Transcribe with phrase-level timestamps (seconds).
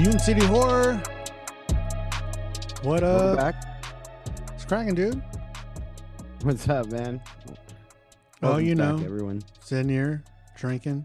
[0.00, 0.94] Mutant City Horror.
[2.82, 3.36] What Welcome up?
[3.36, 3.54] back.
[4.54, 5.20] It's cracking, dude.
[6.42, 7.20] What's up, man?
[8.42, 9.04] Oh, you back, know.
[9.04, 9.42] everyone.
[9.60, 10.22] Sitting here,
[10.56, 11.04] drinking,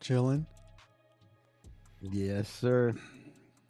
[0.00, 0.46] chilling.
[2.02, 2.94] Yes, sir.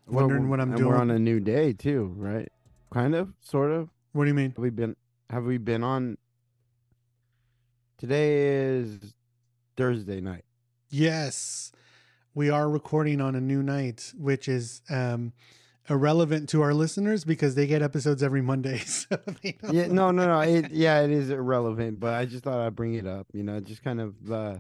[0.09, 0.91] Wondering Well, what I'm and doing.
[0.91, 2.49] We're on a new day too, right?
[2.93, 3.89] Kind of, sort of.
[4.13, 4.51] What do you mean?
[4.51, 4.97] Have we been?
[5.31, 6.19] Have we been on?
[7.99, 9.15] Today is
[9.77, 10.45] Thursday night.
[10.91, 11.73] Yes,
[12.37, 15.33] we are recording on a new night, which is um,
[15.89, 18.83] irrelevant to our listeners because they get episodes every Monday.
[18.87, 19.17] So
[19.73, 20.41] Yeah, no, no, no.
[20.41, 23.27] It, yeah, it is irrelevant, but I just thought I'd bring it up.
[23.33, 24.15] You know, just kind of.
[24.31, 24.59] uh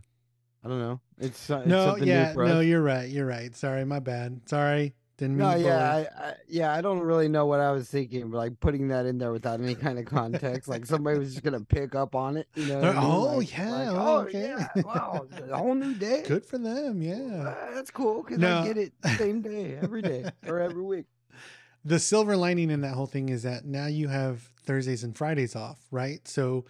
[0.64, 1.00] I don't know.
[1.18, 3.08] It's, uh, it's No, something yeah, no, you're right.
[3.08, 3.54] You're right.
[3.54, 4.40] Sorry, my bad.
[4.48, 5.48] Sorry, didn't mean.
[5.48, 5.94] No, yeah.
[5.94, 9.06] I, I, yeah, I don't really know what I was thinking, but like putting that
[9.06, 12.36] in there without any kind of context, like somebody was just gonna pick up on
[12.36, 12.76] it, you know?
[12.80, 13.02] what I mean?
[13.02, 14.40] Oh, Like- yeah, like, oh, oh okay.
[14.48, 16.22] yeah, wow, a whole new day.
[16.26, 17.00] Good for them.
[17.02, 17.14] Yeah.
[17.14, 18.58] Uh, that's cool because No.
[18.60, 21.06] I get it same day every day or every week.
[21.84, 25.56] the silver lining in that whole thing is that now you have Thursdays and Fridays
[25.56, 26.26] off, right?
[26.28, 26.64] So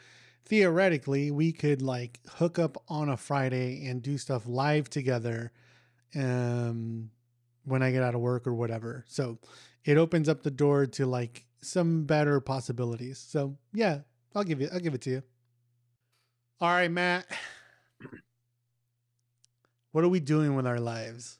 [0.44, 5.50] theoretically, we could like hook up on a Friday and do stuff live together
[6.14, 7.10] um
[7.66, 9.04] when I get out of work or whatever.
[9.06, 9.38] So
[9.84, 13.18] it opens up the door to like some better possibilities.
[13.18, 14.00] So yeah,
[14.34, 15.22] I'll give you I'll give it to you.
[16.60, 17.26] All right, Matt.
[19.92, 21.38] What are we doing with our lives?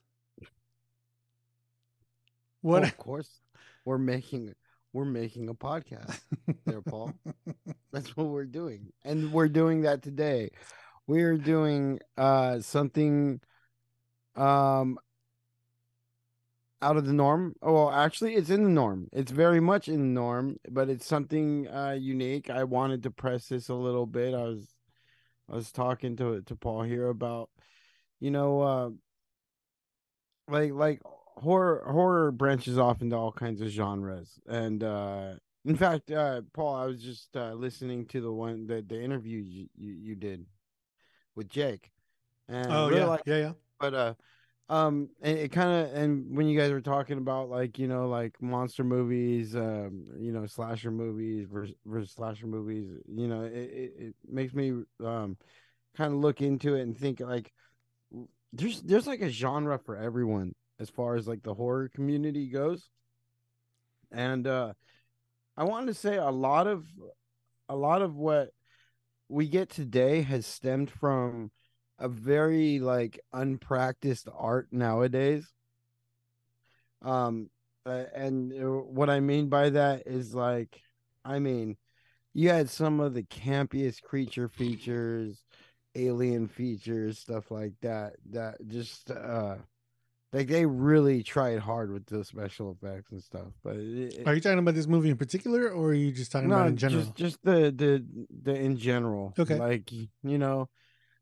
[2.63, 3.43] What Oh, of course,
[3.85, 4.55] we're making
[4.95, 6.21] we're making a podcast
[6.65, 7.13] there, Paul.
[7.93, 10.53] That's what we're doing, and we're doing that today.
[11.07, 13.41] We're doing uh something
[14.37, 14.99] um
[16.83, 17.55] out of the norm.
[17.63, 19.09] Oh, well, actually, it's in the norm.
[19.13, 22.51] It's very much in the norm, but it's something uh unique.
[22.51, 24.35] I wanted to press this a little bit.
[24.35, 24.77] I was
[25.51, 27.51] I was talking to to Paul here about
[28.21, 28.91] you know uh
[30.49, 35.35] like like horror horror branches off into all kinds of genres and uh
[35.65, 39.39] in fact uh paul i was just uh listening to the one the, the interview
[39.39, 40.47] you, you, you did
[41.35, 41.91] with jake
[42.49, 43.53] and Oh yeah, yeah, yeah.
[43.79, 44.15] but uh
[44.69, 48.09] um and it kind of and when you guys were talking about like you know
[48.09, 53.53] like monster movies um you know slasher movies versus, versus slasher movies you know it,
[53.53, 54.73] it, it makes me
[55.05, 55.37] um
[55.97, 57.53] kind of look into it and think like
[58.53, 62.89] there's there's like a genre for everyone as far as like the horror community goes.
[64.13, 64.73] And uh
[65.57, 66.87] i wanted to say a lot of
[67.69, 68.51] a lot of what
[69.29, 71.51] we get today has stemmed from
[71.99, 75.53] a very like unpracticed art nowadays
[77.03, 77.49] um
[77.85, 80.81] uh, and uh, what i mean by that is like
[81.25, 81.77] i mean
[82.35, 85.43] you had some of the campiest creature features
[85.95, 89.57] alien features stuff like that that just uh
[90.33, 94.35] like they really tried hard with the special effects and stuff but it, it- Are
[94.35, 97.05] you talking about this movie in particular, or are you just talking about in general?
[97.05, 98.05] just just the the
[98.43, 99.33] the in general.
[99.39, 99.59] Okay.
[99.59, 100.69] Like you know,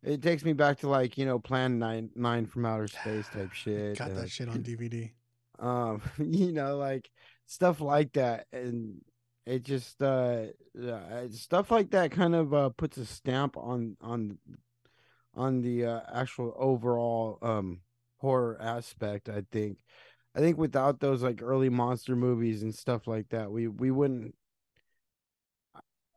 [0.05, 3.53] it takes me back to like you know Plan Nine Nine from Outer Space type
[3.53, 3.99] shit.
[3.99, 5.11] Got that shit on DVD.
[5.57, 7.09] Um, you know, like
[7.47, 9.01] stuff like that, and
[9.47, 14.39] it just uh uh, stuff like that kind of uh puts a stamp on on
[15.33, 17.83] on the uh, actual overall um
[18.19, 19.29] horror aspect.
[19.29, 19.79] I think.
[20.37, 24.35] I think without those like early monster movies and stuff like that, we we wouldn't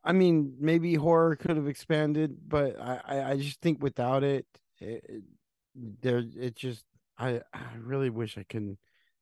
[0.07, 4.45] I mean, maybe horror could have expanded, but I, I, just think without it,
[4.79, 5.23] it, it
[6.01, 6.85] there it just
[7.17, 8.77] I I really wish I can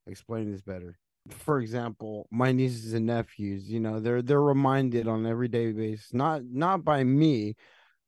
[0.06, 0.96] explain this better.
[1.28, 6.44] For example, my nieces and nephews, you know, they're they're reminded on everyday basis, not
[6.44, 7.56] not by me,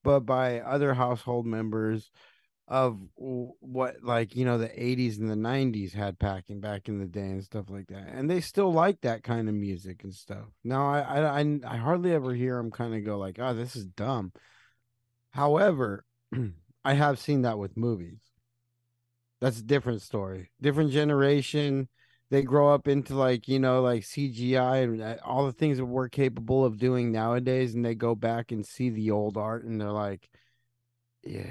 [0.04, 2.12] but by other household members
[2.68, 7.06] of what like you know the 80s and the 90s had packing back in the
[7.06, 10.44] day and stuff like that and they still like that kind of music and stuff.
[10.64, 13.74] Now i i i, I hardly ever hear them kind of go like oh this
[13.74, 14.32] is dumb.
[15.30, 16.04] However
[16.84, 18.20] i have seen that with movies.
[19.40, 21.88] That's a different story different generation.
[22.30, 25.86] They grow up into like you know like cgi and uh, all the things that
[25.86, 29.80] we're capable of doing nowadays and they go back and see the old art and
[29.80, 30.28] they're like
[31.22, 31.50] yeah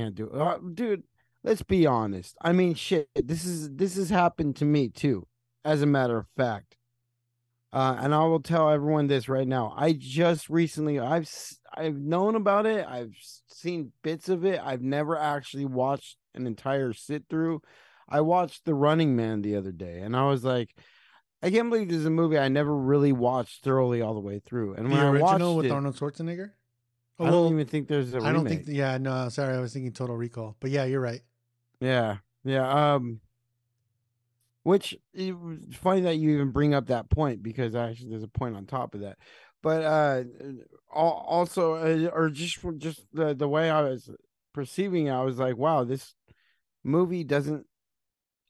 [0.00, 0.34] can't do it.
[0.34, 1.02] Uh, dude
[1.42, 5.26] let's be honest i mean shit this is this has happened to me too
[5.64, 6.76] as a matter of fact
[7.72, 11.30] uh and i will tell everyone this right now i just recently i've
[11.72, 13.14] I've known about it i've
[13.46, 17.62] seen bits of it i've never actually watched an entire sit through
[18.08, 20.74] i watched the running man the other day and i was like
[21.42, 24.40] i can't believe this is a movie i never really watched thoroughly all the way
[24.40, 26.50] through and The when i original watched with it, Arnold Schwarzenegger.
[27.20, 28.64] Oh, i don't even think there's a I don't think.
[28.66, 30.56] Yeah, no, sorry, I was thinking Total Recall.
[30.58, 31.20] But yeah, you're right.
[31.80, 32.94] Yeah, yeah.
[32.94, 33.20] Um,
[34.62, 38.28] Which it was funny that you even bring up that point because actually there's a
[38.28, 39.18] point on top of that.
[39.62, 40.24] But uh
[40.90, 44.10] also uh, or just just the the way I was
[44.54, 46.14] perceiving it, I was like, wow, this
[46.82, 47.66] movie doesn't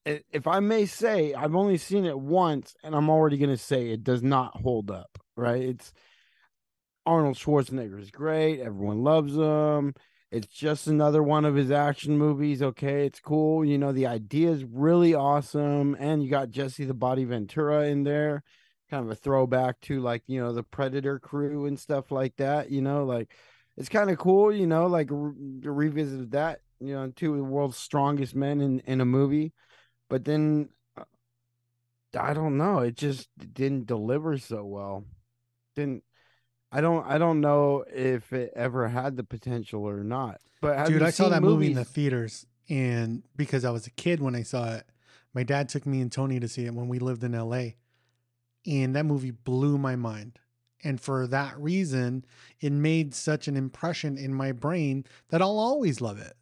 [0.06, 3.90] if I may say, I've only seen it once and I'm already going to say
[3.90, 5.62] it does not hold up, right?
[5.62, 5.92] It's
[7.06, 8.60] Arnold Schwarzenegger is great.
[8.60, 9.94] Everyone loves him.
[10.30, 12.62] It's just another one of his action movies.
[12.62, 13.64] Okay, it's cool.
[13.64, 15.96] You know, the idea is really awesome.
[15.98, 18.44] And you got Jesse the Body Ventura in there,
[18.90, 22.70] kind of a throwback to like, you know, the Predator crew and stuff like that.
[22.70, 23.34] You know, like
[23.76, 27.44] it's kind of cool, you know, like re- revisited that, you know, two of the
[27.44, 29.52] world's strongest men in, in a movie.
[30.08, 31.04] But then uh,
[32.16, 35.04] I don't know, it just didn't deliver so well.
[35.74, 36.04] Didn't
[36.72, 40.40] I don't I don't know if it ever had the potential or not.
[40.60, 41.54] But dude, I saw that movies?
[41.54, 44.84] movie in the theaters, and because I was a kid when I saw it,
[45.34, 47.76] my dad took me and Tony to see it when we lived in L.A.
[48.66, 50.38] And that movie blew my mind.
[50.82, 52.24] And for that reason,
[52.60, 56.34] it made such an impression in my brain that I'll always love it.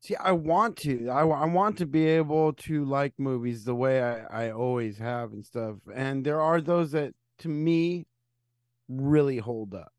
[0.00, 1.08] See, I want to.
[1.08, 5.32] I, I want to be able to like movies the way I, I always have
[5.32, 5.76] and stuff.
[5.92, 8.06] And there are those that to me
[8.88, 9.92] really hold up.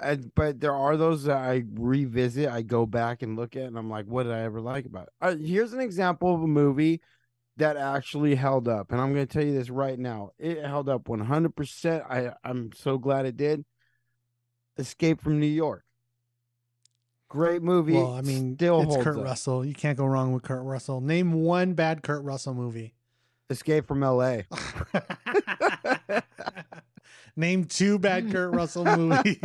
[0.00, 3.76] I, but there are those that I revisit, I go back and look at, and
[3.78, 5.12] I'm like, what did I ever like about it?
[5.20, 7.00] Uh, here's an example of a movie
[7.56, 10.30] that actually held up, and I'm going to tell you this right now.
[10.38, 12.02] It held up 100%.
[12.08, 13.64] I I'm so glad it did.
[14.76, 15.84] Escape from New York.
[17.28, 17.94] Great movie.
[17.94, 19.24] Well, I mean, Still it's Kurt up.
[19.24, 19.64] Russell.
[19.64, 21.00] You can't go wrong with Kurt Russell.
[21.00, 22.94] Name one bad Kurt Russell movie.
[23.50, 24.42] Escape from LA.
[27.38, 29.38] Name two bad Kurt Russell movies.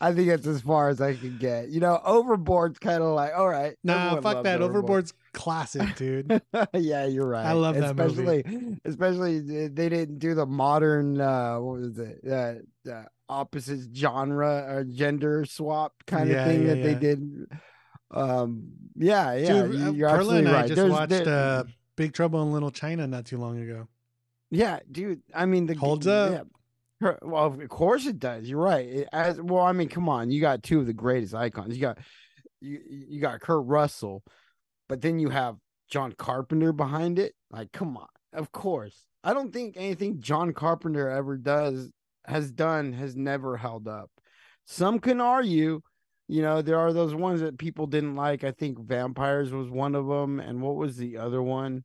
[0.00, 1.68] I think that's as far as I can get.
[1.68, 3.76] You know, Overboard's kind of like, all right.
[3.84, 4.62] Nah, fuck that.
[4.62, 5.04] Overboard.
[5.04, 6.40] Overboard's classic, dude.
[6.72, 7.44] yeah, you're right.
[7.44, 8.80] I love that especially, movie.
[8.86, 12.20] Especially, they didn't do the modern, uh, what was it?
[12.26, 16.84] Uh, uh, opposite genre or gender swap kind of yeah, thing yeah, that yeah.
[16.84, 17.46] they did.
[18.12, 19.62] Um, yeah, yeah.
[19.62, 20.64] Dude, you're Perla absolutely right.
[20.64, 21.64] I just There's, watched uh,
[21.96, 23.88] Big Trouble in Little China not too long ago.
[24.50, 25.20] Yeah, dude.
[25.34, 26.46] I mean, the holds up.
[27.22, 28.48] Well, of course it does.
[28.48, 28.86] You're right.
[28.86, 30.30] It, as well, I mean, come on.
[30.30, 31.74] You got two of the greatest icons.
[31.74, 31.98] You got
[32.60, 34.22] you you got Kurt Russell,
[34.88, 35.56] but then you have
[35.90, 37.34] John Carpenter behind it.
[37.50, 38.06] Like, come on.
[38.32, 39.06] Of course.
[39.24, 41.90] I don't think anything John Carpenter ever does
[42.26, 44.10] has done has never held up.
[44.64, 45.80] Some can argue,
[46.28, 48.44] you know, there are those ones that people didn't like.
[48.44, 51.84] I think Vampires was one of them, and what was the other one?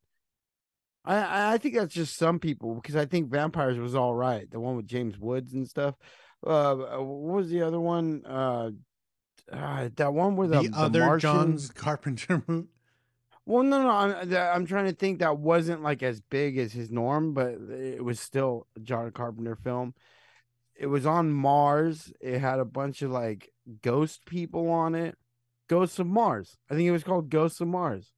[1.07, 4.49] I I think that's just some people because I think Vampires was all right.
[4.49, 5.95] The one with James Woods and stuff.
[6.45, 8.23] Uh, uh what was the other one?
[8.25, 8.71] Uh,
[9.51, 11.19] uh that one with the, the other Martian...
[11.19, 12.67] John's Carpenter movie.
[13.45, 16.91] Well, no, no, I'm I'm trying to think that wasn't like as big as his
[16.91, 19.93] norm, but it was still a John Carpenter film.
[20.75, 22.11] It was on Mars.
[22.19, 23.49] It had a bunch of like
[23.81, 25.17] ghost people on it.
[25.69, 26.57] Ghosts of Mars.
[26.69, 28.11] I think it was called Ghosts of Mars.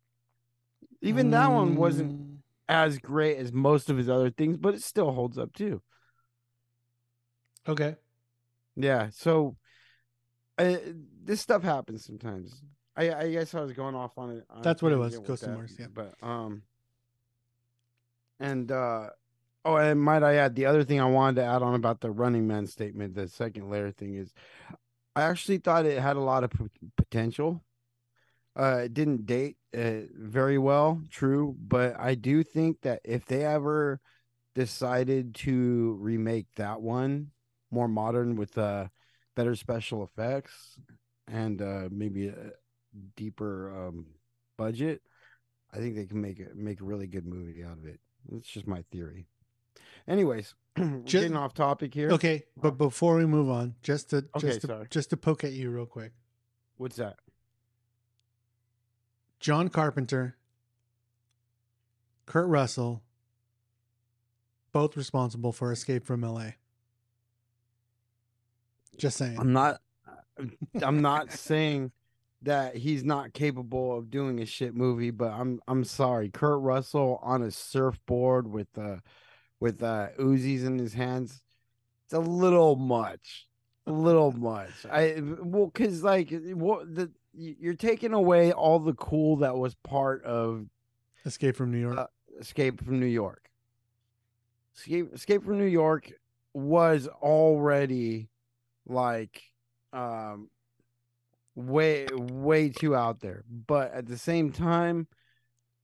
[1.02, 2.39] Even that one wasn't mm
[2.70, 5.82] as great as most of his other things, but it still holds up too.
[7.68, 7.96] Okay.
[8.76, 9.10] Yeah.
[9.12, 9.58] So
[10.58, 10.78] uh,
[11.24, 12.62] this stuff happens sometimes.
[12.96, 14.46] I, I guess I was going off on it.
[14.62, 15.18] That's what it was.
[15.20, 15.76] Ghost of Mars.
[15.80, 15.88] Yeah.
[15.94, 16.62] But um,
[18.40, 19.10] and uh,
[19.66, 22.12] oh, and might I add the other thing I wanted to add on about the
[22.12, 24.32] Running Man statement, the second layer thing is,
[25.16, 27.64] I actually thought it had a lot of p- potential.
[28.56, 33.46] Uh, it didn't date uh, very well, true, but I do think that if they
[33.46, 34.02] ever
[34.56, 37.32] decided to remake that one
[37.72, 38.88] more modern with uh
[39.36, 40.78] better special effects
[41.28, 42.52] and uh maybe a
[43.16, 44.08] deeper um
[44.58, 45.02] budget,
[45.72, 48.00] I think they can make it make a really good movie out of it.
[48.34, 49.28] It's just my theory.
[50.08, 52.10] Anyways, just, getting off topic here.
[52.12, 54.88] Okay, but before we move on, just to okay, just to, sorry.
[54.90, 56.14] just to poke at you real quick.
[56.78, 57.18] What's that?
[59.40, 60.36] John Carpenter,
[62.26, 63.04] Kurt Russell,
[64.72, 66.52] both responsible for Escape from LA.
[68.98, 69.40] Just saying.
[69.40, 69.80] I'm not
[70.82, 71.92] I'm not saying
[72.42, 76.30] that he's not capable of doing a shit movie, but I'm I'm sorry.
[76.30, 78.98] Kurt Russell on a surfboard with uh
[79.60, 81.42] with uh Uzis in his hands.
[82.06, 83.48] It's a little much.
[83.88, 84.86] A little much.
[84.92, 90.24] I well cuz like what the you're taking away all the cool that was part
[90.24, 90.66] of
[91.26, 91.98] Escape from New York.
[91.98, 92.08] Uh,
[92.40, 93.50] Escape from New York.
[94.76, 96.12] Escape Escape from New York
[96.54, 98.30] was already
[98.88, 99.42] like
[99.94, 100.50] um
[101.56, 103.44] way way too out there.
[103.50, 105.08] But at the same time,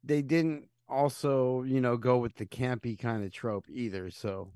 [0.03, 4.09] they didn't also, you know, go with the campy kind of trope either.
[4.11, 4.51] So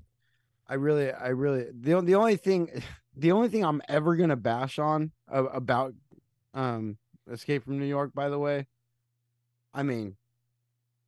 [0.68, 2.82] I really, I really, the, the only thing,
[3.16, 5.94] the only thing I'm ever going to bash on uh, about
[6.54, 6.96] um
[7.30, 8.66] Escape from New York, by the way,
[9.72, 10.16] I mean,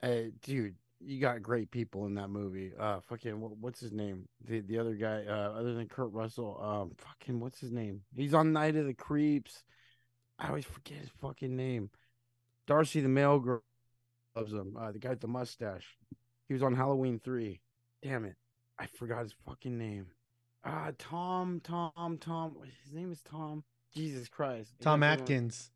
[0.02, 2.72] uh, dude, you got great people in that movie.
[2.78, 4.28] Uh, fucking, what, what's his name?
[4.44, 8.02] The the other guy, uh, other than Kurt Russell, um, fucking, what's his name?
[8.14, 9.64] He's on Night of the Creeps.
[10.38, 11.90] I always forget his fucking name.
[12.66, 13.62] Darcy the Mail Girl
[14.36, 14.76] loves him.
[14.78, 15.96] Uh, the guy with the mustache.
[16.46, 17.60] He was on Halloween three.
[18.02, 18.36] Damn it,
[18.78, 20.06] I forgot his fucking name.
[20.64, 22.56] Ah, uh, Tom, Tom, Tom.
[22.84, 23.64] His name is Tom.
[23.94, 24.72] Jesus Christ.
[24.80, 25.70] Tom Atkins.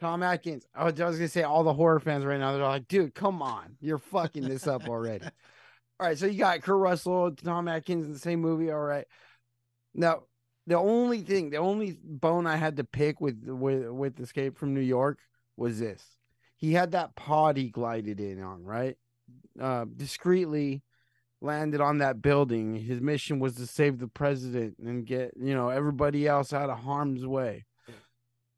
[0.00, 0.66] Tom Atkins.
[0.74, 2.52] I was, I was gonna say all the horror fans right now.
[2.52, 5.24] They're like, dude, come on, you're fucking this up already.
[6.00, 8.70] all right, so you got Kurt Russell, Tom Atkins in the same movie.
[8.70, 9.06] All right.
[9.94, 10.24] Now,
[10.66, 14.74] the only thing, the only bone I had to pick with with with Escape from
[14.74, 15.18] New York
[15.56, 16.04] was this.
[16.56, 18.96] He had that pod he glided in on, right?
[19.60, 20.82] Uh, discreetly
[21.42, 22.74] landed on that building.
[22.74, 26.78] His mission was to save the president and get, you know, everybody else out of
[26.78, 27.64] harm's way.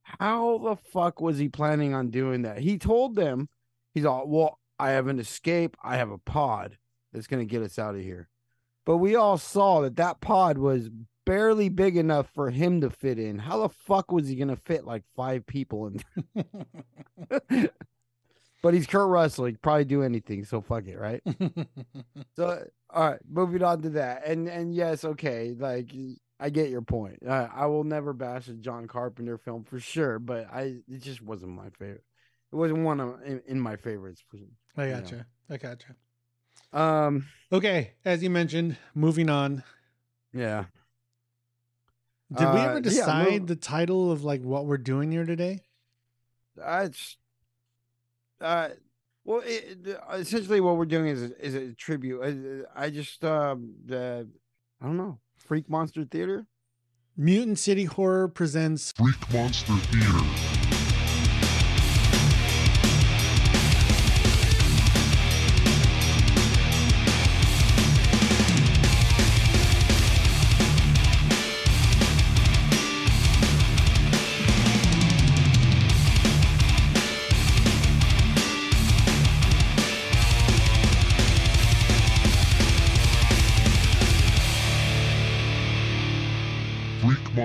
[0.02, 2.58] How the fuck was he planning on doing that?
[2.58, 3.48] He told them,
[3.94, 5.76] he's all, well, I have an escape.
[5.82, 6.76] I have a pod
[7.12, 8.28] that's going to get us out of here.
[8.84, 10.90] But we all saw that that pod was
[11.24, 13.38] barely big enough for him to fit in.
[13.38, 16.50] How the fuck was he going to fit like five people in
[18.64, 19.44] but he's Kurt Russell.
[19.44, 20.46] He'd probably do anything.
[20.46, 21.22] So fuck it, right?
[22.34, 24.26] so all right, moving on to that.
[24.26, 25.92] And and yes, okay, like
[26.40, 27.18] I get your point.
[27.28, 31.20] Uh, I will never bash a John Carpenter film for sure, but I it just
[31.20, 32.04] wasn't my favorite.
[32.52, 34.24] It wasn't one of in, in my favorites.
[34.78, 35.16] I gotcha.
[35.16, 35.24] Know.
[35.50, 35.94] I gotcha.
[36.72, 37.26] Um.
[37.52, 39.62] Okay, as you mentioned, moving on.
[40.32, 40.64] Yeah.
[42.34, 45.60] Did we ever decide uh, yeah, the title of like what we're doing here today?
[46.64, 47.18] I just
[48.44, 48.68] uh,
[49.24, 49.78] well, it,
[50.12, 52.22] essentially, what we're doing is is a tribute.
[52.76, 54.22] I, I just um, uh,
[54.80, 56.46] I don't know, Freak Monster Theater.
[57.16, 60.63] Mutant City Horror presents Freak Monster Theater.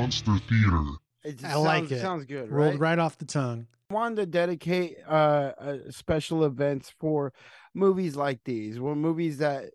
[0.10, 0.84] Monster Theater.
[1.24, 2.01] It I sounds, like it.
[2.01, 2.50] Sounds good.
[2.50, 2.80] Rolled right?
[2.80, 3.68] right off the tongue.
[3.92, 7.32] I wanted to dedicate uh, uh, special events for
[7.75, 8.80] movies like these.
[8.80, 9.66] Well, movies that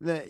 [0.00, 0.26] that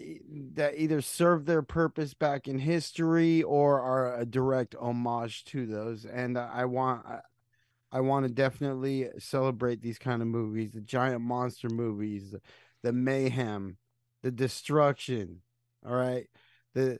[0.56, 6.04] that either serve their purpose back in history or are a direct homage to those.
[6.04, 7.06] And I want
[7.90, 12.34] I want to definitely celebrate these kind of movies, the giant monster movies,
[12.82, 13.78] the mayhem,
[14.22, 15.40] the destruction.
[15.86, 16.26] All right,
[16.74, 16.98] the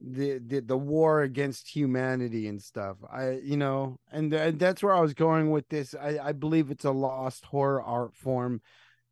[0.00, 2.96] the, the the war against humanity and stuff.
[3.12, 5.94] I you know, and, and that's where I was going with this.
[5.94, 8.62] I, I believe it's a lost horror art form,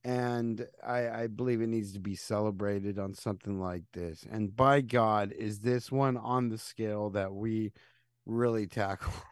[0.02, 4.24] and I I believe it needs to be celebrated on something like this.
[4.30, 7.72] And by God, is this one on the scale that we
[8.26, 9.12] really tackle?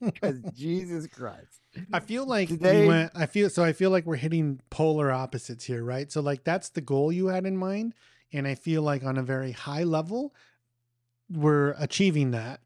[0.00, 1.60] Because Jesus Christ,
[1.92, 3.12] I feel like Today, we went.
[3.14, 3.62] I feel so.
[3.62, 6.10] I feel like we're hitting polar opposites here, right?
[6.10, 7.92] So like that's the goal you had in mind
[8.34, 10.34] and I feel like on a very high level,
[11.30, 12.60] we're achieving that.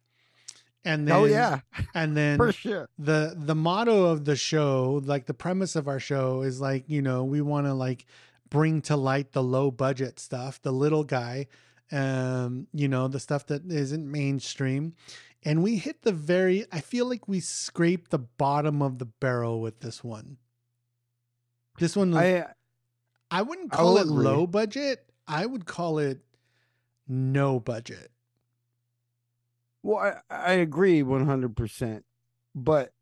[0.84, 1.60] And oh, then, oh yeah,
[1.94, 6.00] and then for sure, the the motto of the show, like the premise of our
[6.00, 8.06] show, is like you know we want to like
[8.50, 11.46] bring to light the low budget stuff, the little guy,
[11.92, 14.94] um, you know, the stuff that isn't mainstream.
[15.44, 19.60] And we hit the very, I feel like we scraped the bottom of the barrel
[19.60, 20.38] with this one.
[21.78, 22.46] This one, I,
[23.30, 24.25] I wouldn't call it agree.
[24.25, 25.07] low budget.
[25.28, 26.20] I would call it
[27.06, 28.11] no budget.
[29.82, 29.99] Well,
[30.30, 32.02] I, I agree 100%.
[32.54, 32.92] But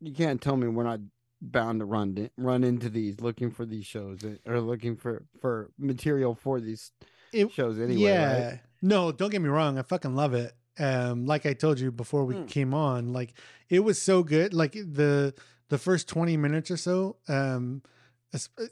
[0.00, 1.00] you can't tell me we're not
[1.40, 5.70] bound to run run into these looking for these shows eh, or looking for for
[5.78, 6.90] material for these
[7.32, 8.60] it, shows anyway yeah right?
[8.82, 12.24] no don't get me wrong i fucking love it um like i told you before
[12.24, 12.48] we mm.
[12.48, 13.34] came on like
[13.68, 15.32] it was so good like the
[15.68, 17.82] the first 20 minutes or so um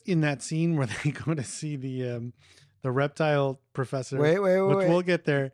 [0.04, 2.32] in that scene where they go to see the um
[2.86, 4.16] the reptile professor.
[4.16, 4.68] Wait, wait, wait.
[4.68, 4.88] Which wait.
[4.88, 5.52] we'll get there.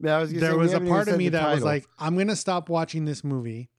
[0.00, 1.54] Yeah, was there was a part of me that title.
[1.54, 3.70] was like, I'm gonna stop watching this movie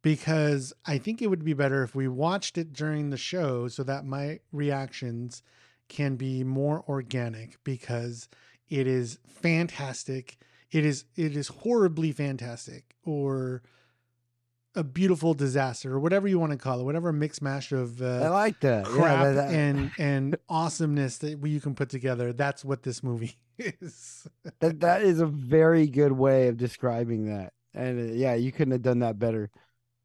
[0.00, 3.82] because I think it would be better if we watched it during the show so
[3.82, 5.42] that my reactions
[5.90, 8.30] can be more organic because
[8.70, 10.38] it is fantastic.
[10.70, 13.62] It is it is horribly fantastic or
[14.74, 18.06] a beautiful disaster or whatever you want to call it, whatever mix mash of uh,
[18.06, 18.86] I uh, like that.
[18.86, 22.32] Yeah, crap that- that- and and awesomeness that you can put together.
[22.32, 24.26] That's what this movie is.
[24.60, 27.52] That that is a very good way of describing that.
[27.74, 29.50] And uh, yeah, you couldn't have done that better.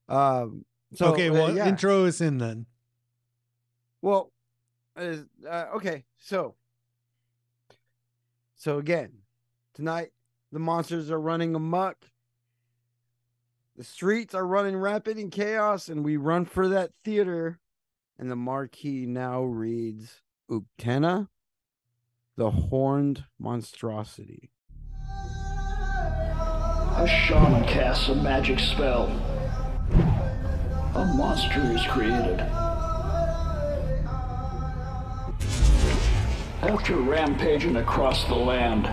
[0.10, 1.68] Um so okay, uh, well, yeah.
[1.68, 2.66] intro is in then.
[4.02, 4.32] Well,
[4.96, 6.56] uh, uh, okay, so
[8.56, 9.12] so again,
[9.74, 10.12] tonight
[10.52, 11.98] the monsters are running amok.
[13.78, 17.60] The streets are running rapid in chaos, and we run for that theater.
[18.18, 21.28] And the marquee now reads Uktena,
[22.36, 24.50] the horned monstrosity.
[26.96, 29.06] A shaman casts a magic spell.
[30.96, 32.40] A monster is created.
[36.64, 38.90] After rampaging across the land,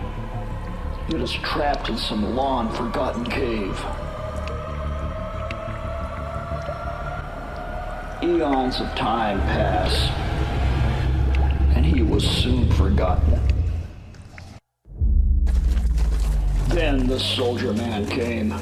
[1.09, 3.83] it is trapped in some long forgotten cave.
[8.25, 10.09] Eons of time pass,
[11.77, 13.39] and he was soon forgotten.
[16.69, 18.55] Then the soldier man came.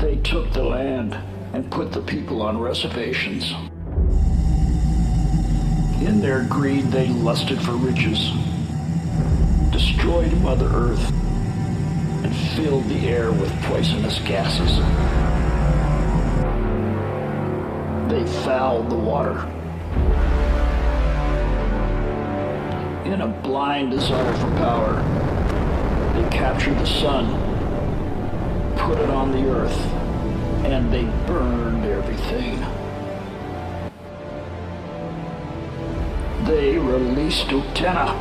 [0.00, 1.18] They took the land
[1.54, 3.52] and put the people on reservations.
[6.06, 8.30] In their greed, they lusted for riches,
[9.72, 11.10] destroyed Mother Earth,
[12.22, 14.78] and filled the air with poisonous gases.
[18.08, 19.48] They fouled the water.
[23.06, 25.02] In a blind desire for power,
[26.14, 27.26] they captured the sun,
[28.76, 29.78] put it on the earth,
[30.64, 32.60] and they burned everything.
[36.46, 38.14] They released Uktena.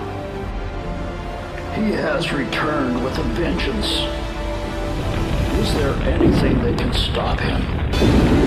[1.75, 3.99] He has returned with a vengeance.
[5.59, 8.42] Is there anything that can stop him?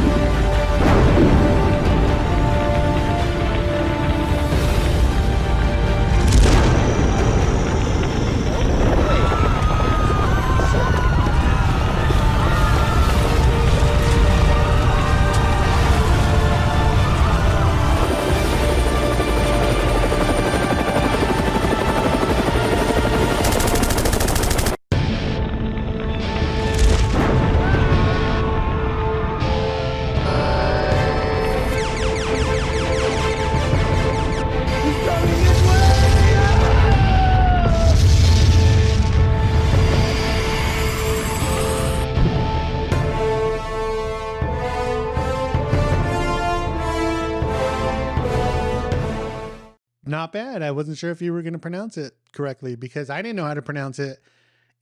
[50.27, 50.61] Not bad.
[50.62, 53.45] I wasn't sure if you were going to pronounce it correctly because I didn't know
[53.45, 54.19] how to pronounce it.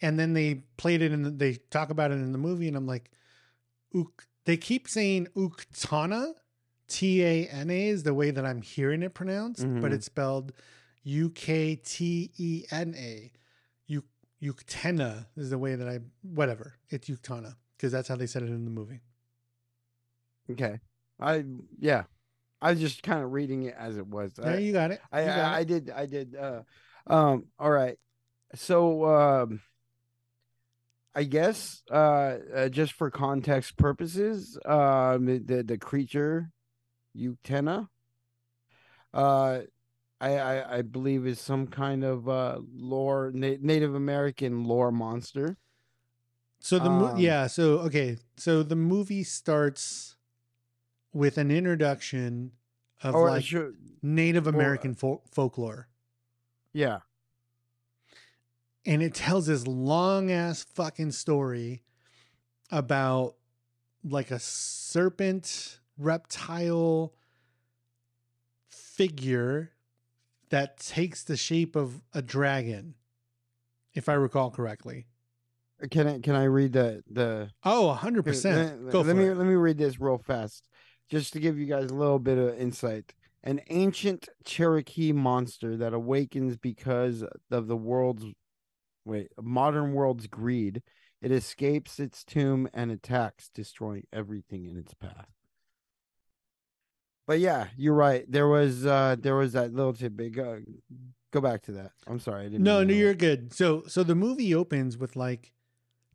[0.01, 2.87] And then they played it and they talk about it in the movie, and I'm
[2.87, 3.11] like,
[3.95, 4.27] Uk.
[4.47, 6.33] They keep saying Uktana,
[6.89, 9.95] T A N A is the way that I'm hearing it pronounced, but Mhm.
[9.95, 10.53] it's spelled
[11.03, 13.31] U K T E N A.
[13.95, 14.05] Uk-
[14.43, 16.75] Uktena is the way that I, whatever.
[16.89, 19.01] It's Uktana because that's how they said it in the movie.
[20.51, 20.81] Okay.
[21.21, 21.45] I
[21.79, 22.05] yeah.
[22.65, 24.33] I was just kind of reading it as it was.
[24.43, 25.01] Yeah, I, you got it.
[25.13, 26.63] I, got I, I did I did uh
[27.07, 27.99] um all right.
[28.55, 29.61] So um
[31.15, 36.51] I guess uh, uh just for context purposes, um the the, creature
[37.15, 37.89] Uktena,
[39.13, 39.61] uh
[40.23, 45.59] I, I I believe is some kind of uh lore na- Native American lore monster.
[46.61, 50.14] So the mo- Um, yeah, so okay, so the movie starts
[51.15, 52.53] with an introduction
[53.03, 55.89] of Or like should- Native or- uh, American fol- folklore,
[56.75, 56.99] yeah.
[58.85, 61.83] and it tells this long ass fucking story
[62.71, 63.37] about
[64.05, 67.15] like a serpent reptile
[68.69, 69.71] figure
[70.51, 72.95] that takes the shape of a dragon,
[73.95, 75.07] if I recall correctly.
[75.91, 78.55] Can I can I read the the Oh, 100%.
[78.55, 79.37] Here, Go let me it.
[79.37, 80.69] let me read this real fast,
[81.11, 83.13] just to give you guys a little bit of insight.
[83.43, 88.25] An ancient Cherokee monster that awakens because of the world's
[89.05, 90.83] wait modern world's greed.
[91.21, 95.29] It escapes its tomb and attacks, destroying everything in its path.
[97.27, 98.25] But yeah, you're right.
[98.29, 100.33] There was uh there was that little tidbit.
[100.33, 100.61] Go,
[101.33, 101.93] go back to that.
[102.07, 102.47] I'm sorry.
[102.47, 103.53] I didn't No, no, you're good.
[103.55, 105.53] So, so the movie opens with like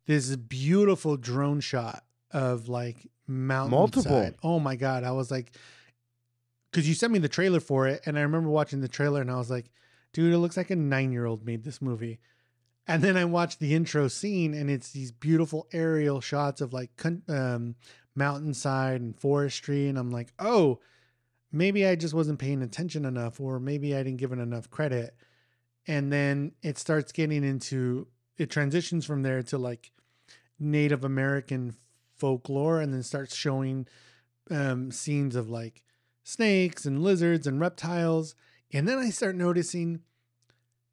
[0.06, 3.78] this beautiful drone shot of like mountain.
[3.78, 4.32] Multiple.
[4.44, 5.04] Oh my god!
[5.04, 5.52] I was like,
[6.72, 9.32] because you sent me the trailer for it, and I remember watching the trailer, and
[9.32, 9.70] I was like,
[10.14, 12.20] dude, it looks like a nine year old made this movie.
[12.88, 16.90] And then I watched the intro scene, and it's these beautiful aerial shots of like
[17.28, 17.76] um,
[18.16, 19.88] mountainside and forestry.
[19.88, 20.80] And I'm like, oh,
[21.52, 25.16] maybe I just wasn't paying attention enough, or maybe I didn't give it enough credit.
[25.88, 29.92] And then it starts getting into it transitions from there to like
[30.60, 31.76] Native American
[32.20, 33.88] folklore, and then starts showing
[34.52, 35.84] um, scenes of like
[36.24, 38.36] snakes and lizards and reptiles.
[38.72, 40.02] And then I start noticing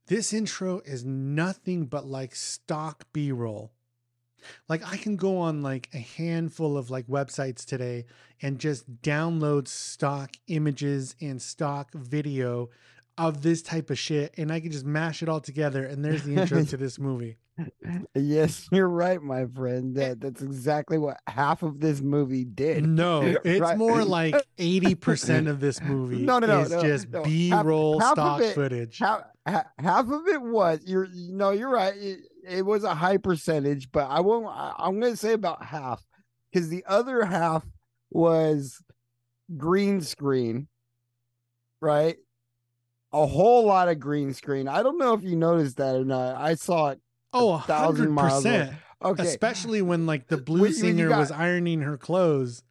[0.06, 3.72] this intro is nothing but like stock B roll.
[4.68, 8.04] Like I can go on like a handful of like websites today
[8.40, 12.70] and just download stock images and stock video
[13.18, 16.22] of this type of shit and I can just mash it all together and there's
[16.24, 17.38] the intro to this movie.
[18.14, 19.96] Yes, you're right, my friend.
[19.96, 22.86] Eh that that's exactly what half of this movie did.
[22.86, 23.78] No, it's Right.
[23.78, 27.22] more like 80% of this movie No, no, no, is no, just no.
[27.22, 28.98] B-roll half stock it- footage.
[28.98, 29.22] half,
[29.78, 33.90] half of it was you're you know you're right it, it was a high percentage
[33.92, 36.04] but i won't I, i'm gonna say about half
[36.52, 37.64] because the other half
[38.10, 38.82] was
[39.56, 40.66] green screen
[41.80, 42.16] right
[43.22, 46.36] a whole lot of green screen i don't know if you noticed that or not
[46.36, 47.00] i saw it
[47.32, 48.58] Oh, a thousand miles away.
[48.60, 48.76] percent.
[49.04, 52.62] okay Especially when like the blue When- singer got- was ironing her clothes.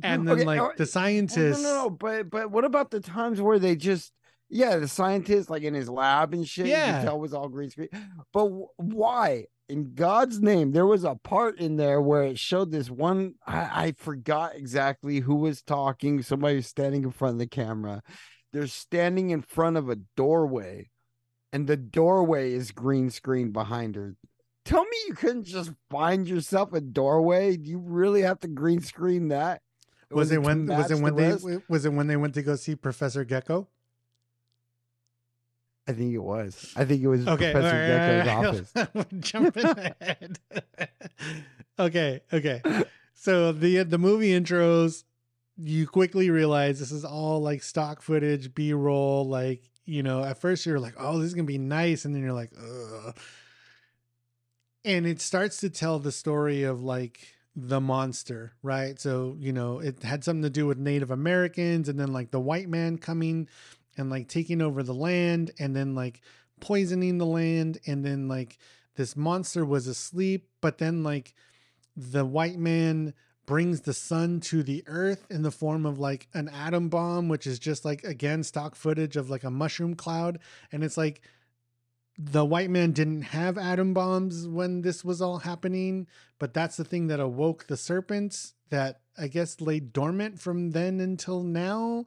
[0.00, 1.60] And then Okay, like oh, the scientists.
[1.60, 4.12] no, no, no, but but what about the times where they just
[4.48, 7.00] yeah, the scientist like in his lab and shit, you Yeah.
[7.00, 7.88] could tell was all green screen.
[8.32, 9.46] But wh- why?
[9.68, 13.34] In God's name, there was a part in there where it showed this one.
[13.46, 16.22] I, I forgot exactly who was talking.
[16.22, 18.02] Somebody was standing in front of the camera.
[18.52, 20.90] They're standing in front of a doorway,
[21.52, 24.16] and the doorway is green screen behind her.
[24.64, 27.56] Tell me you couldn't just find yourself a doorway.
[27.56, 29.62] Do you really have to green screen that?
[30.10, 31.46] Was, it when was it the when they rest?
[31.68, 33.68] was it when they went to go see Professor Gecko?
[35.86, 36.72] I think it was.
[36.76, 38.90] I think it was Okay, Professor right, Gecko's office.
[38.94, 39.64] right, I'm jumping
[40.00, 40.38] ahead.
[41.78, 42.62] okay, okay.
[43.14, 45.04] So the the movie intros,
[45.58, 49.26] you quickly realize this is all like stock footage, B roll.
[49.26, 52.22] Like you know, at first you're like, oh, this is gonna be nice, and then
[52.22, 53.16] you're like, ugh.
[54.84, 58.98] And it starts to tell the story of like the monster, right?
[59.00, 62.40] So you know, it had something to do with Native Americans, and then like the
[62.40, 63.48] white man coming
[63.96, 66.20] and like taking over the land and then like
[66.60, 68.58] poisoning the land and then like
[68.96, 71.34] this monster was asleep but then like
[71.96, 73.12] the white man
[73.48, 77.46] brings the sun to the earth in the form of like an atom bomb which
[77.46, 80.38] is just like again stock footage of like a mushroom cloud
[80.70, 81.22] and it's like
[82.18, 86.06] the white man didn't have atom bombs when this was all happening
[86.38, 91.00] but that's the thing that awoke the serpents that i guess lay dormant from then
[91.00, 92.04] until now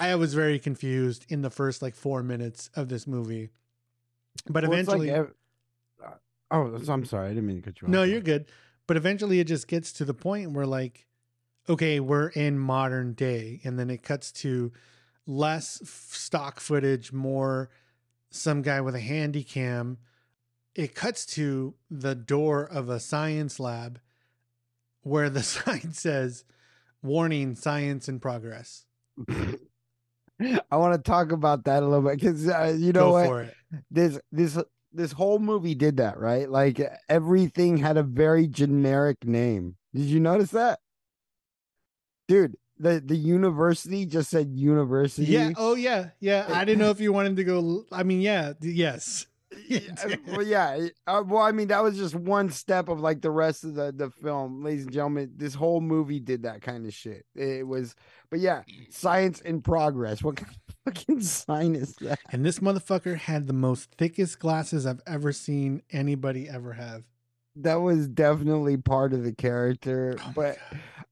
[0.00, 3.48] I was very confused in the first like four minutes of this movie.
[4.48, 5.34] But Well, it's like eventually, ev-
[6.06, 6.10] uh,
[6.52, 7.26] oh, I'm sorry.
[7.26, 7.90] I didn't mean to cut you off.
[7.90, 8.46] no, you're good.
[8.88, 11.06] But eventually, it just gets to the point where like,
[11.68, 14.72] okay, we're in modern day, and then it cuts to
[15.26, 17.68] less f- stock footage, more
[18.30, 19.98] some guy with a handy cam.
[20.74, 24.00] It cuts to the door of a science lab
[25.02, 26.44] where the sign says,
[27.02, 28.86] "Warning: Science in progress."
[30.40, 33.26] I want to talk about that a little bit because uh, you know Go what
[33.26, 33.54] for it.
[33.90, 34.56] this this
[34.92, 36.48] this whole movie did that right.
[36.48, 39.76] Like everything had a very generic name.
[39.94, 40.80] Did you notice that,
[42.26, 42.56] dude?
[42.78, 45.32] The the university just said university.
[45.32, 45.50] Yeah.
[45.56, 46.10] Oh, yeah.
[46.20, 46.46] Yeah.
[46.48, 47.84] I didn't know if you wanted to go.
[47.90, 48.52] I mean, yeah.
[48.60, 49.26] Yes.
[49.68, 50.88] Yeah, well, yeah.
[51.06, 53.92] Uh, well, I mean, that was just one step of like the rest of the
[53.92, 55.32] the film, ladies and gentlemen.
[55.36, 57.24] This whole movie did that kind of shit.
[57.34, 57.94] It was,
[58.30, 60.22] but yeah, science in progress.
[60.22, 62.18] What kind of fucking sign is that?
[62.30, 67.04] And this motherfucker had the most thickest glasses I've ever seen anybody ever have.
[67.56, 70.16] That was definitely part of the character.
[70.20, 70.58] Oh but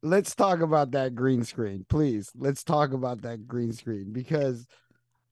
[0.03, 2.31] let's talk about that green screen, please.
[2.37, 4.67] Let's talk about that green screen because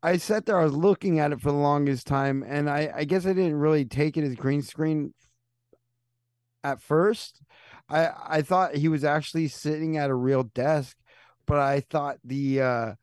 [0.04, 3.04] I sat there, I was looking at it for the longest time, and I, I
[3.04, 5.14] guess I didn't really take it as green screen
[6.62, 7.40] at first.
[7.88, 10.96] I I thought he was actually sitting at a real desk,
[11.46, 12.94] but I thought the uh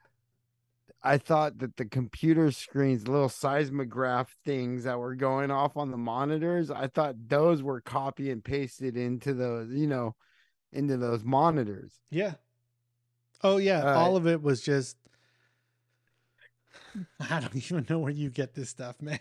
[1.04, 5.90] I thought that the computer screens, the little seismograph things that were going off on
[5.90, 10.16] the monitors, I thought those were copy and pasted into those, you know,
[10.72, 12.00] into those monitors.
[12.12, 12.36] Yeah.
[13.44, 13.80] Oh, yeah.
[13.80, 14.96] Uh, All of it was just.
[17.30, 19.20] I don't even know where you get this stuff, man.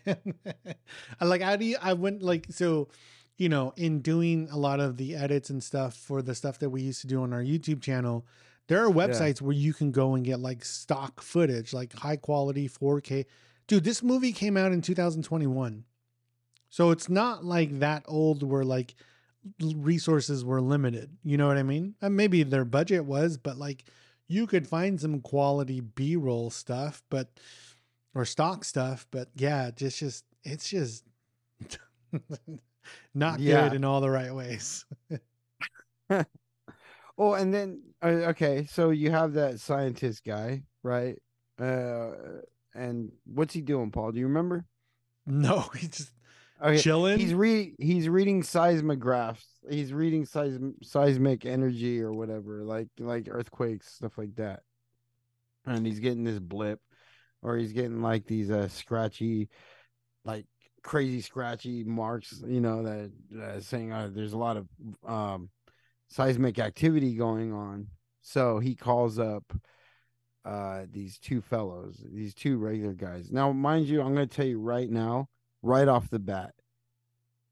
[1.20, 1.76] Like, how do you?
[1.80, 2.88] I went like, so,
[3.36, 6.70] you know, in doing a lot of the edits and stuff for the stuff that
[6.70, 8.26] we used to do on our YouTube channel,
[8.68, 12.68] there are websites where you can go and get like stock footage, like high quality
[12.68, 13.26] 4K.
[13.66, 15.84] Dude, this movie came out in 2021.
[16.68, 18.94] So it's not like that old where like
[19.60, 21.10] resources were limited.
[21.24, 21.94] You know what I mean?
[22.00, 23.84] And maybe their budget was, but like
[24.30, 27.28] you could find some quality B-roll stuff, but
[28.14, 31.04] or stock stuff, but yeah, just just it's just
[33.14, 33.68] not Yeah.
[33.68, 34.84] good in all the right ways.
[37.18, 41.16] Oh, and then uh, okay, so you have that scientist guy, right?
[41.60, 42.12] Uh,
[42.74, 44.12] and what's he doing, Paul?
[44.12, 44.64] Do you remember?
[45.26, 46.12] no, he's just
[46.62, 47.18] Okay, chilling.
[47.18, 49.44] he's re he's reading seismographs.
[49.68, 54.60] He's reading seism seismic energy or whatever, like like earthquakes, stuff like that.
[55.64, 56.80] And he's getting this blip,
[57.42, 59.48] or he's getting like these uh scratchy,
[60.24, 60.44] like
[60.82, 62.42] crazy scratchy marks.
[62.46, 64.68] You know that uh, saying uh, there's a lot of
[65.06, 65.48] um
[66.08, 67.86] seismic activity going on.
[68.20, 69.44] So he calls up
[70.44, 73.30] uh these two fellows, these two regular guys.
[73.32, 75.29] Now, mind you, I'm going to tell you right now,
[75.62, 76.54] right off the bat,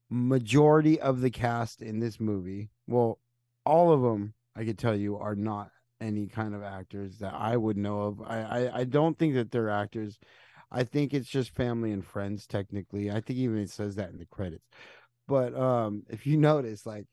[0.09, 3.19] majority of the cast in this movie, well,
[3.65, 7.57] all of them, I could tell you, are not any kind of actors that I
[7.57, 8.21] would know of.
[8.21, 10.17] I I, I don't think that they're actors.
[10.71, 13.11] I think it's just family and friends technically.
[13.11, 14.65] I think even it says that in the credits.
[15.27, 17.05] But um if you notice like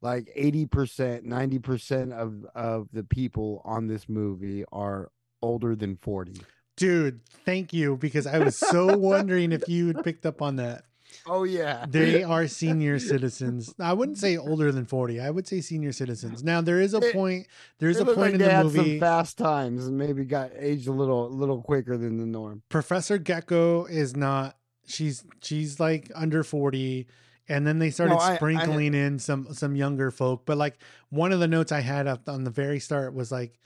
[0.00, 5.10] like 80%, 90% of of the people on this movie are
[5.42, 6.40] older than 40.
[6.78, 10.84] Dude, thank you because I was so wondering if you had picked up on that.
[11.26, 11.84] Oh yeah.
[11.88, 13.74] They are senior citizens.
[13.78, 15.20] I wouldn't say older than 40.
[15.20, 16.42] I would say senior citizens.
[16.44, 17.46] Now there is a point
[17.78, 20.92] there's a point like in the movie some fast times and maybe got aged a
[20.92, 22.62] little a little quicker than the norm.
[22.68, 27.06] Professor Gecko is not she's she's like under 40
[27.48, 30.78] and then they started No, I- I- sprinkling in some some younger folk but like
[31.10, 33.58] one of the notes I had up on the very start was like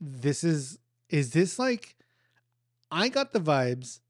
[0.00, 1.96] this is is this like
[2.94, 4.00] I got the vibes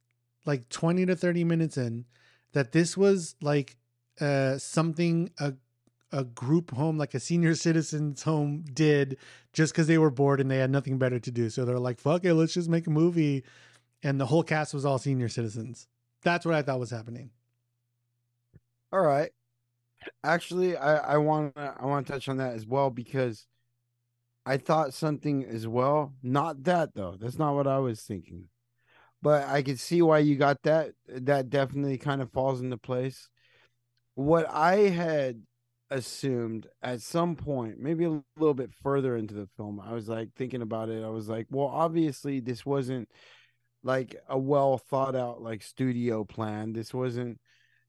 [0.47, 2.05] like 20 to 30 minutes in
[2.53, 3.77] that this was like
[4.21, 5.55] uh something a
[6.13, 9.17] a group home like a senior citizens home did
[9.53, 11.99] just because they were bored and they had nothing better to do so they're like
[12.01, 13.45] fuck it let's just make a movie
[14.03, 15.89] and the whole cast was all senior citizens
[16.23, 17.31] that's what i thought was happening
[18.93, 19.31] All right.
[20.23, 23.47] Actually, I I want I want to touch on that as well because
[24.47, 26.15] I thought something as well.
[26.23, 27.17] Not that though.
[27.19, 28.49] That's not what I was thinking.
[29.25, 30.93] But I could see why you got that.
[31.09, 33.31] That definitely kind of falls into place.
[34.17, 35.41] What I had
[35.91, 40.35] assumed at some point, maybe a little bit further into the film, I was like
[40.37, 41.03] thinking about it.
[41.03, 43.09] I was like, well, obviously this wasn't
[43.83, 46.75] like a well thought out like studio plan.
[46.75, 47.41] This wasn't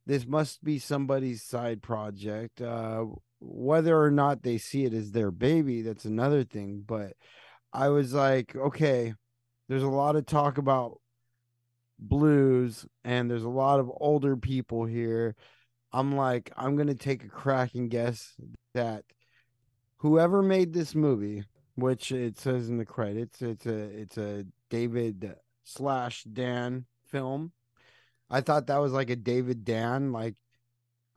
[0.06, 2.62] this must be somebody's side project.
[2.62, 3.08] Uh,
[3.42, 6.86] whether or not they see it as their baby, that's another thing.
[6.88, 7.12] But
[7.74, 9.14] I was like, okay,
[9.68, 11.02] there's a lot of talk about
[12.00, 15.36] blues, and there's a lot of older people here.
[15.94, 18.34] I'm like, I'm gonna take a crack and guess
[18.74, 19.06] that
[19.98, 25.36] whoever made this movie, which it says in the credits, it's a it's a David
[25.64, 27.52] slash Dan film.
[28.30, 30.12] I thought that was like a David Dan.
[30.12, 30.36] Like,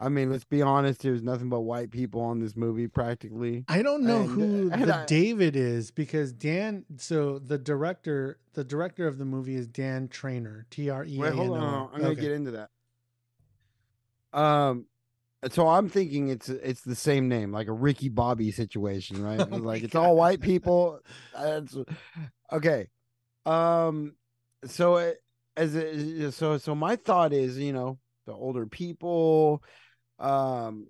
[0.00, 1.02] I mean, let's be honest.
[1.02, 3.64] There's nothing but white people on this movie, practically.
[3.68, 8.38] i don't know And- who and the I- david is because dan so the director
[8.54, 11.90] the director of the movie is dan trainer E t-r-e-a-n-o Wait, hold on.
[11.92, 12.70] I'm gonna get into that.
[14.32, 14.86] Um,
[15.50, 19.40] so I'm thinking it's it's the same name, like a Ricky Bobby situation, right?
[19.40, 21.00] Oh like it's all white people.
[21.34, 21.76] That's
[22.52, 22.88] okay.
[23.46, 24.14] Um,
[24.64, 25.18] so it,
[25.56, 29.62] as it, so so my thought is, you know, the older people,
[30.18, 30.88] um,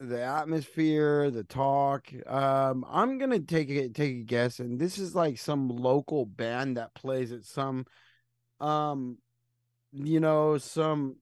[0.00, 2.08] the atmosphere, the talk.
[2.26, 6.76] Um, I'm gonna take a take a guess, and this is like some local band
[6.76, 7.86] that plays at some,
[8.60, 9.18] um,
[9.92, 11.16] you know, some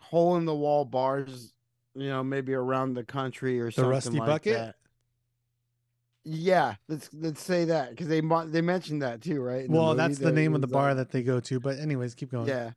[0.00, 1.52] hole in the wall bars,
[1.94, 4.74] you know, maybe around the country or the something rusty like bucket that.
[6.24, 9.64] Yeah, let's let's say that because they they mentioned that too, right?
[9.64, 12.14] in well that's the name of the bar uh, that they go to but anyways
[12.14, 12.70] keep going yeah,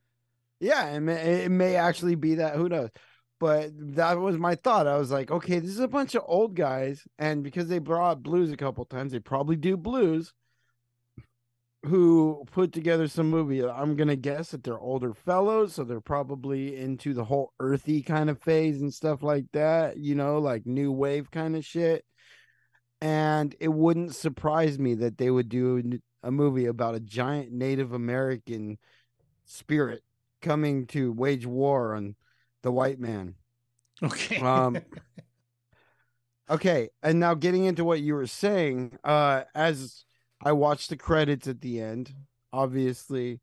[0.59, 2.55] yeah, it may, it may actually be that.
[2.55, 2.89] Who knows?
[3.39, 4.87] But that was my thought.
[4.87, 8.23] I was like, okay, this is a bunch of old guys, and because they brought
[8.23, 10.33] blues a couple times, they probably do blues.
[11.85, 13.63] Who put together some movie?
[13.63, 18.29] I'm gonna guess that they're older fellows, so they're probably into the whole earthy kind
[18.29, 19.97] of phase and stuff like that.
[19.97, 22.03] You know, like new wave kind of shit.
[23.01, 27.93] And it wouldn't surprise me that they would do a movie about a giant Native
[27.93, 28.79] American
[29.43, 30.01] spirit
[30.41, 32.15] coming to wage war on
[32.65, 33.35] the white man.
[34.03, 34.77] okay Um,
[36.49, 40.03] okay, and now getting into what you were saying, uh, as
[40.43, 42.11] I watched the credits at the end,
[42.51, 43.39] obviously,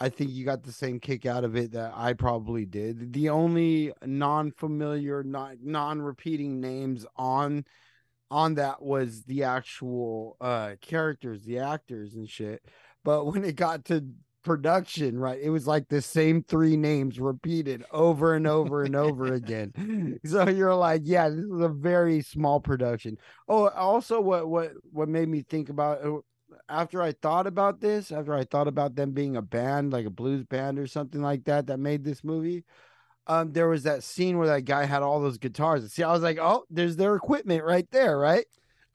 [0.00, 3.12] I think you got the same kick out of it that I probably did.
[3.12, 7.66] The only non-familiar, not non-repeating names on
[8.30, 12.64] on that was the actual uh characters, the actors and shit.
[13.04, 14.02] But when it got to
[14.42, 19.32] production, right, it was like the same three names repeated over and over and over
[19.34, 20.18] again.
[20.24, 23.16] So you're like, yeah, this is a very small production.
[23.48, 26.18] Oh, also what what what made me think about uh,
[26.68, 30.10] after I thought about this, after I thought about them being a band, like a
[30.10, 32.64] blues band or something like that, that made this movie,
[33.26, 35.90] um, there was that scene where that guy had all those guitars.
[35.92, 38.44] See, I was like, oh, there's their equipment right there, right?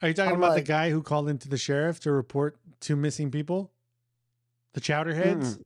[0.00, 2.56] Are you talking I'm about like- the guy who called into the sheriff to report
[2.80, 3.72] two missing people?
[4.78, 5.58] The chowderheads?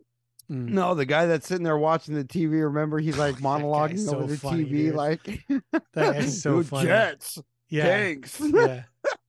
[0.51, 0.69] Mm.
[0.71, 2.63] No, the guy that's sitting there watching the TV.
[2.65, 4.95] Remember, he's like monologuing so over the funny, TV, dude.
[4.95, 5.23] like
[5.93, 6.89] That guy's so funny.
[6.89, 7.85] Jets, Yeah.
[7.85, 8.41] thanks.
[8.41, 8.83] Yeah.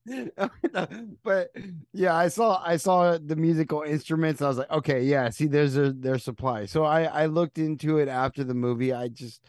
[1.22, 1.50] but
[1.92, 4.42] yeah, I saw I saw the musical instruments.
[4.42, 5.30] I was like, okay, yeah.
[5.30, 6.66] See, there's a their supply.
[6.66, 8.92] So I I looked into it after the movie.
[8.92, 9.42] I just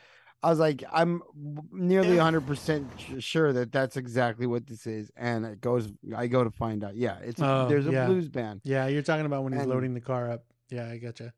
[0.45, 1.23] I was like, I'm
[1.71, 2.87] nearly 100 percent
[3.19, 5.09] sure that that's exactly what this is.
[5.17, 6.95] And it goes, I go to find out.
[6.95, 8.05] Yeah, it's Oh, there's a yeah.
[8.05, 8.61] blues band.
[8.63, 8.85] Yeah.
[8.87, 10.43] You're talking about when he's And- loading the car up.
[10.69, 11.33] Yeah, I gotcha.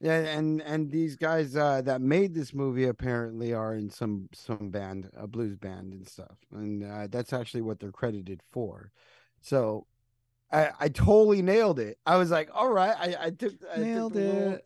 [0.00, 4.70] Yeah, and and these guys uh, that made this movie apparently are in some some
[4.70, 8.92] band, a blues band and stuff, and uh, that's actually what they're credited for.
[9.40, 9.86] So,
[10.52, 11.98] I I totally nailed it.
[12.06, 14.64] I was like, all right, I I took I Nailed little- it.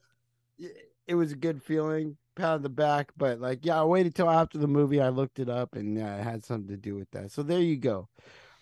[0.58, 0.68] y-
[1.08, 4.58] It was a good feeling, on the back, but like, yeah, I waited till after
[4.58, 5.00] the movie.
[5.00, 7.30] I looked it up, and yeah, it had something to do with that.
[7.30, 8.08] So there you go.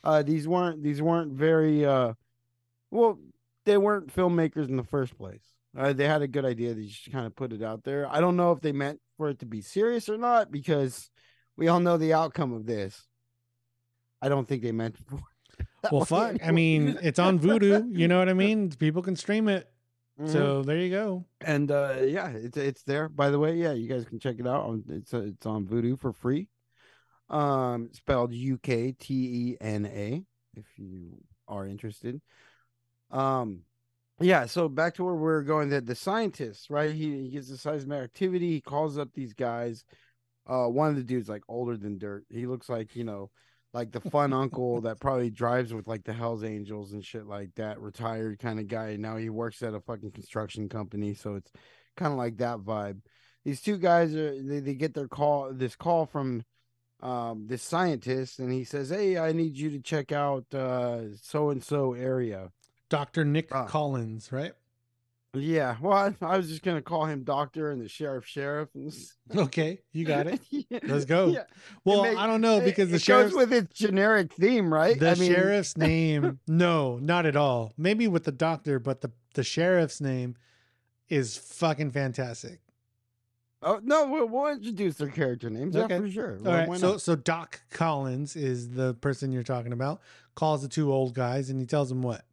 [0.03, 2.15] Uh, these weren't these weren't very uh,
[2.91, 3.19] well,
[3.67, 5.43] they weren't filmmakers in the first place.
[5.77, 6.75] Uh, they had a good idea.
[6.75, 8.09] They just kind of put it out there.
[8.11, 11.11] I don't know if they meant for it to be serious or not because
[11.57, 13.07] we all know the outcome of this.
[14.21, 15.21] I don't think they meant for.
[15.91, 16.37] Well, fuck.
[16.45, 17.97] I mean, it's on Vudu.
[17.97, 18.71] You know what I mean?
[18.71, 19.70] People can stream it.
[20.21, 20.33] Mhm.
[20.33, 21.25] So there you go.
[21.41, 23.09] and uh, yeah, it's it's there.
[23.09, 24.65] By the way, yeah, you guys can check it out.
[24.67, 26.49] On, it's uh, it's on Vudu for free.
[27.31, 30.25] Um, spelled U K T E N A.
[30.57, 32.21] If you are interested.
[33.11, 33.63] Um,
[34.21, 34.47] yeah.
[34.47, 35.71] So back to where we are going.
[35.71, 36.93] That the scientist, right?
[36.93, 38.51] He, he gets the seismic activity.
[38.51, 39.85] He calls up these guys.
[40.47, 42.25] Uh, one of the dudes like older than dirt.
[42.29, 43.31] He looks like you know,
[43.73, 47.55] like the fun uncle that probably drives with like the Hell's Angels and shit like
[47.55, 47.81] that.
[47.81, 48.97] Retired kind of guy.
[48.97, 51.15] Now he works at a fucking construction company.
[51.15, 51.53] So it's
[51.97, 53.01] kind of like that vibe.
[53.45, 56.43] These two guys are they, they get their call this call from
[57.01, 61.51] um this scientist and he says, Hey, I need you to check out uh so
[61.51, 62.51] and so area.
[62.89, 63.25] Dr.
[63.25, 63.67] Nick Ah.
[63.67, 64.53] Collins, right?
[65.33, 68.69] Yeah, well, I, I was just gonna call him doctor and the sheriff sheriff.
[69.37, 70.41] Okay, you got it.
[70.51, 71.29] Yeah, Let's go.
[71.29, 71.45] yeah.
[71.85, 74.73] Well, may- I don't know It- because the it sheriff goes with its generic theme,
[74.75, 74.99] right?
[74.99, 79.13] the I mean, sheriff's name no not at all maybe with the doctor but the
[79.35, 80.35] the sheriff's name
[81.09, 82.61] is fucking fantastic
[83.63, 85.77] Oh no, we'll, we'll introduce their character names.
[85.77, 85.95] Okay.
[85.97, 86.39] Yeah, for sure.
[86.45, 90.01] all right so so doc collins is the person you're talking about
[90.35, 92.25] calls the two old guys and he tells them what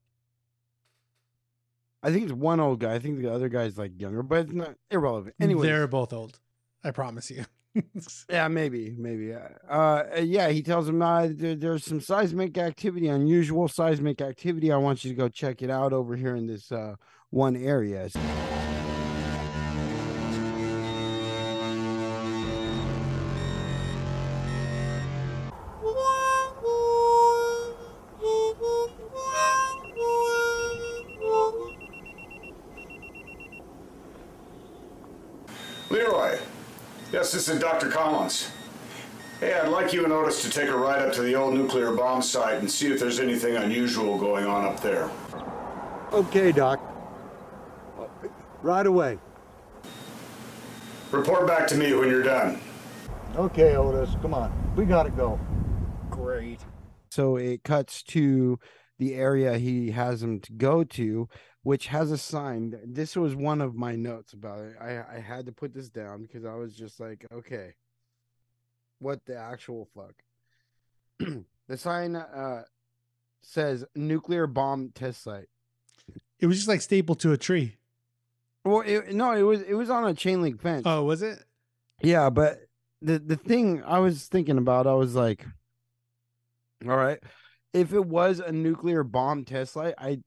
[2.03, 2.93] I think it's one old guy.
[2.93, 5.35] I think the other guy's like younger, but it's not irrelevant.
[5.39, 6.39] Anyway, they're both old
[6.83, 7.43] i promise you
[8.29, 9.33] Yeah, maybe, maybe.
[9.33, 14.71] Uh, uh, yeah, he tells him uh, there, there's some seismic activity, unusual seismic activity.
[14.71, 16.95] I want you to go check it out over here in this uh,
[17.29, 18.09] one area.
[37.47, 37.89] This is Dr.
[37.89, 38.51] Collins.
[39.39, 41.93] Hey, I'd like you and Otis to take a ride up to the old nuclear
[41.93, 45.09] bomb site and see if there's anything unusual going on up there.
[46.11, 46.81] Okay, Doc.
[48.61, 49.17] Right away.
[51.11, 52.59] Report back to me when you're done.
[53.37, 54.51] Okay, Otis, come on.
[54.75, 55.39] We gotta go.
[56.09, 56.59] Great.
[57.11, 58.59] So it cuts to
[58.99, 61.29] the area he has him to go to,
[61.67, 62.79] which has a sign.
[62.85, 64.77] This was one of my notes about it.
[64.79, 67.73] I, I had to put this down because I was just like, okay,
[68.99, 70.13] what the actual fuck?
[71.67, 72.63] the sign uh,
[73.41, 75.49] says nuclear bomb test site.
[76.39, 77.75] it was just like stapled to a tree
[78.63, 80.83] Well, it, no, it was it was on a chain link fence.
[80.85, 81.43] oh was it
[82.01, 82.61] Yeah, but
[83.01, 85.45] the the thing I was thinking about, I was like,
[86.87, 87.19] all right,
[87.73, 90.19] if it was a nuclear bomb test site, I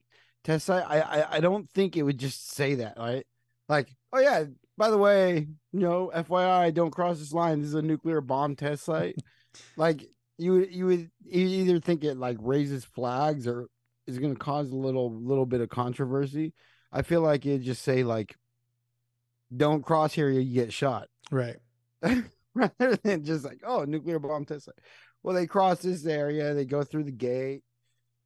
[0.45, 3.27] test site, I, I I don't think it would just say that, right?
[3.69, 4.45] Like, oh yeah,
[4.77, 7.61] by the way, you know, FYI, don't cross this line.
[7.61, 9.17] This is a nuclear bomb test site.
[9.77, 10.07] like
[10.39, 13.67] you would you would you either think it like raises flags or
[14.07, 16.55] is going to cause a little little bit of controversy.
[16.91, 18.35] I feel like it just say like
[19.55, 21.09] don't cross here, you get shot.
[21.31, 21.57] Right.
[22.55, 24.75] Rather than just like, oh, nuclear bomb test site.
[25.23, 27.63] Well, they cross this area, they go through the gate.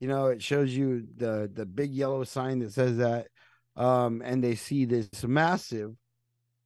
[0.05, 3.29] You know, it shows you the the big yellow sign that says that.
[3.75, 5.97] Um, and they see this massive,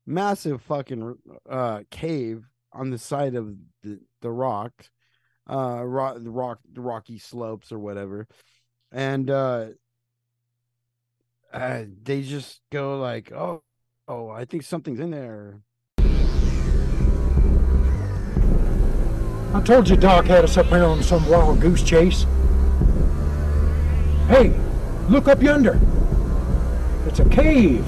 [0.05, 1.15] massive fucking
[1.49, 4.73] uh cave on the side of the, the rock
[5.49, 8.27] uh rock the rock the rocky slopes or whatever.
[8.91, 9.67] And uh
[11.53, 13.63] uh, they just go like, "Oh,
[14.09, 15.61] oh, I think something's in there."
[19.55, 22.27] I told you Doc had us up here on some wild goose chase.
[24.29, 24.55] Hey,
[25.09, 25.81] look up yonder.
[27.07, 27.85] It's a cave.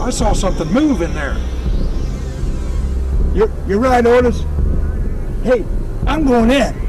[0.00, 1.36] I saw something move in there.
[3.34, 4.42] You're, you're right, Otis.
[5.42, 5.66] Hey,
[6.06, 6.87] I'm going in.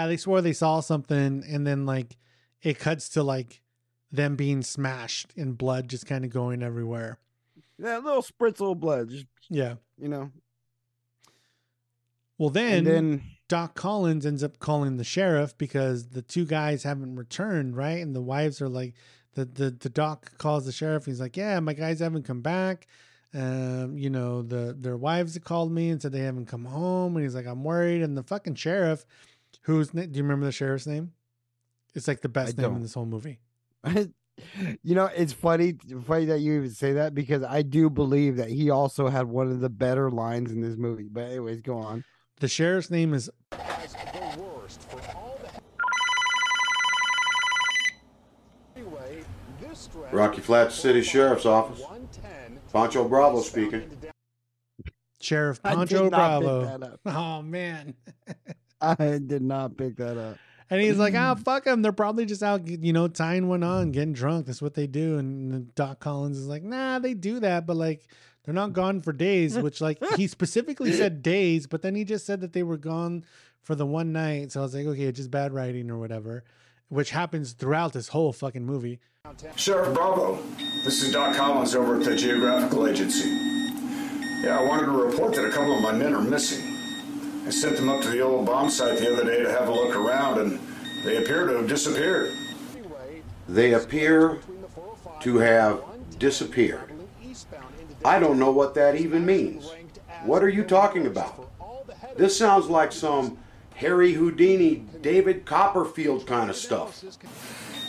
[0.00, 2.16] Yeah, they swore they saw something, and then like
[2.62, 3.60] it cuts to like
[4.12, 7.18] them being smashed and blood just kind of going everywhere.
[7.78, 9.74] That little spritz of blood, just Yeah.
[9.98, 10.30] you know.
[12.38, 16.82] Well, then, And then Doc Collins ends up calling the sheriff because the two guys
[16.84, 17.98] haven't returned, right?
[18.02, 18.94] And the wives are like,
[19.34, 21.06] the the the doc calls the sheriff.
[21.06, 22.88] He's like, "Yeah, my guys haven't come back.
[23.32, 27.14] Um, you know, the their wives have called me and said they haven't come home."
[27.14, 29.04] And he's like, "I'm worried." And the fucking sheriff,
[29.62, 31.12] who's na- do you remember the sheriff's name?
[31.94, 32.82] It's like the best name in don't.
[32.82, 33.40] this whole movie.
[34.82, 35.74] you know, it's funny,
[36.06, 39.50] funny that you even say that because I do believe that he also had one
[39.50, 41.08] of the better lines in this movie.
[41.10, 42.04] But anyways, go on.
[42.38, 43.30] The sheriff's name is
[50.12, 51.82] Rocky Flats City Sheriff's Office.
[52.72, 53.90] Pancho Bravo speaking.
[55.20, 56.98] Sheriff I did Pancho Bravo.
[57.06, 57.94] Oh man.
[58.80, 60.38] I did not pick that up.
[60.70, 61.82] And he's like, "Ah, fuck them.
[61.82, 64.46] They're probably just out, you know, tying one on, getting drunk.
[64.46, 68.06] That's what they do." And Doc Collins is like, "Nah, they do that, but like,
[68.44, 72.24] they're not gone for days." Which, like, he specifically said days, but then he just
[72.24, 73.24] said that they were gone
[73.62, 74.52] for the one night.
[74.52, 76.44] So I was like, "Okay, it's just bad writing or whatever,"
[76.88, 79.00] which happens throughout this whole fucking movie.
[79.56, 80.38] Sheriff Bravo,
[80.84, 83.28] this is Doc Collins over at the Geographical Agency.
[84.42, 86.79] Yeah, I wanted to report that a couple of my men are missing.
[87.50, 89.72] I sent them up to the old bomb site the other day to have a
[89.72, 90.60] look around, and
[91.04, 92.30] they appear to have disappeared.
[93.48, 94.38] They appear
[95.22, 95.82] to have
[96.20, 96.92] disappeared.
[98.04, 99.68] I don't know what that even means.
[100.22, 101.50] What are you talking about?
[102.16, 103.36] This sounds like some
[103.74, 107.02] Harry Houdini, David Copperfield kind of stuff.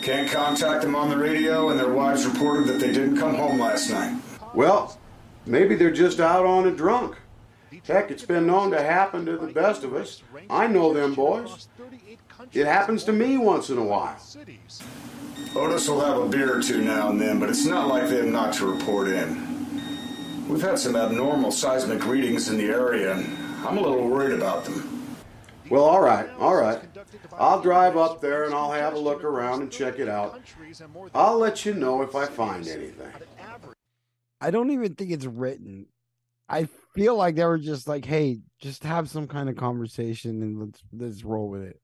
[0.02, 3.60] Can't contact them on the radio, and their wives reported that they didn't come home
[3.60, 4.20] last night.
[4.56, 4.98] Well,
[5.46, 7.16] maybe they're just out on a drunk.
[7.86, 10.22] Heck, it's been known to happen to the best of us.
[10.50, 11.68] I know them boys.
[12.52, 14.18] It happens to me once in a while.
[15.56, 18.18] Otis will have a beer or two now and then, but it's not like they
[18.18, 20.48] have not to report in.
[20.50, 24.66] We've had some abnormal seismic readings in the area, and I'm a little worried about
[24.66, 25.16] them.
[25.70, 26.82] Well, all right, all right.
[27.38, 30.42] I'll drive up there and I'll have a look around and check it out.
[31.14, 33.08] I'll let you know if I find anything.
[34.42, 35.86] I don't even think it's written.
[36.50, 40.60] I feel like they were just like, "Hey, just have some kind of conversation and
[40.60, 41.80] let's let's roll with it."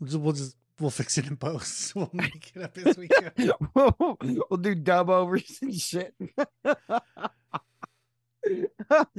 [0.00, 1.94] We'll just we'll, just, we'll fix it in post.
[1.96, 4.16] We'll make it up as we go.
[4.50, 6.14] we'll do dub overs and shit.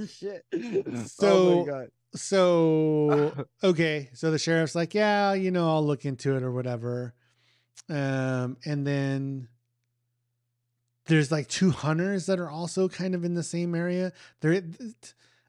[0.08, 0.46] shit.
[0.54, 6.42] oh So- so okay so the sheriff's like yeah you know i'll look into it
[6.42, 7.14] or whatever
[7.88, 9.48] um and then
[11.06, 14.12] there's like two hunters that are also kind of in the same area
[14.42, 14.64] they're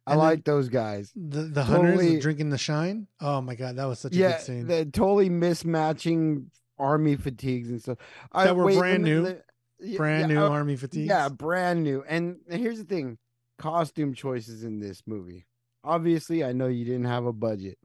[0.07, 1.13] I like those guys.
[1.15, 4.41] the, the hunters drinking the shine oh my god that was such a Yeah, good
[4.41, 6.47] scene the totally mismatching
[6.79, 7.99] army fatigues and stuff.
[8.33, 9.23] I- That were wait, brand new?
[9.23, 9.45] let-
[9.79, 12.03] yeah, brand yeah, new uh, army fatigues Yeah, brand new.
[12.07, 13.19] And here's the thing
[13.59, 15.47] costume choices in this movie.
[15.85, 17.79] Obviously, I know you didn't have a budget,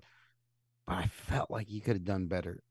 [0.88, 2.62] but I felt like you could have done better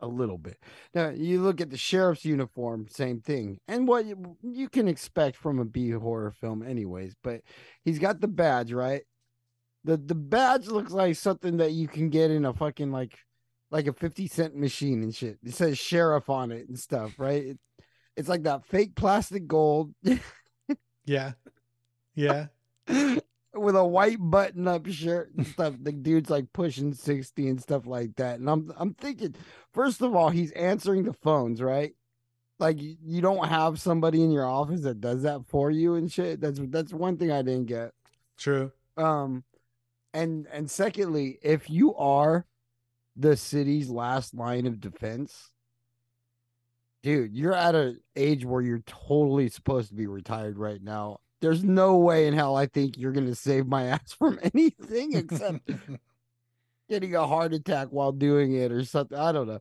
[0.00, 0.58] a little bit.
[0.94, 3.58] Now, you look at the sheriff's uniform, same thing.
[3.68, 7.42] And what you, you can expect from a B horror film, anyways, but
[7.84, 9.02] he's got the badge, right?
[9.84, 13.18] The, the badge looks like something that you can get in a fucking like
[13.70, 15.38] like a 50 cent machine and shit.
[15.42, 17.44] It says sheriff on it and stuff, right?
[17.44, 17.58] It,
[18.16, 19.92] it's like that fake plastic gold
[21.06, 21.32] Yeah.
[22.14, 22.46] Yeah.
[23.54, 25.74] with a white button up shirt and stuff.
[25.80, 28.38] The dude's like pushing 60 and stuff like that.
[28.38, 29.34] And I'm I'm thinking,
[29.72, 31.94] first of all, he's answering the phones, right?
[32.58, 36.40] Like you, don't have somebody in your office that does that for you and shit.
[36.40, 37.92] That's that's one thing I didn't get.
[38.38, 38.72] True.
[38.96, 39.44] Um
[40.12, 42.46] and and secondly, if you are
[43.16, 45.50] the city's last line of defense,
[47.02, 51.18] dude, you're at an age where you're totally supposed to be retired right now.
[51.44, 55.60] There's no way in hell I think you're gonna save my ass from anything except
[56.88, 59.18] getting a heart attack while doing it or something.
[59.18, 59.60] I don't know.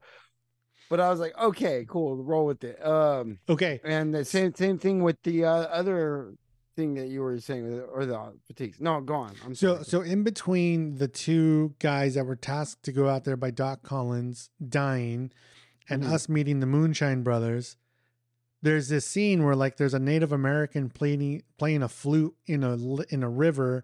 [0.89, 2.83] But I was like, okay, cool, roll with it.
[2.85, 3.81] Um Okay.
[3.83, 6.35] and the same same thing with the uh, other
[6.75, 8.79] thing that you were saying or the fatigues.
[8.79, 9.35] No, go on.
[9.45, 9.85] I'm So sorry.
[9.85, 13.83] so in between the two guys that were tasked to go out there by Doc
[13.83, 15.31] Collins dying
[15.89, 16.11] and Mhm.
[16.13, 17.75] us meeting the Moonshine Brothers,
[18.63, 22.77] there's this scene where like there's a Native American playing playing a flute in a
[23.09, 23.83] in a river,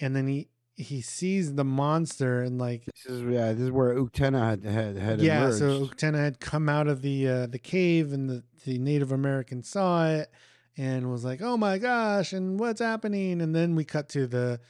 [0.00, 3.94] and then he he sees the monster and like This is yeah, this is where
[3.94, 5.58] Uktena had had had yeah, emerged.
[5.58, 9.62] so Uktena had come out of the uh, the cave, and the the Native American
[9.62, 10.28] saw it
[10.76, 13.40] and was like, "Oh my gosh!" and what's happening?
[13.40, 14.60] And then we cut to the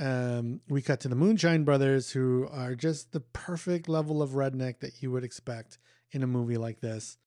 [0.00, 4.80] um, we cut to the Moonshine Brothers, who are just the perfect level of redneck
[4.80, 5.78] that you would expect
[6.12, 7.18] in a movie like this.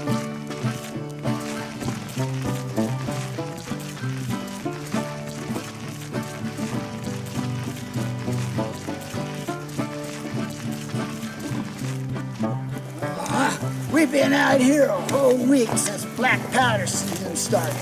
[14.05, 17.75] We've been out here a whole week since black powder season started.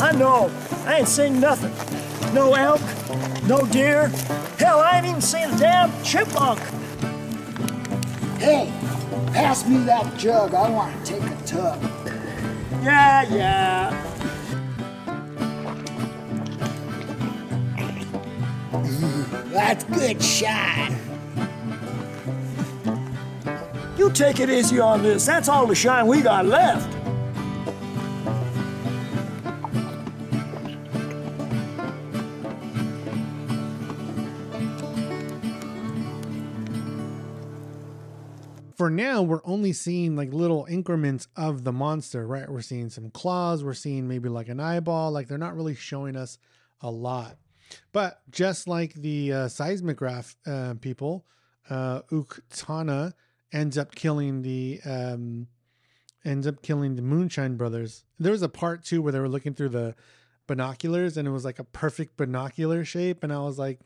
[0.00, 0.48] I know.
[0.86, 1.72] I ain't seen nothing.
[2.32, 2.80] No elk,
[3.48, 4.06] no deer.
[4.56, 6.60] Hell, I ain't even seen a damn chipmunk.
[8.38, 8.72] Hey,
[9.32, 10.54] pass me that jug.
[10.54, 11.82] I want to take a tub.
[12.84, 13.90] Yeah, yeah.
[19.50, 20.92] That's good shot.
[24.04, 25.24] You take it easy on this.
[25.24, 26.92] That's all the shine we got left.
[38.76, 42.46] For now, we're only seeing like little increments of the monster, right?
[42.46, 45.12] We're seeing some claws, we're seeing maybe like an eyeball.
[45.12, 46.36] Like they're not really showing us
[46.82, 47.38] a lot.
[47.92, 51.24] But just like the uh, seismograph uh, people,
[51.70, 53.14] uh, Uktena
[53.52, 55.48] ends up killing the um,
[56.24, 58.04] ends up killing the Moonshine Brothers.
[58.18, 59.94] There was a part too where they were looking through the
[60.46, 63.80] binoculars, and it was like a perfect binocular shape, and I was like,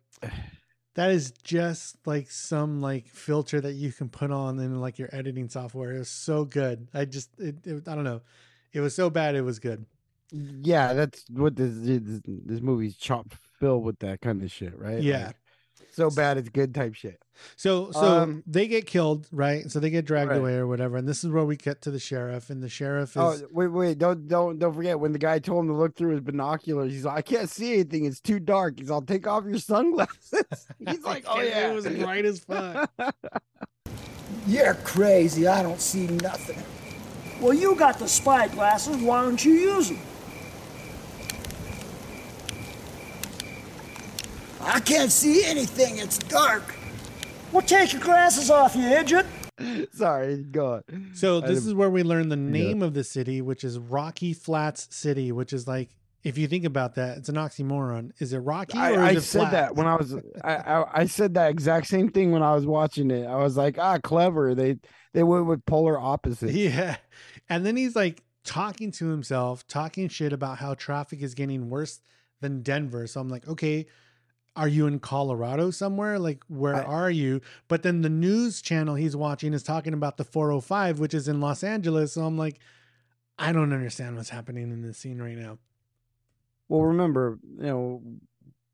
[0.94, 5.08] that is just like some like filter that you can put on in like your
[5.12, 5.94] editing software.
[5.94, 6.88] It was so good.
[6.94, 8.22] I just it, it I don't know.
[8.72, 9.86] It was so bad it was good.
[10.32, 15.02] yeah, that's what this this, this movie's chopped filled with that kind of shit, right?
[15.02, 15.26] Yeah.
[15.26, 15.36] Like,
[15.98, 17.22] so bad it's good type shit.
[17.56, 19.70] So so Um, they get killed, right?
[19.70, 20.38] So they get dragged Right.
[20.38, 20.96] away or whatever.
[20.96, 23.68] And this is where we get to the sheriff and the sheriff is Oh wait,
[23.68, 26.90] wait, don't don't don't forget when the guy told him to look through his binoculars,
[26.92, 28.78] he's like, I can't see anything, it's too dark.
[28.80, 30.42] He's all take off your sunglasses.
[30.88, 31.70] He's like, Oh yeah.
[31.70, 32.90] it was bright as fuck.
[34.46, 35.46] You're crazy.
[35.46, 36.62] I don't see nothing.
[37.40, 38.96] Well, you got the spy glasses.
[38.96, 40.00] Why don't you use them?
[44.60, 45.98] I can't see anything.
[45.98, 46.74] It's dark.
[47.52, 49.26] Well, take your glasses off, you idiot.
[49.92, 51.10] Sorry, go on.
[51.14, 54.88] So this is where we learn the name of the city, which is Rocky Flats
[54.94, 55.90] City, which is like
[56.24, 58.10] if you think about that, it's an oxymoron.
[58.18, 59.52] Is it Rocky or I, is I it said flat?
[59.52, 62.66] that when I was I, I I said that exact same thing when I was
[62.66, 63.26] watching it.
[63.26, 64.54] I was like, ah, clever.
[64.54, 64.78] They
[65.14, 66.52] they went with polar opposites.
[66.58, 66.96] Yeah.
[67.48, 72.00] And then he's like talking to himself, talking shit about how traffic is getting worse
[72.40, 73.06] than Denver.
[73.06, 73.86] So I'm like, okay,
[74.56, 76.18] are you in Colorado somewhere?
[76.18, 77.40] Like, where are you?
[77.68, 81.40] But then the news channel he's watching is talking about the 405, which is in
[81.40, 82.12] Los Angeles.
[82.12, 82.58] So I'm like,
[83.38, 85.58] I don't understand what's happening in this scene right now.
[86.68, 88.02] Well, remember, you know,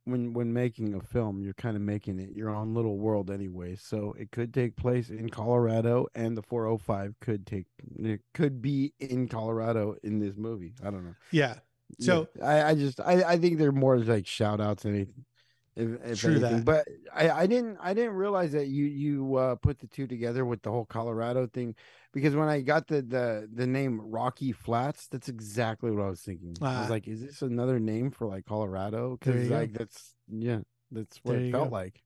[0.04, 3.76] when when making a film, you're kind of making it your own little world anyway.
[3.76, 7.66] So it could take place in Colorado, and the 405 could take
[7.98, 10.74] it could be in Colorado in this movie.
[10.82, 11.14] I don't know.
[11.30, 11.56] Yeah.
[12.00, 15.24] So Yeah, I I just I I think they're more like shout outs than anything.
[15.76, 16.56] If, if True anything.
[16.58, 16.64] that.
[16.64, 20.44] But I I didn't I didn't realize that you you uh, put the two together
[20.44, 21.74] with the whole Colorado thing
[22.12, 26.20] because when I got the the the name Rocky Flats, that's exactly what I was
[26.20, 26.56] thinking.
[26.62, 26.80] I Ah.
[26.82, 29.16] was like, is this another name for like Colorado?
[29.18, 29.56] Because you go.
[29.56, 30.60] like that's yeah,
[30.92, 31.74] that's what There it felt go.
[31.74, 32.00] like.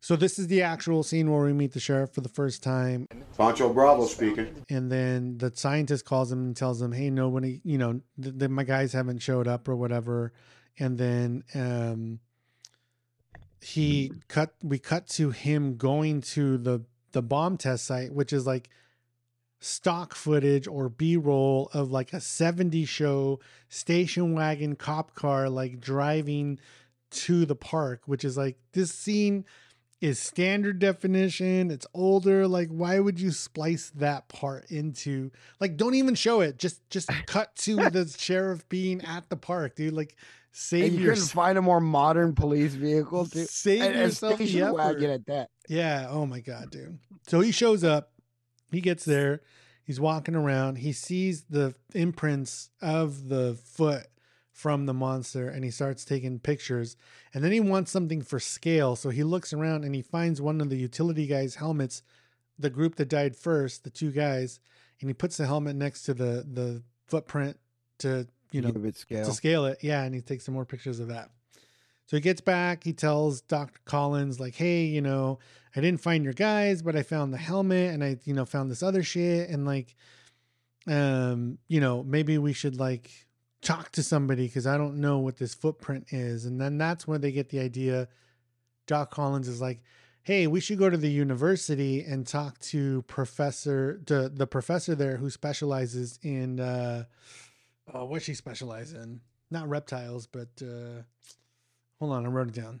[0.00, 3.08] So this is the actual scene where we meet the sheriff for the first time,
[3.36, 4.64] Pancho Bravo speaking.
[4.70, 8.50] and then the scientist calls him and tells him, "Hey, nobody, you know, th- th-
[8.50, 10.32] my guys haven't showed up or whatever."
[10.78, 12.20] And then um,
[13.66, 14.54] he cut.
[14.62, 18.68] We cut to him going to the the bomb test site, which is like
[19.58, 23.40] stock footage or b-roll of like a 70 show
[23.70, 26.58] station wagon cop car like driving
[27.10, 29.46] to the park which is like this scene
[30.00, 31.70] is standard definition.
[31.70, 32.46] It's older.
[32.46, 36.58] Like why would you splice that part into like don't even show it.
[36.58, 39.94] Just just cut to the sheriff being at the park dude.
[39.94, 40.16] Like
[40.56, 44.38] save And you couldn't find a more modern police vehicle to Save and, and yourself
[44.38, 45.50] the station wagon at that.
[45.68, 46.06] Yeah.
[46.08, 46.98] Oh my God, dude.
[47.26, 48.12] So he shows up.
[48.72, 49.42] He gets there.
[49.84, 50.78] He's walking around.
[50.78, 54.06] He sees the imprints of the foot
[54.50, 56.96] from the monster and he starts taking pictures.
[57.34, 58.96] And then he wants something for scale.
[58.96, 62.02] So he looks around and he finds one of the utility guys' helmets,
[62.58, 64.58] the group that died first, the two guys,
[65.00, 67.58] and he puts the helmet next to the the footprint
[67.98, 69.24] to, you know, scale.
[69.24, 69.78] to scale it.
[69.82, 71.30] Yeah, and he takes some more pictures of that.
[72.06, 72.84] So he gets back.
[72.84, 73.80] He tells Dr.
[73.84, 75.40] Collins, like, hey, you know,
[75.74, 78.70] I didn't find your guys, but I found the helmet and I, you know, found
[78.70, 79.50] this other shit.
[79.50, 79.96] And like,
[80.86, 83.10] um, you know, maybe we should like
[83.60, 86.44] talk to somebody because I don't know what this footprint is.
[86.44, 88.08] And then that's when they get the idea.
[88.86, 89.82] Doc Collins is like,
[90.22, 95.16] hey, we should go to the university and talk to Professor, to the professor there
[95.16, 97.04] who specializes in, uh,
[97.92, 99.20] oh, what she specialize in?
[99.50, 101.02] Not reptiles, but uh,
[101.98, 102.80] hold on, I wrote it down.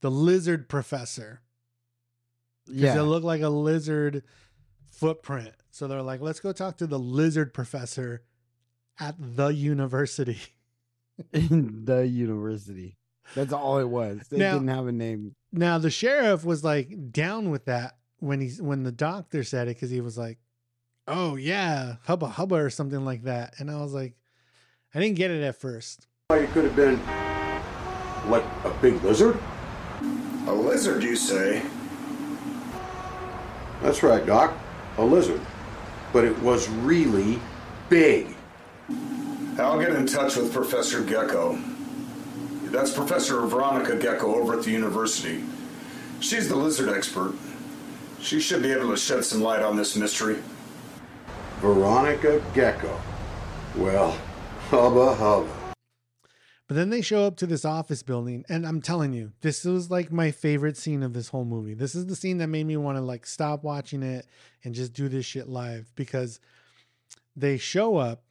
[0.00, 1.40] The lizard professor.
[2.66, 2.98] Because Yeah.
[3.00, 4.24] it looked like a lizard
[4.90, 5.54] footprint.
[5.70, 8.22] So they're like, let's go talk to the lizard professor
[8.98, 10.38] at the university.
[11.32, 12.96] in the university.
[13.34, 14.26] That's all it was.
[14.30, 15.34] They Now- didn't have a name.
[15.52, 19.76] Now the sheriff was like down with that when he's when the doctor said it
[19.76, 20.38] because he was like,
[21.06, 24.14] "Oh yeah, hubba hubba" or something like that, and I was like,
[24.94, 26.06] I didn't get it at first.
[26.28, 26.98] Why it could have been,
[28.28, 29.38] what, a big lizard?
[30.46, 31.62] A lizard, you say?
[33.80, 34.54] That's right, Doc.
[34.98, 35.40] A lizard.
[36.12, 37.40] But it was really
[37.88, 38.36] big.
[39.58, 41.58] I'll get in touch with Professor Gecko.
[42.64, 45.42] That's Professor Veronica Gecko over at the university.
[46.20, 47.34] She's the lizard expert.
[48.20, 50.38] She should be able to shed some light on this mystery.
[51.62, 53.00] Veronica Gecko.
[53.76, 54.18] Well,
[54.68, 55.48] hubba hubba.
[56.66, 59.88] But then they show up to this office building, and I'm telling you, this was
[59.88, 61.74] like my favorite scene of this whole movie.
[61.74, 64.26] This is the scene that made me want to like stop watching it
[64.64, 66.40] and just do this shit live because
[67.36, 68.24] they show up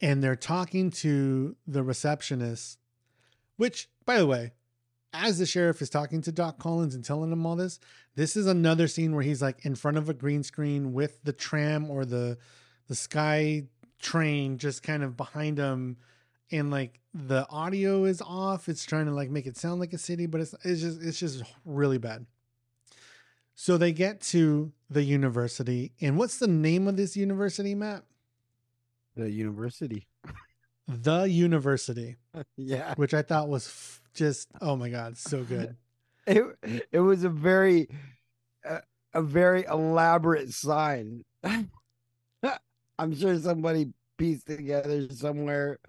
[0.00, 2.78] and they're talking to the receptionist,
[3.56, 4.52] which, by the way,
[5.12, 7.78] as the sheriff is talking to Doc Collins and telling him all this,
[8.14, 11.32] this is another scene where he's like in front of a green screen with the
[11.32, 12.38] tram or the
[12.88, 13.64] the sky
[14.00, 15.96] train just kind of behind him.
[16.50, 18.68] And like the audio is off.
[18.68, 21.18] It's trying to like make it sound like a city but it's it's just it's
[21.18, 22.26] just really bad.
[23.54, 25.92] So they get to the university.
[26.00, 28.02] And what's the name of this university matt?
[29.14, 30.08] The university.
[30.88, 32.16] The university
[32.56, 32.94] yeah.
[32.96, 35.76] which i thought was f- just oh my god so good
[36.26, 36.44] It
[36.92, 37.88] it was a very
[38.64, 38.78] uh,
[39.12, 41.24] a very elaborate sign.
[41.42, 45.80] I'm sure somebody pieced together somewhere.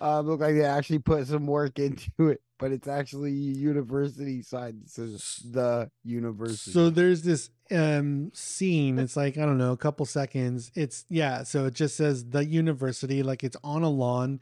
[0.00, 4.80] Uh, looked like they actually put some work into it, but it's actually university side.
[4.82, 6.72] that says the university.
[6.72, 8.98] So there's this um scene.
[8.98, 10.70] It's like I don't know, a couple seconds.
[10.74, 11.44] It's yeah.
[11.44, 14.40] So it just says the university, like it's on a lawn,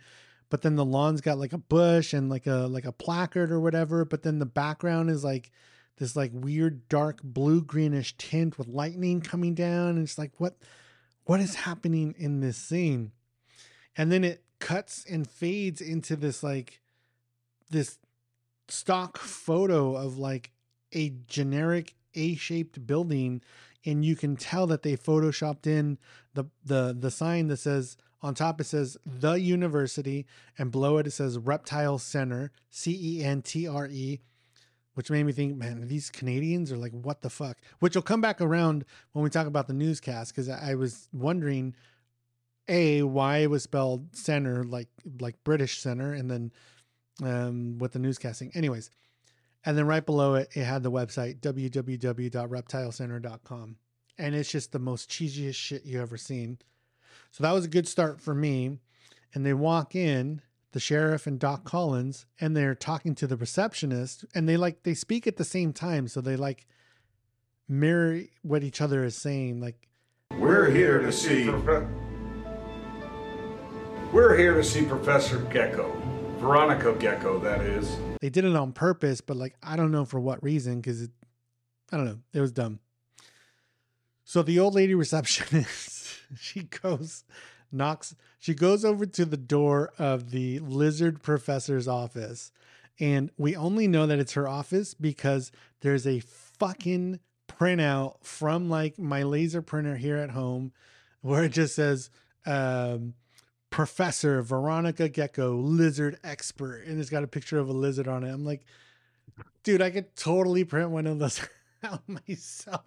[0.48, 3.60] but then the lawn's got like a bush and like a like a placard or
[3.60, 4.04] whatever.
[4.04, 5.50] But then the background is like
[5.98, 9.90] this like weird dark blue greenish tint with lightning coming down.
[9.90, 10.56] And it's like what
[11.24, 13.12] what is happening in this scene?
[13.96, 16.80] And then it cuts and fades into this like
[17.70, 17.98] this
[18.68, 20.50] stock photo of like
[20.92, 23.42] a generic A-shaped building
[23.84, 25.98] and you can tell that they photoshopped in
[26.34, 30.26] the the the sign that says on top it says the university
[30.58, 34.20] and below it it says reptile center C E N T R E
[34.94, 37.58] which made me think man these Canadians are like what the fuck?
[37.78, 41.74] Which will come back around when we talk about the newscast cuz I was wondering
[42.68, 44.88] a why it was spelled center like
[45.20, 46.50] like British center and then
[47.22, 48.90] um with the newscasting anyways
[49.64, 53.76] and then right below it it had the website www.reptilecenter.com
[54.18, 56.58] and it's just the most cheesiest shit you ever seen
[57.30, 58.78] so that was a good start for me
[59.34, 60.42] and they walk in
[60.76, 64.92] the sheriff and Doc Collins, and they're talking to the receptionist, and they like they
[64.92, 66.66] speak at the same time, so they like
[67.66, 69.58] mirror what each other is saying.
[69.58, 69.88] Like,
[70.38, 71.48] We're here to see.
[74.12, 76.05] We're here to see Professor Gecko.
[76.46, 77.96] Veronica Gecko, that is.
[78.20, 81.10] they did it on purpose, but like I don't know for what reason because it,
[81.90, 82.78] I don't know, it was dumb.
[84.22, 87.24] So the old lady receptionist, she goes,
[87.72, 92.52] knocks, she goes over to the door of the lizard professor's office,
[93.00, 97.18] and we only know that it's her office because there's a fucking
[97.48, 100.72] printout from like my laser printer here at home
[101.22, 102.08] where it just says
[102.44, 103.14] um
[103.70, 108.30] Professor Veronica Gecko, lizard expert, and it's got a picture of a lizard on it.
[108.32, 108.64] I'm like,
[109.64, 111.40] dude, I could totally print one of those
[111.82, 112.84] out myself.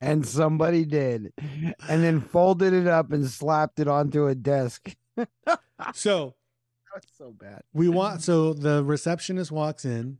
[0.00, 1.32] And somebody did.
[1.88, 4.94] And then folded it up and slapped it onto a desk.
[5.94, 6.34] So
[6.94, 7.62] That's so bad.
[7.72, 10.18] we want so the receptionist walks in,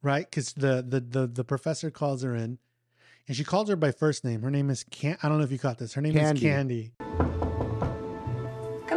[0.00, 0.24] right?
[0.28, 2.58] Because the, the the the professor calls her in,
[3.26, 4.42] and she calls her by first name.
[4.42, 5.18] Her name is Can.
[5.22, 5.94] I don't know if you caught this.
[5.94, 6.38] Her name Candy.
[6.40, 6.92] is Candy.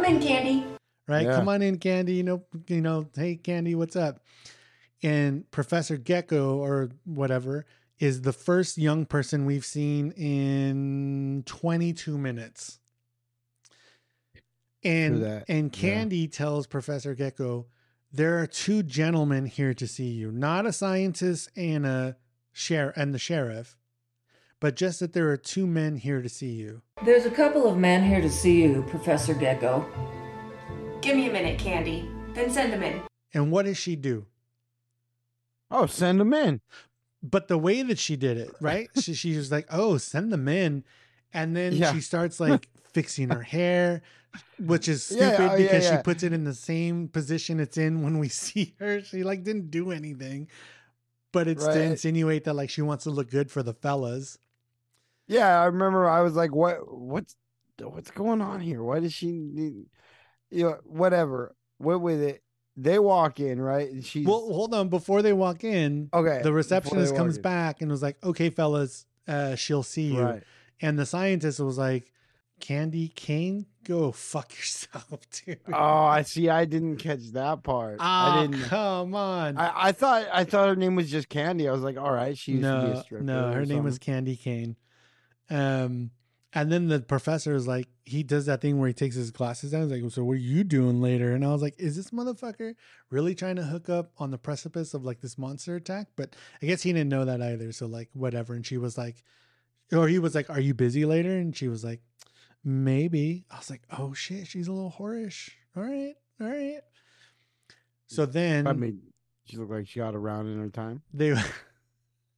[0.06, 0.64] Come in, Candy.
[1.08, 1.26] right?
[1.26, 1.34] Yeah.
[1.34, 2.14] Come on in, Candy.
[2.14, 4.20] You know, you know, hey, Candy, what's up?
[5.02, 7.66] And Professor Gecko or whatever
[7.98, 12.78] is the first young person we've seen in 22 minutes.
[14.84, 15.80] And that, and yeah.
[15.80, 17.66] Candy tells Professor Gecko,
[18.12, 22.16] there are two gentlemen here to see you, not a scientist and a
[22.52, 23.76] sheriff and the sheriff,
[24.60, 26.82] but just that there are two men here to see you.
[27.04, 29.86] There's a couple of men here to see you, Professor Gecko.
[31.02, 32.08] Give me a minute, Candy.
[32.34, 33.00] Then send them in.
[33.34, 34.26] And what does she do?
[35.70, 36.60] Oh, send them in.
[37.22, 38.88] but the way that she did it, right?
[39.00, 40.84] she, she was like, "Oh, send them in,"
[41.34, 41.92] and then Yeah.
[41.92, 44.02] she starts like fixing her hair,
[44.60, 45.96] which is Yeah, stupid oh, yeah, because yeah.
[45.96, 49.02] she puts it in the same position it's in when we see her.
[49.02, 50.48] She like didn't do anything,
[51.32, 54.38] but it's to insinuate that like she wants to look good for the fellas.
[55.26, 57.36] Yeah, I remember I was like, what what's
[57.80, 58.82] what's going on here?
[58.82, 59.86] Why does she need
[60.50, 61.54] you know, whatever.
[61.78, 62.42] What with it?
[62.76, 63.90] They walk in, right?
[63.90, 64.88] And she's Well, hold on.
[64.88, 66.40] Before they walk in, okay.
[66.42, 67.42] the receptionist comes in.
[67.42, 70.42] back and was like, "Okay, fellas, uh, she'll see you." Right.
[70.82, 72.12] And the scientist was like,
[72.60, 76.50] "Candy Cane, go fuck yourself, dude." Oh, I see.
[76.50, 77.96] I didn't catch that part.
[77.98, 78.64] Ah, I didn't.
[78.64, 79.56] come on.
[79.56, 81.68] I, I thought I thought her name was just Candy.
[81.68, 83.24] I was like, all right, she used to be a no, stripper.
[83.24, 83.98] no, her name was.
[83.98, 84.76] Candy Cane.
[85.50, 86.10] Um,
[86.52, 89.72] and then the professor is like, he does that thing where he takes his glasses
[89.72, 89.82] down.
[89.90, 92.74] He's like, "So what are you doing later?" And I was like, "Is this motherfucker
[93.10, 96.66] really trying to hook up on the precipice of like this monster attack?" But I
[96.66, 97.72] guess he didn't know that either.
[97.72, 98.54] So like, whatever.
[98.54, 99.22] And she was like,
[99.92, 102.00] or he was like, "Are you busy later?" And she was like,
[102.64, 106.80] "Maybe." I was like, "Oh shit, she's a little whorish." All right, all right.
[108.06, 109.02] So then I mean,
[109.44, 111.02] she looked like she got around in her time.
[111.12, 111.34] they.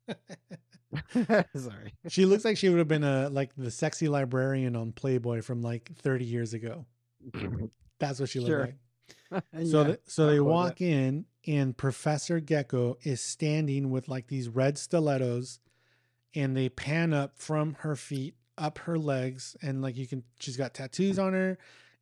[1.57, 1.95] Sorry.
[2.09, 5.63] She looks like she would have been a like the sexy librarian on Playboy from
[5.63, 6.87] like 30 years ago.
[7.99, 8.61] That's what she looked Sure.
[8.67, 8.75] like.
[9.67, 10.85] So Yeah, th- so they walk that.
[10.85, 15.61] in and Professor Gecko is standing with like these red stilettos
[16.35, 20.57] and they pan up from her feet up her legs and like you can she's
[20.57, 21.57] got tattoos on her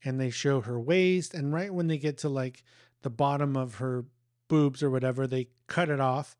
[0.05, 2.63] and they show her waist and right when they get to like
[3.03, 4.05] the bottom of her
[4.49, 6.37] boobs or whatever they cut it off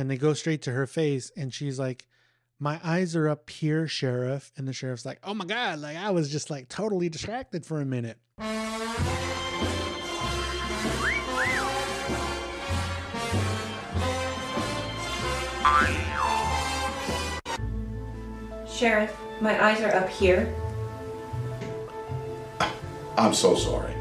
[0.00, 2.08] and they go straight to her face and she's like
[2.58, 6.08] my eyes are up here sheriff and the sheriff's like oh my god like i
[6.08, 8.18] was just like totally distracted for a minute
[18.66, 20.54] Sheriff, my eyes are up here.
[23.18, 23.92] I'm so sorry.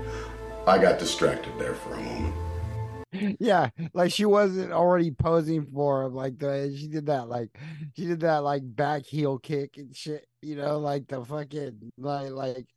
[0.66, 2.49] I got distracted there for a moment.
[3.40, 6.14] Yeah, like she wasn't already posing for him.
[6.14, 7.58] Like the she did that, like
[7.96, 10.28] she did that, like back heel kick and shit.
[10.42, 12.68] You know, like the fucking like like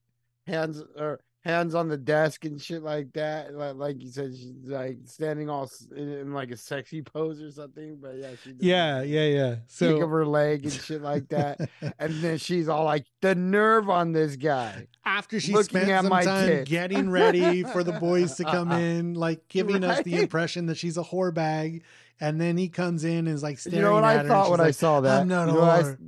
[0.47, 3.55] hands or hands on the desk and shit like that.
[3.55, 7.51] Like like you said, she's like standing all in, in like a sexy pose or
[7.51, 7.99] something.
[8.01, 11.61] But yeah, she yeah yeah yeah kick so of her leg and shit like that.
[11.99, 14.87] and then she's all like, the nerve on this guy.
[15.05, 16.71] after she spent at some my time tits.
[16.71, 20.97] getting ready for the boys to come in, like giving us the impression that she's
[20.97, 21.83] a whore bag,
[22.21, 24.61] and then he comes in and is like staring You know what I thought when
[24.61, 25.23] I saw that?
[25.23, 25.99] I'm not you a know, I, whore.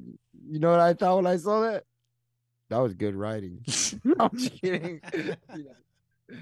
[0.48, 1.84] you know what I thought when I saw that?
[2.74, 3.62] That was good writing.
[4.04, 5.00] no, I'm just kidding.
[5.14, 6.36] yeah.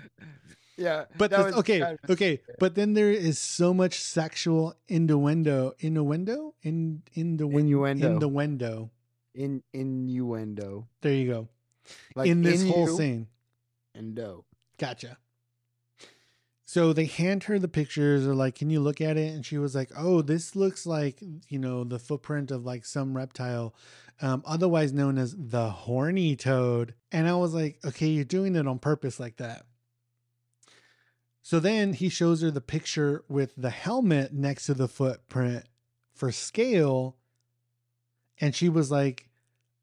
[0.79, 1.05] yeah.
[1.19, 7.03] But this, was okay, okay, but then there is so much sexual innuendo, innuendo, in
[7.13, 8.17] in the Innuendo.
[8.17, 8.91] innuendo.
[9.35, 10.89] in innuendo.
[11.03, 11.49] There you go.
[12.15, 13.27] Like in this whole scene,
[13.95, 14.43] and do.
[14.79, 15.19] gotcha.
[16.65, 19.35] So they hand her the pictures or like, can you look at it?
[19.35, 23.15] And she was like, oh, this looks like, you know, the footprint of like some
[23.15, 23.75] reptile,
[24.23, 26.95] um, otherwise known as the horny toad.
[27.11, 29.67] And I was like, okay, you're doing it on purpose like that.
[31.43, 35.65] So then he shows her the picture with the helmet next to the footprint
[36.15, 37.17] for scale.
[38.41, 39.29] And she was like,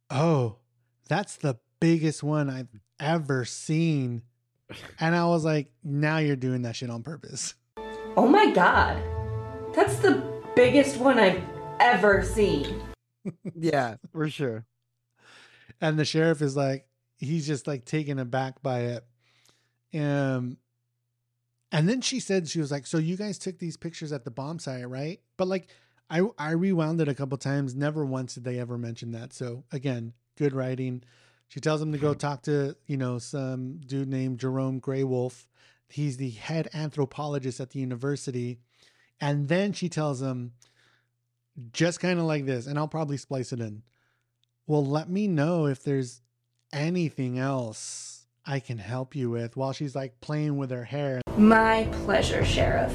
[0.10, 0.56] oh,
[1.10, 4.22] that's the biggest one I've ever seen.
[5.00, 7.56] And I was like, now you're doing that shit on purpose.
[8.16, 9.02] Oh my god.
[9.76, 10.24] That's the
[10.56, 11.44] biggest one I've
[11.80, 12.89] ever seen.
[13.56, 14.66] Yeah, for sure.
[15.82, 19.06] And the sheriff is like, he's just like taken aback by it.
[19.94, 20.58] Um,
[21.72, 24.32] and then she said she was like, "So you guys took these pictures at the
[24.32, 25.68] bomb site, right?" But like,
[26.10, 27.76] I I rewound it a couple times.
[27.76, 29.34] Never once did they ever mention that.
[29.34, 31.04] So again, good writing.
[31.48, 35.46] She tells him to go talk to you know some dude named Jerome Greywolf.
[35.88, 38.60] He's the head anthropologist at the university,
[39.22, 40.54] and then she tells him,
[41.72, 43.84] just kind of like this, and I'll probably splice it in.
[44.68, 46.22] Well, let me know if there's
[46.72, 51.22] anything else I can help you with while she's like playing with her hair.
[51.38, 52.94] My pleasure, Sheriff.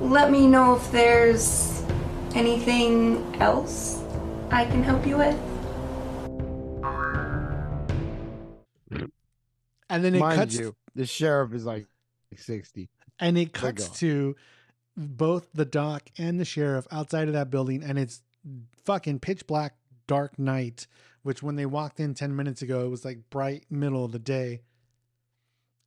[0.00, 1.82] Let me know if there's
[2.34, 4.02] anything else
[4.50, 5.38] I can help you with.
[9.90, 11.86] And then it Mind cuts you, the sheriff is like
[12.36, 12.90] 60.
[13.18, 14.36] and it cuts to
[14.98, 18.22] both the doc and the sheriff outside of that building and it's
[18.84, 19.76] fucking pitch black
[20.08, 20.88] dark night
[21.22, 24.18] which when they walked in 10 minutes ago it was like bright middle of the
[24.18, 24.60] day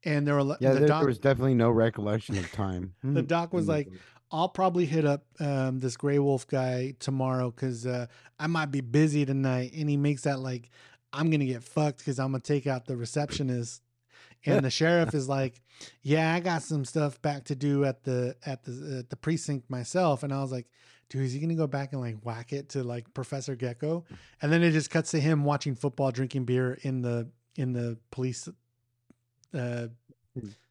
[0.04, 2.94] and there were Yeah, the there, doc there was definitely no recollection of time.
[3.04, 3.90] the doc was like
[4.32, 8.06] i'll probably hit up um, this gray wolf guy tomorrow because uh,
[8.40, 10.70] i might be busy tonight and he makes that like
[11.12, 13.82] i'm gonna get fucked because i'm gonna take out the receptionist
[14.46, 15.62] and the sheriff is like
[16.02, 19.70] yeah i got some stuff back to do at the at the at the precinct
[19.70, 20.68] myself and i was like
[21.10, 24.04] dude is he gonna go back and like whack it to like professor gecko
[24.42, 27.98] and then it just cuts to him watching football drinking beer in the in the
[28.12, 28.48] police
[29.54, 29.88] uh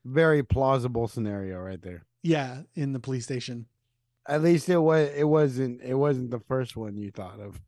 [0.04, 2.02] very plausible scenario right there.
[2.22, 3.66] yeah in the police station
[4.26, 7.60] At least it was it wasn't it wasn't the first one you thought of.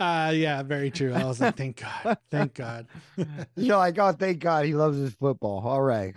[0.00, 2.86] Uh yeah very true i was like thank god thank god
[3.56, 5.60] You're like, oh thank God he loves his football.
[5.66, 6.14] All right.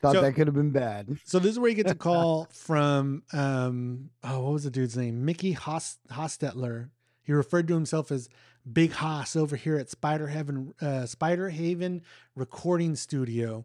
[0.00, 1.18] Thought So- that could have been bad.
[1.24, 4.96] So this is where he gets a call from um oh what was the dude's
[4.96, 5.24] name?
[5.24, 6.90] Mickey Hos- Hostetler.
[7.22, 8.28] He referred to himself as
[8.70, 12.02] Big Hoss over here at Spider Heaven uh, Spider Haven
[12.34, 13.64] Recording Studio,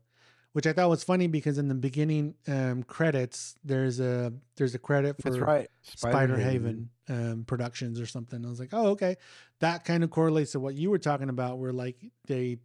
[0.53, 4.79] which I thought was funny because in the beginning um, credits there's a there's a
[4.79, 5.69] credit for That's right.
[5.81, 8.45] Spider, Haven, um, Productions or something.
[8.45, 9.17] I was like, oh okay,
[9.59, 11.97] that kind of correlates to what you were talking about, where like
[12.27, 12.59] they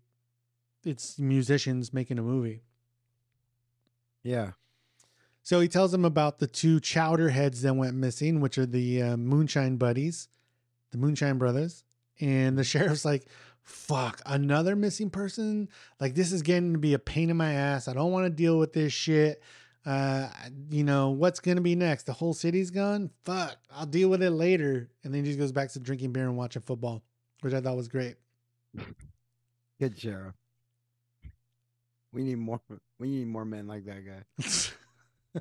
[0.85, 2.63] it's musicians making a movie.
[4.23, 4.53] Yeah.
[5.43, 9.03] So he tells them about the two chowder heads that went missing, which are the
[9.03, 10.29] uh, Moonshine Buddies,
[10.91, 11.85] the Moonshine Brothers.
[12.21, 13.27] And the sheriff's like,
[13.69, 15.69] fuck, another missing person?
[16.01, 17.89] Like, this is getting to be a pain in my ass.
[17.89, 19.43] I don't want to deal with this shit.
[19.85, 20.29] Uh,
[20.71, 22.05] you know, what's going to be next?
[22.05, 23.11] The whole city's gone?
[23.25, 24.91] Fuck, I'll deal with it later.
[25.05, 27.03] And then he just goes back to drinking beer and watching football,
[27.41, 28.17] which I thought was great.
[29.81, 30.35] Good sheriff.
[32.13, 32.61] We need more
[32.99, 35.41] we need more men like that guy.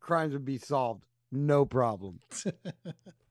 [0.00, 1.04] Crimes would be solved.
[1.30, 2.20] No problem.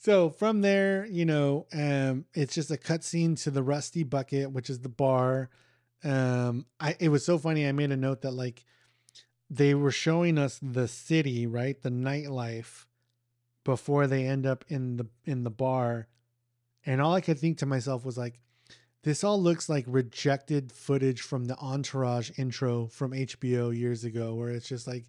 [0.00, 4.70] So from there, you know, um, it's just a cutscene to the Rusty Bucket, which
[4.70, 5.50] is the bar.
[6.02, 7.68] Um, I it was so funny.
[7.68, 8.64] I made a note that like
[9.50, 12.86] they were showing us the city, right, the nightlife,
[13.62, 16.08] before they end up in the in the bar,
[16.86, 18.40] and all I could think to myself was like,
[19.02, 24.48] this all looks like rejected footage from the Entourage intro from HBO years ago, where
[24.48, 25.04] it's just like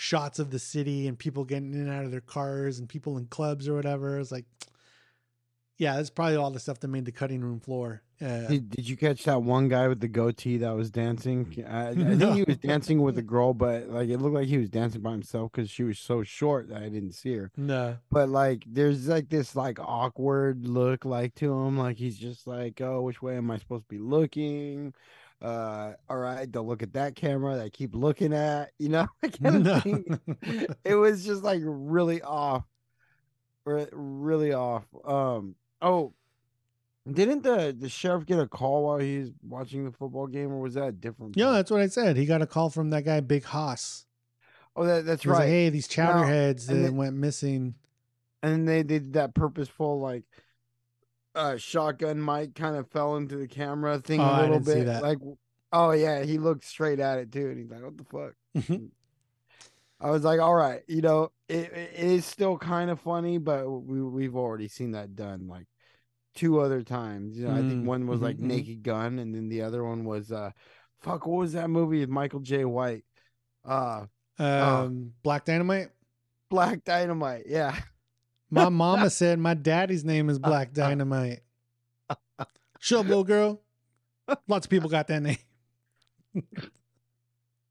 [0.00, 3.18] shots of the city and people getting in and out of their cars and people
[3.18, 4.20] in clubs or whatever.
[4.20, 4.44] It's like,
[5.76, 8.02] yeah, that's probably all the stuff that made the cutting room floor.
[8.20, 11.64] Uh, Did, did you catch that one guy with the goatee that was dancing?
[11.68, 14.58] I, I think he was dancing with a girl, but like it looked like he
[14.58, 17.50] was dancing by himself because she was so short that I didn't see her.
[17.56, 22.46] no, But like, there's like this like awkward look like to him, like he's just
[22.46, 24.94] like, oh, which way am I supposed to be looking?
[25.40, 29.06] Uh, all right, don't look at that camera that I keep looking at, you know,
[29.42, 30.04] kind of No.
[30.84, 32.64] It was just like really off,
[33.64, 34.84] re- really off.
[35.04, 36.12] Um, oh,
[37.10, 40.74] didn't the the sheriff get a call while he's watching the football game, or was
[40.74, 41.36] that a different?
[41.36, 42.16] yeah, that's what I said.
[42.16, 44.06] He got a call from that guy, Big Hoss.
[44.76, 45.38] Oh, that, that's He right.
[45.40, 47.74] like, hey, these chowderheads that then- went missing.
[48.42, 50.24] and they did that purposeful like
[51.38, 55.18] uh shotgun mic kind of fell into the camera thing Oh, a little bit like
[55.72, 58.34] Oh yeah, he looked straight at it too, and he's like, "What the fuck?"
[60.00, 63.68] I was like, "All right, you know, it, it is still kind of funny, but
[63.68, 65.66] we we've already seen that done like
[66.34, 67.38] two other times.
[67.38, 68.40] You know, I think Mm, one was mhm, like mhm.
[68.40, 70.52] Naked Gun, and then the other one was uh,
[71.00, 73.04] fuck, what was that movie with Michael Jai White?
[73.64, 74.06] Uh,
[74.38, 75.90] Um, Black Dynamite.
[76.50, 77.44] Black Dynamite.
[77.46, 77.78] Yeah,
[78.50, 81.40] My mama said my daddy's name is Black Dynamite.
[82.80, 83.60] Shut up, little girl.
[84.46, 85.38] Lots of people got that name.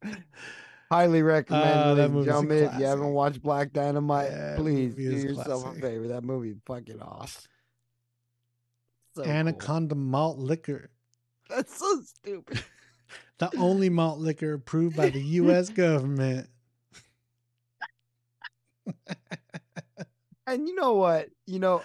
[0.92, 2.64] highly recommend, ah, that ladies and gentlemen.
[2.64, 5.80] If you haven't watched Black Dynamite, Yeah, please do yourself classic.
[5.80, 6.08] a favor.
[6.10, 7.44] That movie is fucking awesome.
[9.16, 9.32] So cool.
[9.32, 10.90] Anaconda malt liquor.
[11.50, 12.64] That's so stupid.
[13.38, 15.70] The only malt liquor approved by the U.S.
[15.70, 16.50] government.
[20.48, 21.30] And you know what?
[21.46, 21.84] You know,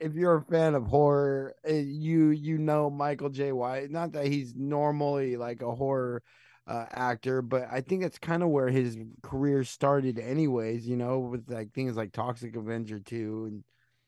[0.00, 3.90] if you're a fan of horror, eh, you you know Michael Jai White.
[3.90, 6.22] Not that he's normally like a horror
[6.66, 10.88] uh, actor, but I think that's kind of where his career started, anyways.
[10.88, 13.64] You know, with like things like Toxic Avenger two, and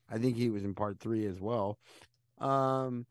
[0.09, 1.79] I think he was in part three as well.
[2.39, 3.05] Um,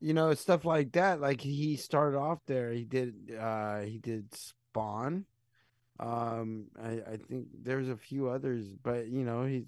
[0.00, 1.20] you know, stuff like that.
[1.20, 2.72] Like he started off there.
[2.72, 3.14] He did.
[3.38, 5.26] uh He did Spawn.
[6.00, 9.66] Um, I I think there's a few others, but you know he's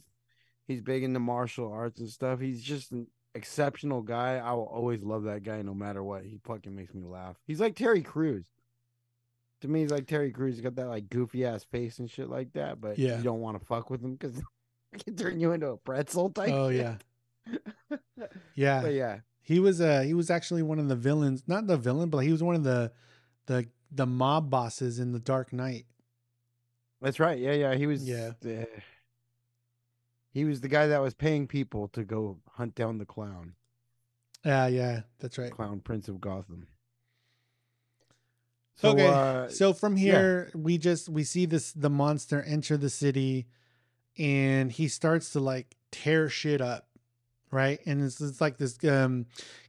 [0.71, 2.41] he's big into martial arts and stuff.
[2.41, 4.37] He's just an exceptional guy.
[4.37, 6.25] I will always love that guy no matter what.
[6.25, 7.37] He fucking makes me laugh.
[7.47, 8.47] He's like Terry Crews.
[9.63, 10.55] To me, he's like Terry Crews.
[10.55, 13.19] He's got that like goofy ass face and shit like that, but Yeah.
[13.19, 14.37] you don't want to fuck with him because
[14.93, 16.51] he can turn you into a pretzel type.
[16.53, 16.81] Oh shit.
[17.51, 17.97] yeah,
[18.55, 18.81] yeah.
[18.83, 22.09] But yeah, He was uh he was actually one of the villains, not the villain,
[22.09, 22.93] but he was one of the
[23.47, 25.85] the the mob bosses in the Dark Knight.
[27.03, 27.39] that's right.
[27.39, 27.75] Yeah, yeah.
[27.75, 28.09] He was.
[28.09, 28.33] Yeah.
[28.45, 28.65] uh,
[30.31, 33.55] he was the guy that was paying people to go hunt down the clown,
[34.45, 35.51] Yeah, yeah, that's right.
[35.51, 36.67] clown prince of Gotham.
[38.77, 39.07] So, okay.
[39.07, 40.05] uh, so from yeah.
[40.13, 43.47] here, we just we see this the monster enter the city,
[44.17, 46.89] and he starts to like tear shit up,
[47.51, 47.79] right?
[47.85, 49.27] And it's, it's like this um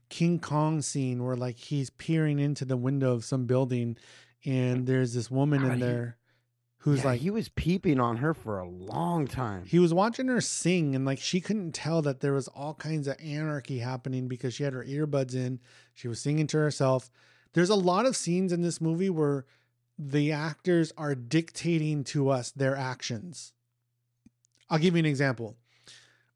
[0.08, 3.98] King Kong scene where like he's peering into the window of some building,
[4.46, 6.16] and there's this woman in he- there
[6.82, 9.64] who's Yeah, like he was peeping on her for a long time.
[9.66, 13.06] he was watching her sing and like she couldn't tell that there was all kinds
[13.08, 15.60] of anarchy happening because she had her earbuds in
[15.94, 17.10] she was singing to herself
[17.54, 19.44] there's a lot of scenes in this movie where
[19.98, 23.52] the actors are dictating to us their actions
[24.70, 25.56] i'll give you an example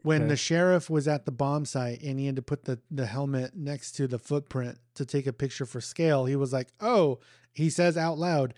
[0.03, 0.29] when Okay.
[0.29, 3.57] the sheriff was at the bomb site and he had to put the, the helmet
[3.57, 7.19] next to the footprint to take a picture for scale he was like oh
[7.53, 8.55] he says out loud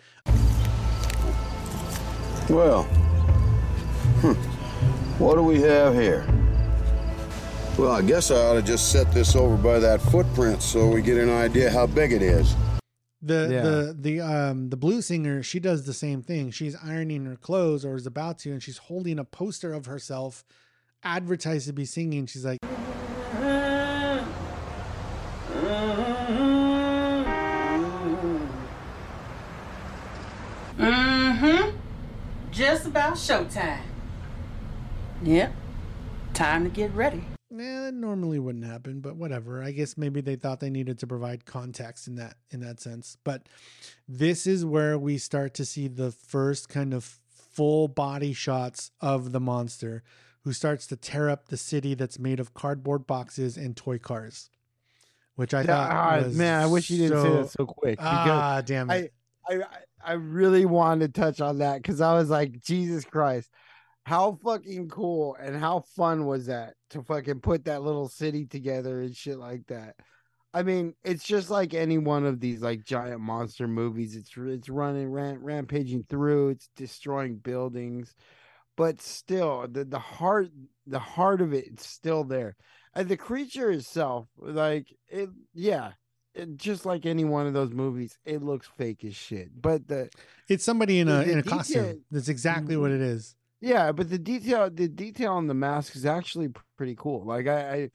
[2.48, 2.84] Well,
[4.22, 4.32] hmm,
[5.22, 6.26] what do we have here?
[7.78, 11.02] Well, I guess I ought to just set this over by that footprint so we
[11.02, 12.54] get an idea how big it is.
[13.20, 13.62] The Yeah.
[13.62, 16.50] the the um the blue singer, she does the same thing.
[16.50, 20.44] She's ironing her clothes or is about to, and she's holding a poster of herself
[21.02, 22.26] advertised to be singing.
[22.26, 22.58] She's like,
[32.58, 33.78] Just about showtime.
[35.22, 35.52] Yep.
[36.34, 37.22] Time to get ready.
[37.52, 39.62] Nah, that normally wouldn't happen, but whatever.
[39.62, 43.16] I guess maybe they thought they needed to provide context in that in that sense.
[43.22, 43.48] But
[44.08, 49.30] this is where we start to see the first kind of full body shots of
[49.30, 50.02] the monster
[50.42, 54.50] who starts to tear up the city that's made of cardboard boxes and toy cars.
[55.36, 57.66] Which I Yeah, thought ah, was man, I wish you didn't say so- that so
[57.66, 57.98] quick.
[57.98, 59.12] because Ah, damn it.
[59.48, 59.62] I, I,
[60.04, 63.50] I really wanted to touch on that because I was like, Jesus Christ,
[64.04, 69.00] how fucking cool and how fun was that to fucking put that little city together
[69.02, 69.96] and shit like that.
[70.54, 74.16] I mean, it's just like any one of these like giant monster movies.
[74.16, 76.50] It's it's running ram, rampaging through.
[76.50, 78.14] It's destroying buildings,
[78.76, 80.48] but still, the the heart
[80.86, 82.56] the heart of it, it's still there.
[82.94, 85.92] And the creature itself, like it, yeah,
[86.36, 89.50] Eh, just like any one of those movies, it looks fake as shit.
[89.60, 90.10] But the
[90.48, 92.04] It's somebody in a in a detail- costume.
[92.10, 93.02] That's exactly what mm-hmm.
[93.02, 93.36] it is.
[93.60, 97.24] yeah, but the detail the detail on the mask is actually pretty cool.
[97.24, 97.90] Like I I,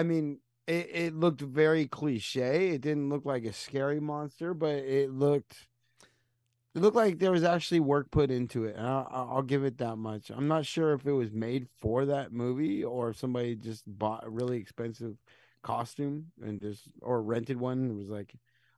[0.00, 2.70] I mean, it, it looked very cliche.
[2.70, 5.68] It didn't look like a scary monster, but it looked
[6.74, 8.74] it looked like there was actually work put into it.
[8.76, 10.30] And I- I'll give it that much.
[10.30, 14.24] I'm not sure if it was made for that movie or if somebody just bought
[14.26, 15.16] a really expensive
[15.64, 18.34] costume and just or rented one and was like,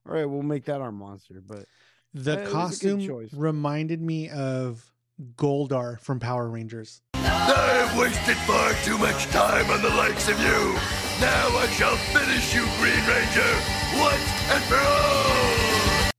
[0.08, 1.66] "All right, we'll make that our monster." But
[2.14, 3.34] The it was a good costume choice.
[3.34, 4.90] reminded me of
[5.36, 7.02] Goldar from Power Rangers.
[7.14, 10.72] I've wasted far too much time on the likes of you.
[11.20, 13.52] Now I shall finish you, Green Ranger,
[14.00, 16.10] once and for all.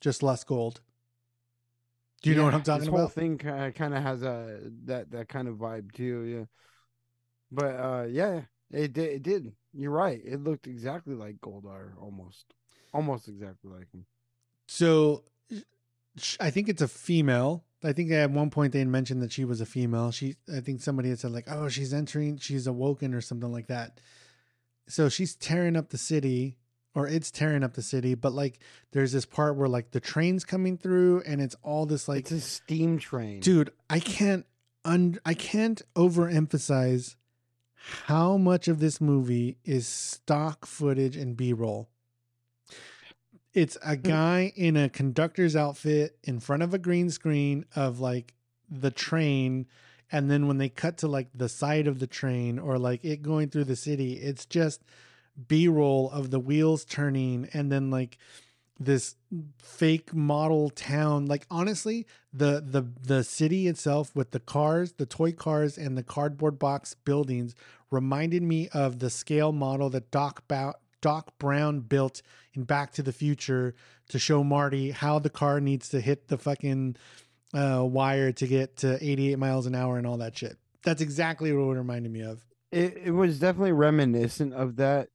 [0.00, 0.80] just less gold.
[2.22, 3.12] Do you know what I'm talking this whole about?
[3.12, 6.22] thing kind of has a that that kind of vibe too.
[6.22, 6.44] Yeah,
[7.52, 8.42] but uh, yeah,
[8.74, 9.12] it did.
[9.12, 9.52] It did.
[9.72, 10.20] You're right.
[10.24, 12.54] It looked exactly like Goldar, almost,
[12.92, 14.04] almost exactly like him.
[14.66, 15.24] So
[16.40, 17.64] I think it's a female.
[17.82, 20.10] I think at one point they had mentioned that she was a female.
[20.10, 23.66] She, I think somebody had said like, "Oh, she's entering, she's awoken" or something like
[23.66, 24.00] that.
[24.86, 26.56] So she's tearing up the city,
[26.94, 28.14] or it's tearing up the city.
[28.14, 28.58] But like,
[28.92, 32.32] there's this part where like the train's coming through, and it's all this like It's
[32.32, 34.46] a steam train, dude i can't
[34.84, 37.16] un- i can't overemphasize
[38.06, 41.88] how much of this movie is stock footage and b-roll?
[43.52, 44.02] It's a hmm.
[44.02, 48.34] guy in a conductor's outfit in front of a green screen of like
[48.70, 49.66] the train
[50.10, 53.22] and then when they cut to like the side of the train or like it
[53.22, 54.82] going through the city it's just
[55.48, 58.18] b-roll of the wheels turning and then like
[58.78, 59.14] this
[59.62, 65.30] fake model town like honestly the the the city itself with the cars the toy
[65.30, 67.54] cars and the cardboard box buildings
[67.90, 72.20] reminded me of the scale model that doc ba- doc brown built
[72.54, 73.74] in back to the future
[74.08, 76.96] to show marty how the car needs to hit the fucking
[77.54, 81.52] uh, wire to get to 88 miles an hour and all that shit that's exactly
[81.52, 85.10] what it reminded me of It it was definitely reminiscent of that.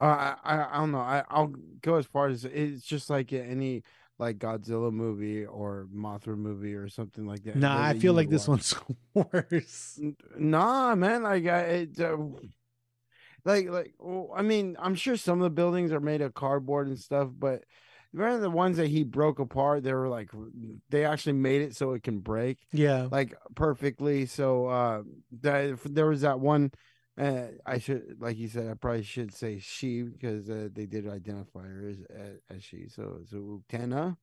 [0.00, 0.98] Uh, I I I don't know.
[0.98, 3.82] I I'll go as far as it's just like any
[4.18, 7.56] like Godzilla movie or Mothra movie or something like that.
[7.56, 8.74] nah i feel like this watch.
[8.74, 8.74] one's
[9.32, 10.00] worse
[10.36, 11.22] Nah, man.
[11.22, 12.16] Like I, it, uh,
[13.44, 13.94] like like.
[13.98, 17.28] well, I mean, I'm sure some of the buildings are made of cardboard and stuff,
[17.36, 17.64] but
[18.12, 19.82] remember the ones that he broke apart?
[19.82, 20.30] They were like
[20.90, 24.26] they actually made it so it can break yeah like perfectly.
[24.26, 25.02] So uh,
[25.40, 26.72] that there was that one.
[27.18, 31.08] Uh, I should, like you said, I probably should say she because uh, they did
[31.08, 32.88] identify her as, as as she.
[32.88, 34.16] So so Tana,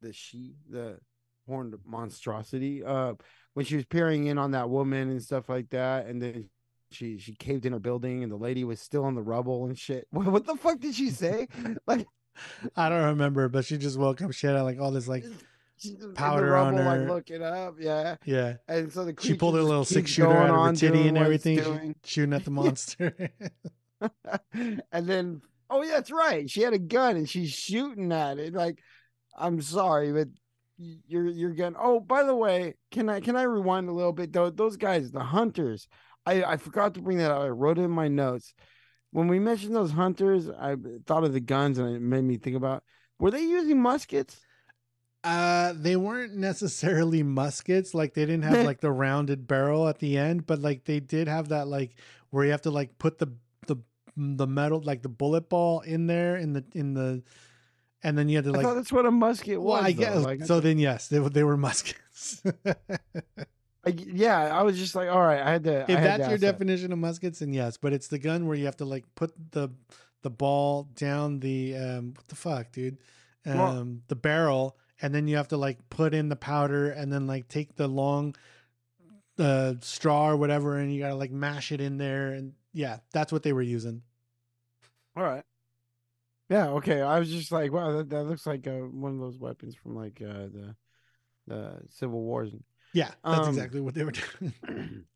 [0.00, 0.98] the she, the
[1.46, 2.82] horned monstrosity.
[2.82, 3.14] Uh,
[3.54, 6.48] when she was peering in on that woman and stuff like that, and then
[6.90, 9.78] she she caved in her building, and the lady was still in the rubble and
[9.78, 10.06] shit.
[10.10, 11.48] What, what the fuck did she say?
[11.86, 12.06] Like
[12.76, 14.32] I don't remember, but she just woke up.
[14.32, 15.49] She had like all this like she's in the
[16.14, 16.84] powder on her.
[16.84, 18.16] like looking up, yeah.
[18.24, 18.54] yeah.
[18.68, 21.94] And so the She pulled her little six shooter out of her titty and everything,
[22.04, 23.14] shooting at the monster.
[24.52, 26.48] and then oh yeah, that's right.
[26.48, 28.54] She had a gun and she's shooting at it.
[28.54, 28.78] Like,
[29.36, 30.28] I'm sorry, but
[30.78, 31.76] you're you're getting.
[31.78, 34.32] Oh, by the way, can I can I rewind a little bit?
[34.32, 35.88] Though those guys, the hunters,
[36.26, 37.42] I I forgot to bring that up.
[37.42, 38.54] I wrote it in my notes.
[39.12, 40.76] When we mentioned those hunters, I
[41.06, 42.84] thought of the guns and it made me think about
[43.18, 44.40] were they using muskets?
[45.24, 47.94] Uh, they weren't necessarily muskets.
[47.94, 51.28] Like they didn't have like the rounded barrel at the end, but like they did
[51.28, 51.94] have that like
[52.30, 53.28] where you have to like put the
[53.66, 53.76] the
[54.16, 57.22] the metal like the bullet ball in there in the in the,
[58.02, 58.62] and then you had to I like.
[58.64, 59.74] thought that's what a musket was.
[59.74, 60.60] well, I guess Like, I so.
[60.60, 62.42] Then yes, they were they were muskets.
[63.82, 65.80] I, yeah, I was just like, all right, I had to.
[65.80, 66.52] I if had to that's your ask that.
[66.52, 67.76] definition of muskets, then yes.
[67.78, 69.70] But it's the gun where you have to like put the
[70.22, 72.98] the ball down the um what the fuck, dude,
[73.46, 77.12] um Well- the barrel, and then you have to like put in the powder, and
[77.12, 78.34] then like take the long
[79.38, 83.32] uh straw or whatever, and you gotta like mash it in there, and yeah, that's
[83.32, 84.02] what they were using.
[85.16, 85.44] All right.
[86.48, 86.70] Yeah.
[86.70, 87.00] Okay.
[87.00, 89.94] I was just like, wow, that, that looks like uh, one of those weapons from
[89.94, 90.76] like uh, the
[91.46, 92.52] the Civil Wars.
[92.92, 94.52] Yeah, that's Um, exactly what they were doing.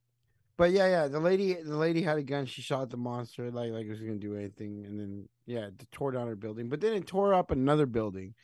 [0.56, 2.46] But yeah, yeah, the lady, the lady had a gun.
[2.46, 5.90] She shot the monster like like it was gonna do anything, and then yeah, it
[5.90, 6.68] tore down her building.
[6.68, 8.34] But then it tore up another building,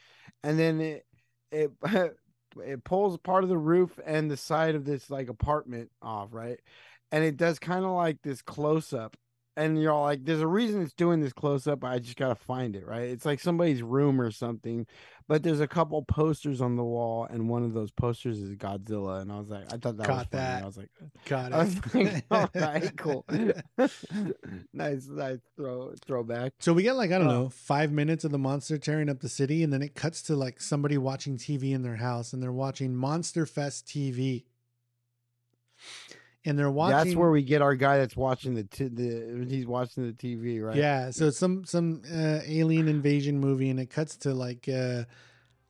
[0.42, 1.06] and then it
[1.52, 1.70] it
[2.62, 6.58] it pulls part of the roof and the side of this like apartment off, right?
[7.12, 9.16] And it does kind of like this close up,
[9.60, 11.84] and you're all like, "There's a reason it's doing this close up.
[11.84, 14.86] I just gotta find it, right?" It's like somebody's room or something,
[15.28, 19.20] but there's a couple posters on the wall, and one of those posters is Godzilla,
[19.22, 20.42] and I was like, I thought that was Caught funny.
[20.42, 20.62] that.
[20.62, 20.90] I was like,
[21.26, 21.94] Got I was it.
[21.94, 23.24] like, all right, cool.
[24.72, 26.52] nice, nice throw throwback.
[26.58, 27.42] So we get like I don't Oh.
[27.44, 30.36] know five minutes of the monster tearing up the city, and then it cuts to
[30.36, 34.44] like somebody watching TV in their house, and they're watching Monster Fest TV,
[36.44, 36.96] and they're watching.
[36.96, 40.62] That's where we get our guy that's watching the t- the he's watching the TV,
[40.62, 40.76] right?
[40.76, 45.04] Yeah, so it's some some uh, alien invasion movie, and it cuts to like uh,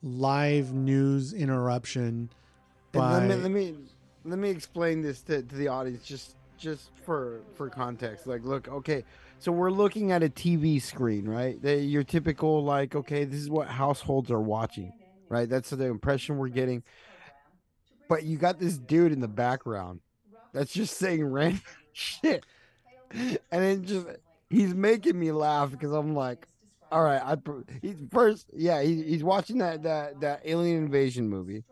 [0.01, 2.29] live news interruption.
[2.91, 3.75] By let me let me
[4.25, 8.27] let me explain this to, to the audience just just for for context.
[8.27, 9.03] Like, look, okay,
[9.39, 11.61] so we're looking at a TV screen, right?
[11.61, 14.93] The, your typical like, okay, this is what households are watching,
[15.27, 15.49] right?
[15.49, 16.83] That's the impression we're getting.
[18.07, 20.01] But you got this dude in the background
[20.53, 21.61] that's just saying random
[21.93, 22.45] shit,
[23.11, 24.07] and then just
[24.49, 26.47] he's making me laugh because I'm like,
[26.91, 27.37] All right, I
[27.81, 28.47] he's first.
[28.53, 31.63] Yeah, he, he's watching that that that alien invasion movie.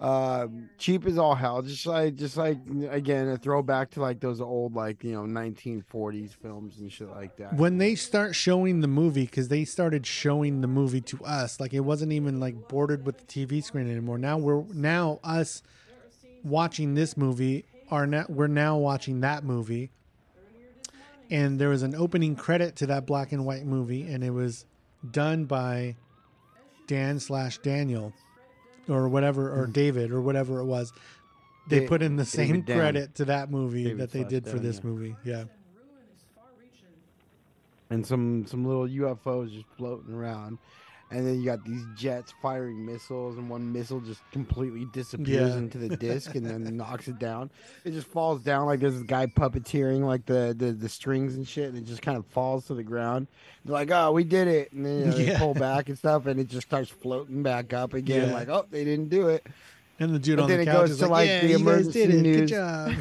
[0.00, 0.48] Uh,
[0.78, 1.62] cheap as all hell.
[1.62, 2.58] Just like just like
[2.90, 7.36] again a throwback to like those old like you know 1940s films and shit like
[7.36, 7.54] that.
[7.54, 11.72] when they start showing the movie because they started showing the movie to us like
[11.72, 15.62] it wasn't even like bordered with the tv screen anymore now we're now us
[16.42, 19.90] watching this movie are now we're now watching that movie
[21.30, 24.64] and there was an opening credit to that black and white movie and it was
[25.10, 25.94] done by
[26.86, 28.12] dan slash daniel
[28.88, 29.72] or whatever or hmm.
[29.72, 30.92] david or whatever it was
[31.68, 32.78] they Da- put in the David same Dan.
[32.78, 34.82] credit to that movie David that they slash did for Dan, this yeah.
[34.84, 35.44] movie yeah
[37.92, 40.58] and some some little UFOs just floating around.
[41.12, 45.58] And then you got these jets firing missiles, and one missile just completely disappears Yeah.
[45.58, 47.50] into the disc and then knocks it down.
[47.84, 51.46] It just falls down like there's this guy puppeteering like the, the, the strings and
[51.46, 53.26] shit, and it just kind of falls to the ground.
[53.64, 55.38] They're like, "Oh, we did it!" And then you know, Yeah.
[55.38, 58.28] pull back and stuff, and it just starts floating back up again.
[58.28, 58.34] Yeah.
[58.34, 59.46] Like, "Oh, they didn't do it."
[60.02, 61.40] And the dude But on then the it couch goes is to like, like "Yeah,
[61.46, 62.22] the emergency did it.
[62.22, 62.50] Good news.
[62.50, 62.92] job."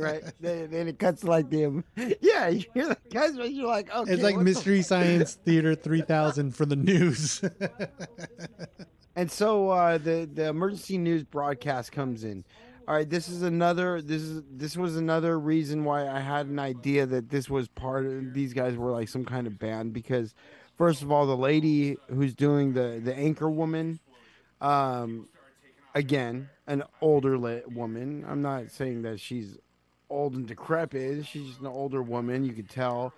[0.00, 0.22] right.
[0.40, 1.82] Then, then it cuts to like the
[2.20, 2.48] yeah.
[2.48, 5.74] You hear the guys, but you're like, okay, it's like what the Mystery Science Theater
[5.74, 7.42] 3000 for the news.
[9.16, 12.44] And so uh, the the emergency news broadcast comes in.
[12.86, 14.00] All right, this is another.
[14.00, 18.06] This is this was another reason why I had an idea that this was part
[18.06, 20.34] of these guys were like some kind of band because,
[20.78, 24.00] first of all, the lady who's doing the the anchor woman,
[24.60, 25.28] um,
[25.94, 27.38] again an older
[27.68, 28.24] woman.
[28.28, 29.58] I'm not saying that she's
[30.08, 31.26] old and decrepit.
[31.26, 32.44] She's just an older woman.
[32.44, 33.12] You could tell.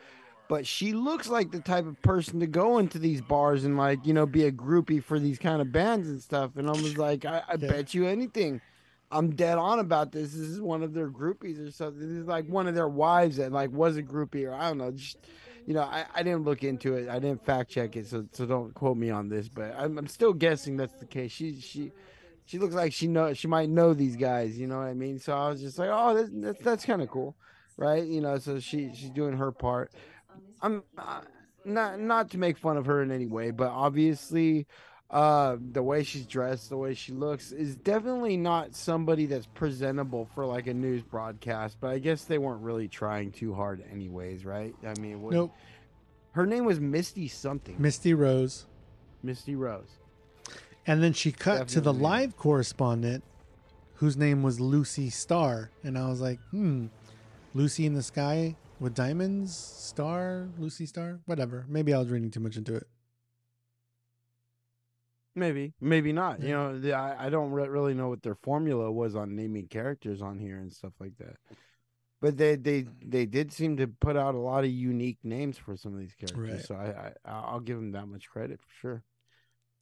[0.46, 4.06] But she looks like the type of person to go into these bars and like,
[4.06, 6.56] you know, be a groupie for these kind of bands and stuff.
[6.56, 8.60] And I was like, I, I bet you anything.
[9.10, 10.32] I'm dead on about this.
[10.32, 12.00] This is one of their groupies or something.
[12.00, 14.78] This is like one of their wives that like was a groupie or I don't
[14.78, 14.90] know.
[14.90, 15.18] Just
[15.66, 17.08] you know, I, I didn't look into it.
[17.08, 19.48] I didn't fact check it, so so don't quote me on this.
[19.48, 21.32] But I'm, I'm still guessing that's the case.
[21.32, 21.92] She she
[22.44, 24.58] she looks like she know she might know these guys.
[24.58, 25.18] You know what I mean?
[25.18, 27.36] So I was just like, oh, that's that's, that's kind of cool,
[27.76, 28.04] right?
[28.04, 29.92] You know, so she she's doing her part.
[30.60, 31.20] I'm uh,
[31.64, 34.66] not not to make fun of her in any way, but obviously,
[35.10, 40.28] uh, the way she's dressed, the way she looks, is definitely not somebody that's presentable
[40.34, 41.78] for like a news broadcast.
[41.80, 44.74] But I guess they weren't really trying too hard, anyways, right?
[44.86, 45.54] I mean, what, Nope.
[46.32, 47.76] Her name was Misty something.
[47.78, 48.66] Misty Rose.
[49.22, 50.00] Misty Rose.
[50.86, 53.24] And then she cut to the live correspondent
[53.94, 56.86] whose name was Lucy Star, And I was like, hmm,
[57.54, 59.54] Lucy in the sky with diamonds?
[59.54, 60.48] Star?
[60.58, 61.20] Lucy Star?
[61.26, 61.64] Whatever.
[61.68, 62.86] Maybe I was reading too much into it.
[65.36, 66.42] Maybe, maybe not.
[66.42, 69.66] You know, the, I, I don't re- really know what their formula was on naming
[69.66, 71.36] characters on here and stuff like that.
[72.20, 75.76] But they they they did seem to put out a lot of unique names for
[75.76, 76.52] some of these characters.
[76.52, 76.64] Right.
[76.64, 79.02] So I, I I'll give them that much credit for sure.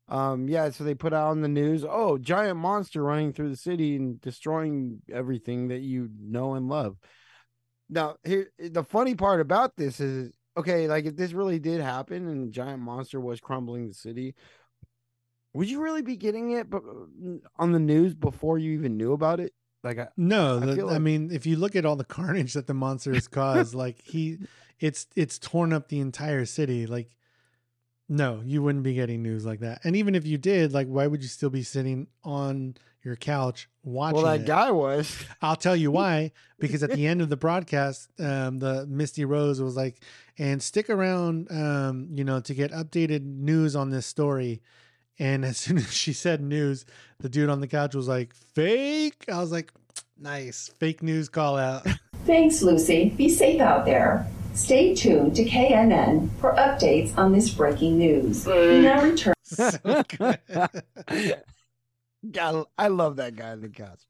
[0.08, 0.70] Um, yeah.
[0.70, 4.20] So they put out on the news, oh, giant monster running through the city and
[4.20, 6.96] destroying everything that you know and love.
[7.88, 12.28] Now, here the funny part about this is, okay, like if this really did happen
[12.28, 14.34] and the giant monster was crumbling the city,
[15.54, 16.82] would you really be getting it but
[17.56, 19.52] on the news before you even knew about it?
[19.84, 22.54] Like, I, No, I the, feel I mean, if you look at all the carnage
[22.54, 24.38] that the monster has caused, like he,
[24.80, 26.86] it's it's torn up the entire city.
[26.86, 27.10] Like,
[28.12, 29.80] no, you wouldn't be getting news like that.
[29.84, 33.70] And even if you did, like, why would you still be sitting on your couch
[33.82, 34.16] watching?
[34.16, 34.46] well, that it?
[34.46, 35.24] guy was.
[35.40, 36.32] I'll tell you why.
[36.58, 40.02] Because at the end of the broadcast, um, the Misty Rose was like,
[40.36, 44.60] "And stick around, um, you know, to get updated news on this story."
[45.18, 46.84] And as soon as she said news,
[47.18, 49.72] the dude on the couch was like, "Fake." I was like,
[50.18, 51.86] "Nice, fake news call out."
[52.26, 53.08] Thanks, Lucy.
[53.08, 54.26] Be safe out there.
[54.54, 58.46] Stay tuned to KNN for updates on this breaking news.
[58.46, 59.34] We now return.
[62.30, 64.02] God, I love that guy in the couch.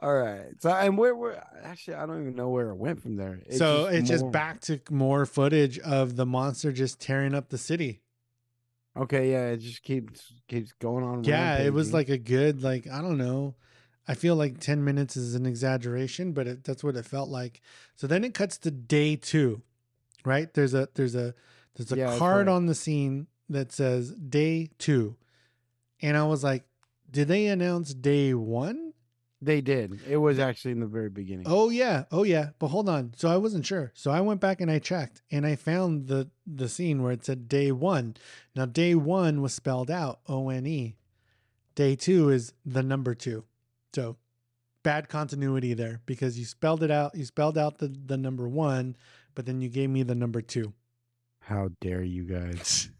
[0.00, 0.52] All right.
[0.60, 3.40] So, and where, where, actually, I don't even know where it went from there.
[3.46, 7.58] It's so it's just back to more footage of the monster just tearing up the
[7.58, 8.02] city.
[8.96, 9.32] Okay.
[9.32, 9.48] Yeah.
[9.48, 11.24] It just keeps, keeps going on.
[11.24, 13.56] Yeah, it was like a good like I don't know.
[14.06, 17.60] I feel like 10 minutes is an exaggeration, but it, that's what it felt like.
[17.94, 19.62] So then it cuts to day 2.
[20.24, 20.52] Right?
[20.52, 21.34] There's a there's a
[21.76, 22.52] there's a Yeah, card right.
[22.52, 25.16] on the scene that says day 2.
[26.02, 26.64] And I was like,
[27.10, 28.92] did they announce day 1?
[29.40, 30.00] They did.
[30.08, 31.46] It was actually in the very beginning.
[31.48, 32.50] Oh yeah, oh yeah.
[32.58, 33.12] But hold on.
[33.16, 33.92] So I wasn't sure.
[33.94, 37.24] So I went back and I checked, and I found the the scene where it
[37.24, 38.16] said day one.
[38.56, 40.96] Now day one was spelled out O N E.
[41.76, 43.44] Day two is the number two.
[43.94, 44.16] So
[44.82, 47.14] bad continuity there because you spelled it out.
[47.14, 48.96] You spelled out the the number one,
[49.38, 50.72] but then you gave me the number two.
[51.38, 52.90] How dare you guys?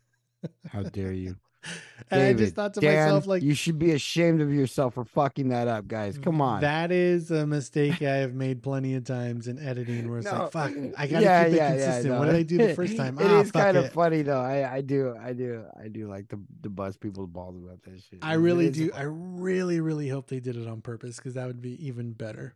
[0.69, 1.35] How dare you?
[2.13, 5.05] And I just thought to Dan, myself, like, you should be ashamed of yourself for
[5.05, 6.17] fucking that up, guys.
[6.17, 6.61] Come on.
[6.61, 10.45] That is a mistake I have made plenty of times in editing where it's No.
[10.45, 12.15] like, fuck, I gotta Yeah, keep it yeah, yeah, consistent.
[12.15, 12.19] no.
[12.21, 13.19] What did I do the first time?
[13.19, 13.85] It ah, is kind it.
[13.87, 14.41] of funny though.
[14.41, 18.01] I, I do, I do, I do like to, to bust people's balls about that
[18.09, 18.21] shit.
[18.23, 18.91] I really do.
[18.95, 22.55] I really, really hope they did it on purpose because that would be even better.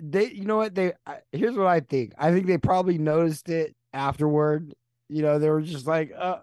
[0.00, 0.74] They, you know what?
[0.74, 2.12] They I, here's what I think.
[2.18, 4.74] I think they probably noticed it afterward.
[5.08, 6.38] You know, they were just like, uh,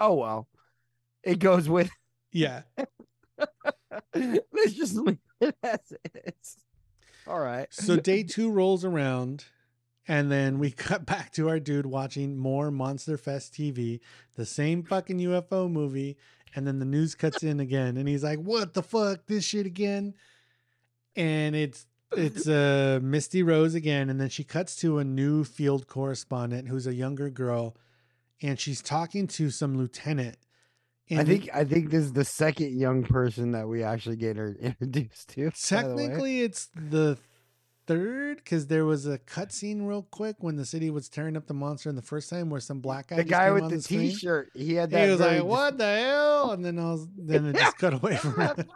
[0.00, 0.48] oh well,
[1.22, 1.90] it goes with.
[2.32, 2.62] Yeah.
[4.14, 6.56] Let's just leave it as is.
[7.26, 7.66] All right.
[7.70, 9.44] So day two rolls around,
[10.06, 14.00] and then we cut back to our dude watching more Monster Fest TV,
[14.34, 16.16] the same fucking UFO movie,
[16.54, 19.26] and then the news cuts in again, and he's like, "What the fuck?
[19.26, 20.14] This shit again?"
[21.14, 25.86] And it's it's uh Misty Rose again, and then she cuts to a new field
[25.86, 27.76] correspondent who's a younger girl,
[28.42, 30.36] and she's talking to some lieutenant.
[31.10, 34.54] I think I think this is the second young person that we actually get her
[34.60, 35.46] introduced to.
[35.46, 35.56] by the.
[35.66, 37.18] Technically, it's the
[37.86, 41.54] third because there was a cutscene real quick when the city was tearing up the
[41.54, 44.10] monster in the first time, where some black guy, the guy with the, screen.
[44.10, 45.06] T-shirt, he had that.
[45.06, 48.16] He was like, "What the hell?" And then I was, then it just cut away
[48.16, 48.66] from it.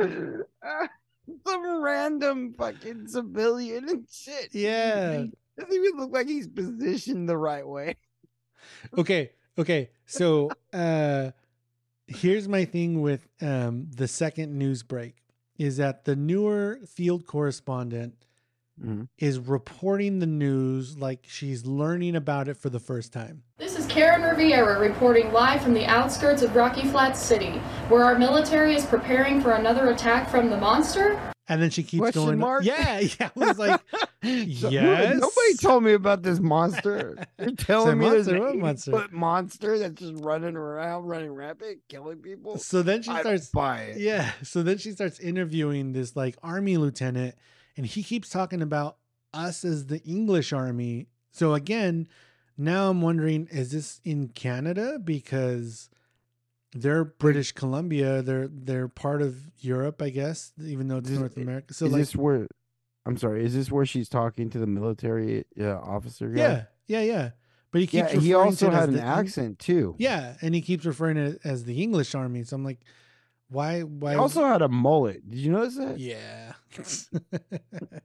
[1.46, 4.54] Some random fucking civilian and shit.
[4.54, 5.24] Yeah.
[5.58, 7.96] Doesn't even look like he's positioned the right way.
[8.96, 9.90] okay, okay.
[10.06, 11.30] So, uh,
[12.06, 15.16] here's my thing with um the second news break
[15.58, 18.14] is that the newer field correspondent
[18.82, 19.04] Mm-hmm.
[19.18, 23.42] is reporting the news like she's learning about it for the first time.
[23.58, 27.52] This is Karen Riviera reporting live from the outskirts of Rocky Flats City,
[27.88, 31.18] where our military is preparing for another attack from the monster.
[31.50, 32.38] And then she keeps Question going.
[32.38, 32.62] mark?
[32.64, 33.30] Yeah, yeah.
[33.34, 33.80] I was like,
[34.22, 35.14] So- yes.
[35.18, 37.16] Nobody told me about this monster.
[37.38, 38.22] You're telling me monster?
[38.32, 38.90] there's What an monster?
[38.92, 39.16] monster?
[39.16, 42.58] monster that's just running around, running rampant, killing people.
[42.58, 43.96] So then she I starts don't buy it.
[43.98, 44.30] Yeah.
[44.42, 47.34] So then she starts interviewing this like army lieutenant,
[47.78, 48.96] and he keeps talking about
[49.32, 51.06] us as the English army.
[51.30, 52.08] So again,
[52.58, 55.88] now I'm wondering, is this in Canada because
[56.72, 58.20] they're British Columbia?
[58.20, 61.72] They're they're part of Europe, I guess, even though it's This- North America.
[61.72, 62.48] So is like, this where?
[63.06, 63.44] I'm sorry.
[63.44, 66.40] Is this where she's talking to the military uh, officer guy?
[66.42, 67.30] yeah, yeah, yeah.
[67.70, 68.20] But he keeps yeah.
[68.20, 69.94] He also had an the accent too.
[69.98, 72.42] Yeah, and he keeps referring to it as the English army.
[72.42, 72.80] So I'm like,
[73.50, 73.80] why?
[73.80, 74.12] Why?
[74.12, 75.28] He also had a mullet.
[75.28, 75.98] Did you notice that?
[75.98, 76.52] yeah.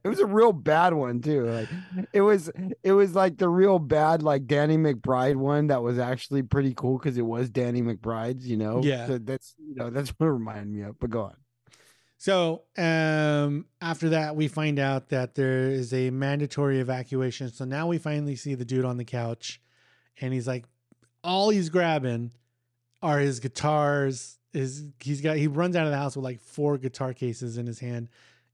[0.04, 1.46] It was a real bad one too.
[1.46, 1.68] Like
[2.12, 2.50] it was
[2.82, 6.98] it was like the real bad like Danny McBride one that was actually pretty cool
[6.98, 8.82] because it was Danny McBride's, you know.
[8.82, 9.06] Yeah.
[9.06, 10.98] So that's you know, that's what it reminded me of.
[11.00, 11.36] But go on.
[12.18, 17.50] So um, after that, we find out that there is a mandatory evacuation.
[17.50, 19.60] So now we finally see the dude on the couch,
[20.20, 20.64] and he's like,
[21.22, 22.32] all he's grabbing
[23.02, 24.38] are his guitars.
[24.54, 27.66] His he's got he runs out of the house with like four guitar cases in
[27.66, 28.08] his hand.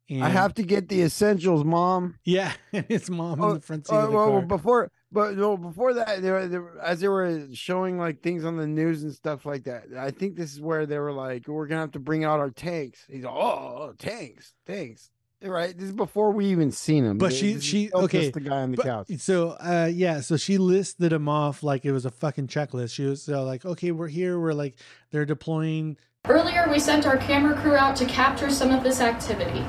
[0.09, 2.16] And I have to get the essentials, mom.
[2.24, 4.43] yeah, and his mom in oh, the front seat Oh, of the well, car.
[4.43, 8.44] before but no, before that, they were, they were- as they were showing like things
[8.44, 9.85] on the news and stuff like that.
[9.97, 12.51] I think this is where they were like, "We're gonna have to bring out our
[12.51, 15.10] tanks." He's like, "Oh, tanks, tanks."
[15.42, 15.74] Right.
[15.76, 17.16] This is before we even seen him.
[17.16, 19.06] But she she okay the guy on the but- couch.
[19.18, 22.92] So uh yeah, so she listed him off like it was a fucking checklist.
[22.92, 24.38] She was uh, like, okay, we're here.
[24.38, 24.76] We're like
[25.10, 25.96] they're deploying
[26.28, 29.64] Earlier, we sent our camera crew out to capture some of this activity.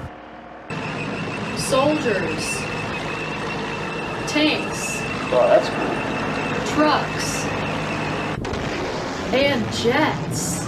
[1.57, 2.43] Soldiers,
[4.29, 4.97] tanks,
[5.33, 6.75] Oh, that's cool.
[6.75, 7.45] trucks,
[9.33, 10.59] and jets.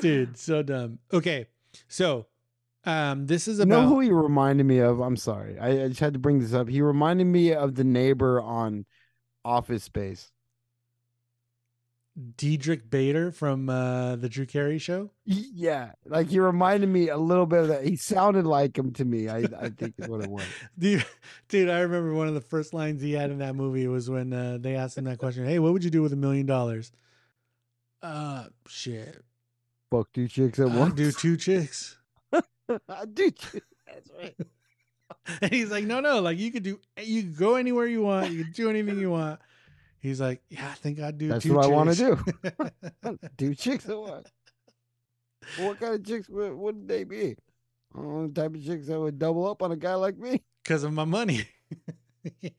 [0.00, 1.46] dude so dumb okay
[1.86, 2.26] so
[2.84, 5.00] um this is You about know who he reminded me of?
[5.00, 5.58] I'm sorry.
[5.58, 6.68] I, I just had to bring this up.
[6.68, 8.86] He reminded me of the neighbor on
[9.44, 10.30] Office Space.
[12.36, 17.46] Diedrich Bader from uh the Drew Carey show Yeah, like he reminded me a little
[17.46, 17.84] bit of that.
[17.84, 19.28] He sounded like him to me.
[19.28, 20.44] I, I think is what it was.
[20.78, 21.04] dude
[21.48, 24.32] dude i remember one of the first lines he had in that movie was when
[24.32, 26.90] uh they asked him that question hey what would you do with a million dollars
[28.02, 29.22] uh shit
[29.90, 30.94] Fuck two chicks at I'd once.
[30.94, 31.97] do two chicks
[32.88, 33.30] I do.
[33.86, 34.36] That's right.
[35.40, 38.30] and he's like no no like you could do you could go anywhere you want
[38.30, 39.40] you can do anything you want
[40.00, 42.18] he's like yeah i think i'd do That's two what I want to
[43.02, 43.18] do.
[43.38, 44.28] do chicks at once.
[45.60, 47.36] What kind of chicks would, would they be?
[47.96, 50.42] Oh, the type of chicks that would double up on a guy like me.
[50.62, 51.48] because of my money
[52.42, 52.52] yes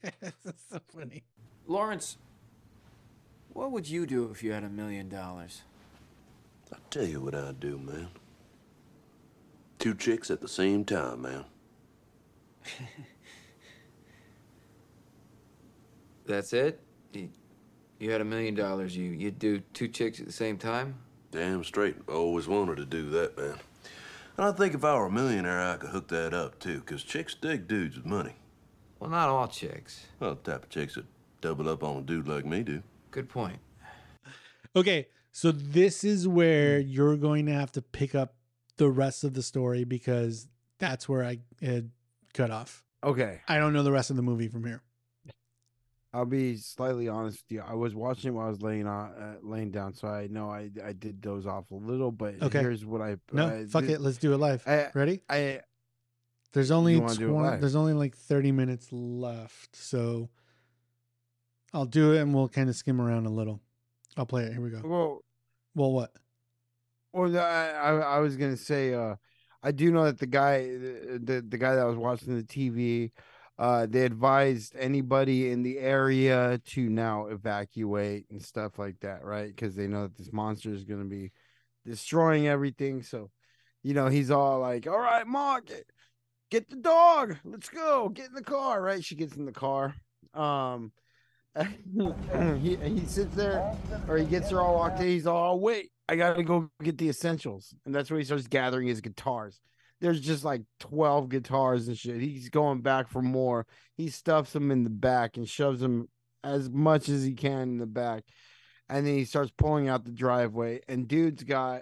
[0.44, 1.24] that's so funny
[1.68, 2.18] Lawrence,
[3.54, 5.62] what would you do if you had a million dollars?
[6.74, 8.08] I'll tell you what I'd do, man.
[9.80, 11.46] Two chicks at the same time, man.
[16.26, 16.82] That's it?
[17.14, 17.30] You
[18.00, 18.96] You had a million dollars.
[18.96, 20.96] You you'd do two chicks at the same time.
[21.32, 21.96] Damn straight.
[22.08, 23.56] I always wanted to do that, man.
[24.38, 27.04] And I think if I were a millionaire, I could hook that up too, because
[27.04, 28.36] chicks dig dudes with money.
[29.00, 30.08] Well, not all chicks.
[30.20, 31.06] Well, the type of chicks that
[31.42, 32.84] double up on a dude like me do.
[33.12, 33.60] Good point.
[34.76, 38.36] Okay, so this is where you're going to have to pick up
[38.80, 40.48] the rest of the story because
[40.80, 41.92] that's where I had
[42.34, 42.84] cut off.
[43.04, 43.42] Okay.
[43.48, 44.82] I don't know the rest of the movie from here.
[46.12, 47.62] I'll be slightly honest with you.
[47.64, 50.50] I was watching it while I was laying on, uh, laying down, so I know
[50.50, 52.12] I I did doze off a little.
[52.12, 52.62] But Okay.
[52.62, 54.02] here's what I No, I fuck it.
[54.02, 54.64] Let's do it live.
[54.68, 55.22] I- Ready?
[55.30, 55.62] I
[56.52, 57.62] There's only You wanna do it 20 live?
[57.62, 60.30] there's only like 30 minutes left, so
[61.74, 63.60] I'll do it and we'll kind of skim around a little.
[64.18, 64.54] I'll play it.
[64.54, 64.82] Here we go.
[64.84, 65.22] well,
[65.76, 66.12] Well, what?
[67.12, 69.16] Or the, I, I was gonna say, uh,
[69.64, 73.12] I do know that the guy, the the guy that was watching the TV,
[73.58, 79.48] uh, they advised anybody in the area to now evacuate and stuff like that, right?
[79.48, 81.32] Because they know that this monster is gonna be
[81.86, 83.02] destroying everything.
[83.02, 83.32] So,
[83.84, 85.86] you know, he's all like, "All right, Mark, get,
[86.52, 87.38] get the dog.
[87.44, 88.10] Let's go.
[88.10, 89.04] Get in the car." Right?
[89.04, 89.96] She gets in the car.
[90.34, 90.92] Um,
[92.60, 93.76] he he sits there,
[94.08, 95.08] or he gets her all walked in.
[95.08, 98.48] He's all, oh, "Wait, I gotta go get the essentials," and that's where he starts
[98.48, 99.60] gathering his guitars.
[100.02, 102.22] There's just like twelve guitars and shit.
[102.22, 103.66] He's going back for more.
[103.98, 106.08] He stuffs them in the back and shoves them
[106.44, 108.24] as much as he can in the back,
[108.88, 110.80] and then he starts pulling out the driveway.
[110.88, 111.82] And dude's got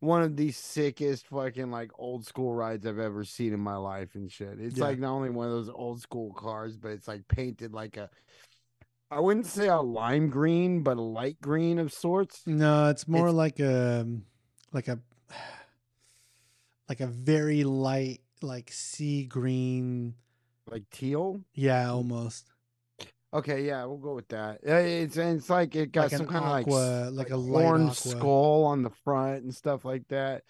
[0.00, 4.14] one of the sickest fucking like old school rides I've ever seen in my life
[4.14, 4.60] and shit.
[4.60, 4.84] It's Yeah.
[4.84, 8.08] like not only one of those old school cars, but it's like painted like a
[9.10, 12.42] I wouldn't say a lime green, but a light green of sorts.
[12.46, 14.06] No, it's more like a
[14.72, 14.98] like a
[16.88, 20.14] like a very light like sea green
[20.70, 21.40] like teal.
[21.54, 22.50] Yeah, almost.
[23.32, 24.60] Okay, yeah, we'll go with that.
[24.62, 27.36] It's it's like it got Like some kind of like aqua- s- like a
[27.88, 27.94] aqua.
[28.18, 30.44] skull on the front and stuff like that.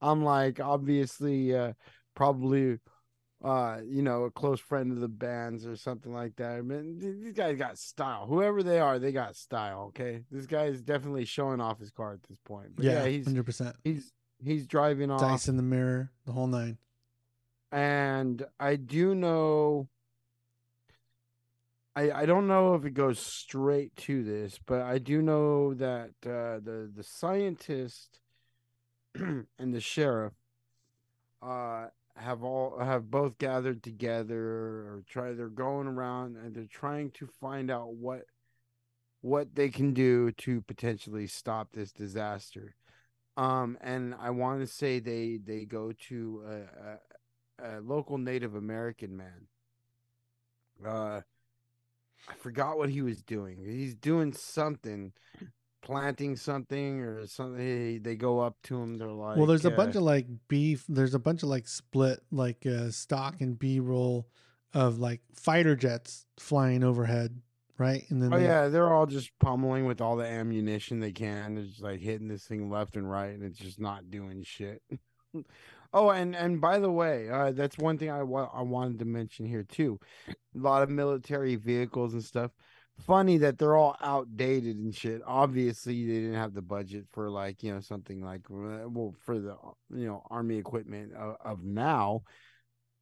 [0.00, 1.72] I'm like obviously uh
[2.14, 2.78] probably
[3.44, 6.52] uh you know a close friend of the band's or something like that.
[6.52, 8.26] I mean these guys got style.
[8.26, 10.22] Whoever they are, they got style, okay?
[10.30, 12.76] This guy is definitely showing off his car at this point.
[12.76, 13.74] But Yeah, yeah, he's 100%.
[13.84, 14.12] he's
[14.42, 16.78] he's driving off Dice in the mirror, the whole nine.
[17.72, 19.88] and I do know
[21.94, 26.10] I I don't know if it goes straight to this, but I do know that
[26.24, 28.20] uh, the the scientist
[29.14, 30.32] and the sheriff
[31.42, 31.86] uh
[32.16, 37.26] have all have both gathered together or try they're going around and they're trying to
[37.26, 38.22] find out what
[39.22, 42.74] what they can do to potentially stop this disaster.
[43.36, 48.54] Um and I want to say they they go to a, a, a local Native
[48.54, 49.46] American man.
[50.86, 51.22] Uh
[52.28, 53.64] I forgot what he was doing.
[53.64, 55.12] He's doing something,
[55.82, 58.02] planting something or something.
[58.02, 58.96] They- go up to him.
[58.98, 60.84] They're like, well, there's a uh, bunch of like beef.
[60.88, 64.28] There's a bunch of like split like uh, stock and B roll
[64.74, 67.40] of like fighter jets flying overhead,
[67.78, 68.04] right?
[68.10, 71.54] And then Oh they- yeah, they're all just pummeling with all the ammunition they can.
[71.56, 74.82] They're just like hitting this thing left and right, and it's just not doing shit.
[75.92, 79.04] oh, and and by the way, uh, that's one thing I wa- I wanted to
[79.04, 79.98] mention here too.
[80.28, 82.52] A lot of military vehicles and stuff.
[83.00, 85.22] Funny that they're all outdated and shit.
[85.26, 89.38] Obviously, they didn't have the budget for like you know something like uh, well for
[89.38, 89.56] the
[89.90, 92.22] you know army equipment of, of now.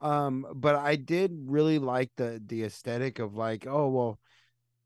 [0.01, 4.19] Um, but I did really like the the aesthetic of like, oh well,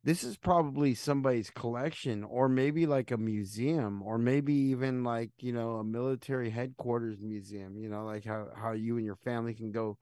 [0.05, 5.53] this is probably somebody's collection or maybe like a museum or maybe even like you
[5.53, 9.73] know a military headquarters museum you know like how how you and your family can
[9.73, 9.97] go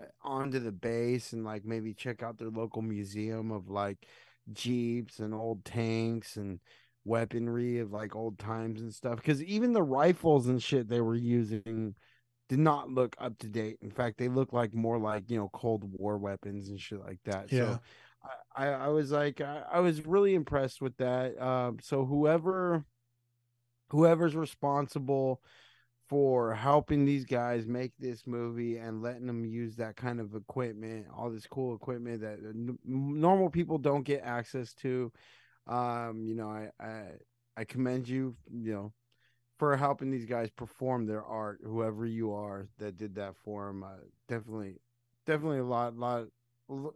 [0.00, 4.06] uh, onto the base and like maybe check out their local museum of like
[4.52, 6.60] jeeps and old tanks and
[7.04, 11.14] weaponry of like old times and stuff because even the rifles and shit they were
[11.14, 11.94] using
[12.48, 15.48] did not look up to date in fact they look like more like you know
[15.52, 17.74] cold war weapons and shit like that Yeah.
[17.74, 17.80] so
[18.56, 21.40] I, I was like I, I was really impressed with that.
[21.40, 22.84] Um, so whoever
[23.90, 25.40] whoever's responsible
[26.08, 31.06] for helping these guys make this movie and letting them use that kind of equipment,
[31.16, 35.12] all this cool equipment that n- normal people don't get access to,
[35.66, 37.02] um, you know, I, I
[37.56, 38.92] I commend you, you know,
[39.58, 41.60] for helping these guys perform their art.
[41.64, 43.96] Whoever you are that did that for them, uh,
[44.28, 44.76] definitely,
[45.26, 46.26] definitely a lot, lot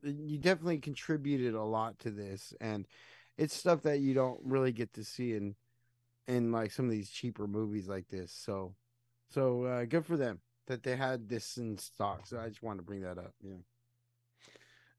[0.02, 2.86] you definitely contributed a lot to this and
[3.38, 5.54] it's stuff that you don't really get to see in
[6.26, 8.74] in like some of these cheaper movies like this so
[9.30, 12.78] so uh good for them that they had this in stock so i just wanted
[12.78, 13.56] to bring that up yeah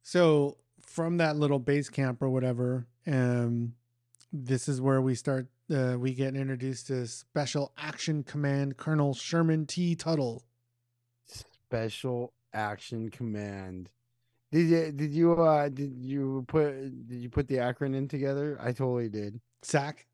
[0.04, 3.74] So from that little base camp or whatever, um,
[4.34, 5.48] this is where we start.
[5.72, 9.96] Uh, we get introduced to Special Action Command Colonel Sherman T.
[9.96, 10.44] Tuttle.
[11.28, 13.90] Special Action Command.
[14.52, 16.72] Did you did you uh did you put
[17.08, 18.58] did you put the acronym together?
[18.60, 19.40] I totally did.
[19.62, 20.08] SAC.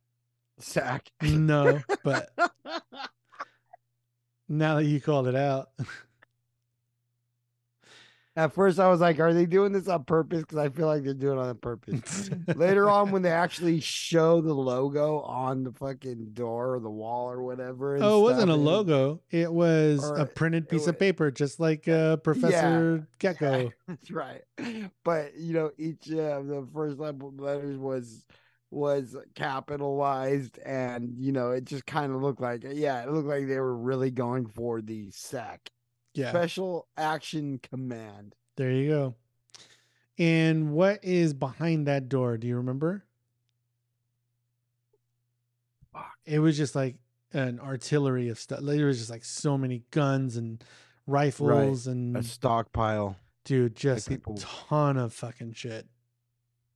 [0.59, 1.09] SAC.
[1.23, 2.29] No, but
[4.47, 5.69] now that you called it out,
[8.35, 11.03] At first, I was like, "Are they doing this on purpose?" Because I feel like
[11.03, 12.29] they're doing it on purpose.
[12.55, 17.31] Later on, when they actually show the logo on the fucking door or the wall
[17.31, 19.21] or whatever, oh, it wasn't a and- logo.
[19.31, 23.71] It was Or a printed piece of paper, just like uh, Professor Gecko.
[23.87, 24.43] That's right.
[25.03, 28.23] But you know, each uh, of the first level letters was
[28.69, 33.47] was capitalized, and you know, it just kind of looked like, yeah, it looked like
[33.47, 35.69] they were really going for the SAC,
[36.13, 36.29] Yeah.
[36.31, 38.35] Special Action Command.
[38.57, 39.15] There you go.
[40.19, 42.37] And what is behind that door?
[42.37, 43.03] Do you remember?
[46.25, 46.97] It was just like
[47.33, 48.59] an artillery of stuff.
[48.61, 50.63] There was just like so many guns and
[51.05, 53.15] rifles and a stockpile.
[53.45, 55.87] dude, just people- a ton of fucking shit.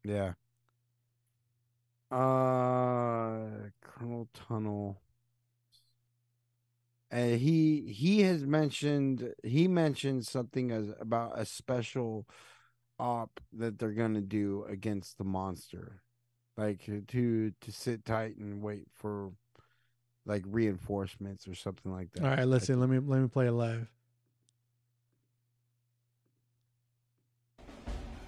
[0.03, 0.33] Yeah.
[2.11, 5.01] Uh, Colonel Tunnel.
[7.09, 12.25] And he he has mentioned he mentioned something as about a special
[12.99, 16.01] op that they're gonna do against the monster,
[16.55, 19.31] like to to sit tight and wait for
[20.25, 22.23] like reinforcements or something like that.
[22.23, 23.87] All right, listen, let me let me play it live.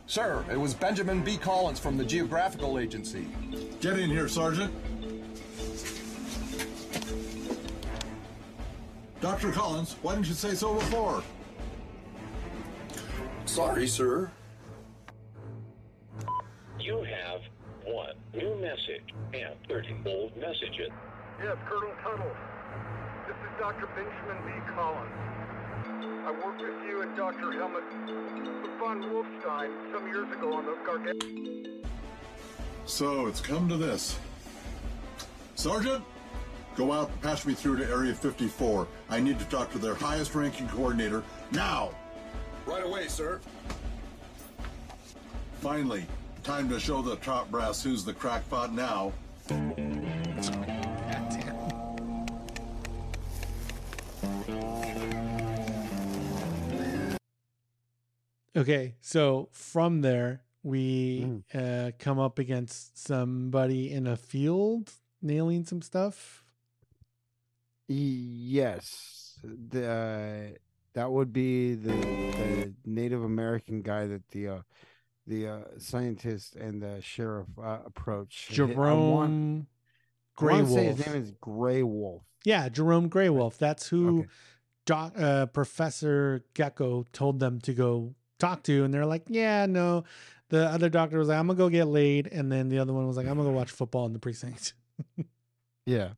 [0.06, 1.38] Sir, it was Benjamin B.
[1.38, 3.26] Collins from the Geographical Agency.
[3.80, 4.74] Get in here, Sergeant.
[9.22, 9.52] Dr.
[9.54, 11.24] Collins, why didn't you say so before?
[13.46, 14.30] Sorry, sir.
[16.80, 17.42] You have
[17.86, 20.90] one new message and 30 old messages.
[21.42, 22.36] Yes, Colonel Tuttle.
[23.26, 23.88] This is Dr.
[23.96, 24.74] Benjamin B.
[24.76, 25.33] Collins.
[26.26, 27.52] I worked with you and Dr.
[27.52, 27.84] Helmut
[28.80, 31.84] von Wolfstein some years ago on the Gargantua.
[32.86, 34.18] So it's come to this.
[35.56, 36.02] Sergeant,
[36.76, 38.88] go out and patch me through to Area 54.
[39.10, 41.92] I need to talk to their highest ranking coordinator now.
[42.66, 43.42] Right away, sir.
[45.60, 46.06] Finally,
[46.44, 49.12] time to show the top brass who's the crackpot now.
[58.56, 65.82] Okay, so from there we uh, come up against somebody in a field nailing some
[65.82, 66.44] stuff.
[67.88, 70.58] Yes, the uh,
[70.94, 74.62] that would be the, the Native American guy that the uh,
[75.28, 78.48] the uh, scientist and the sheriff uh, approach.
[78.58, 79.68] Want- Jerome
[80.40, 82.24] I wanna say his name is Gray Wolf.
[82.46, 83.58] Yeah, Jerome Greywolf.
[83.58, 84.26] That's who
[84.86, 90.04] doc, uh, Professor Gecko told them to go talk to, and they're like, "Yeah, no."
[90.50, 93.08] The other doctor was like, "I'm gonna go get laid," and then the other one
[93.08, 94.74] was like, "I'm gonna go watch football in the precinct."
[95.86, 96.14] Yeah.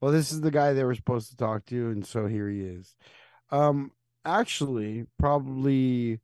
[0.00, 2.62] Well, this is the guy they were supposed to talk to, and so here he
[2.62, 2.94] is.
[3.50, 3.92] Um,
[4.24, 6.20] actually, probably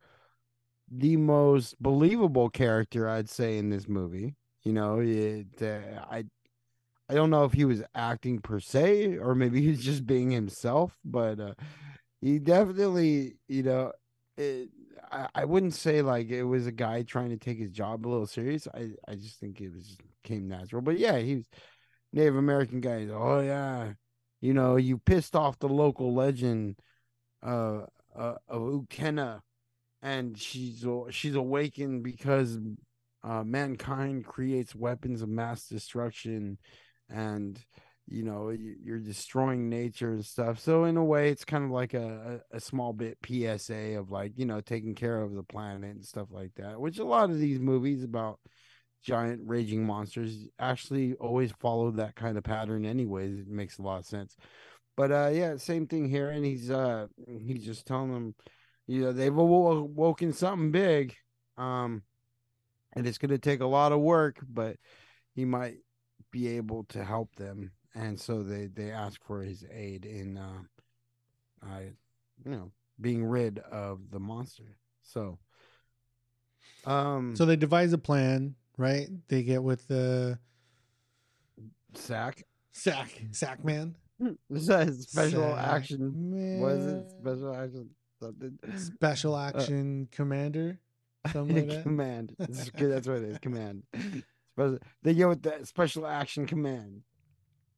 [0.90, 4.36] the most believable character I'd say in this movie.
[4.62, 6.24] You know, it, uh, I
[7.08, 10.96] I don't know if he was acting per se or maybe he's just being himself,
[11.04, 11.54] but uh,
[12.20, 13.92] he definitely, you know,
[14.36, 14.70] it,
[15.34, 18.26] I, wouldn't say like it was a guy trying to take his job a little
[18.26, 18.66] serious.
[18.74, 20.82] I, I just think it was came natural.
[20.82, 21.46] But yeah, he was
[22.12, 23.06] Native American guy.
[23.10, 23.92] Oh yeah,
[24.40, 26.78] you know, you pissed off the local legend
[27.42, 27.82] uh,
[28.14, 29.40] uh of Uktena,
[30.02, 32.58] and she's she's awakened because
[33.22, 36.58] uh, mankind creates weapons of mass destruction,
[37.08, 37.58] and
[38.08, 40.60] you know you- you're destroying nature and stuff.
[40.60, 44.38] So in a way, it's kind of like a, a, small bit PSA of like
[44.38, 46.80] you know taking care of the planet and stuff like that.
[46.80, 48.38] Which a lot of these movies about
[49.06, 54.00] giant raging monsters actually always follow that kind of pattern anyways it makes a lot
[54.00, 54.36] of sense
[54.96, 57.06] but uh yeah same thing here and he's uh
[57.40, 58.34] he's just telling them
[58.88, 61.14] you know they've awoken something big
[61.56, 62.02] um
[62.96, 64.76] and it's going to take a lot of work but
[65.36, 65.76] he might
[66.32, 70.62] be able to help them and so they they ask for his aid in uh
[71.66, 71.80] uh
[72.44, 72.70] you know
[73.00, 75.38] being rid of the monster so
[76.84, 79.08] um so they devise a plan, right?
[79.28, 80.38] They get with the
[81.94, 83.96] sack sack sack man.
[84.50, 86.58] Is that special Sack action?
[86.58, 87.90] Was it special action?
[88.20, 88.58] Something.
[88.76, 90.78] Special Uh, action commander,
[91.32, 92.34] something like command.
[92.38, 92.70] That's.
[92.70, 93.38] That's what it is.
[93.38, 93.82] Command.
[94.56, 97.02] But they go with the special action command,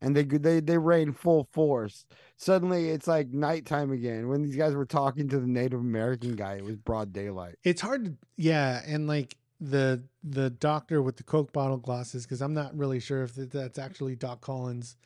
[0.01, 2.05] and they they they rain full force.
[2.37, 4.29] Suddenly, it's like nighttime again.
[4.29, 7.57] When these guys were talking to the Native American guy, it was broad daylight.
[7.65, 12.41] It's hard to yeah, and like the the doctor with the Coke bottle glasses because
[12.41, 14.97] I'm not really sure if that's actually Doc Collins.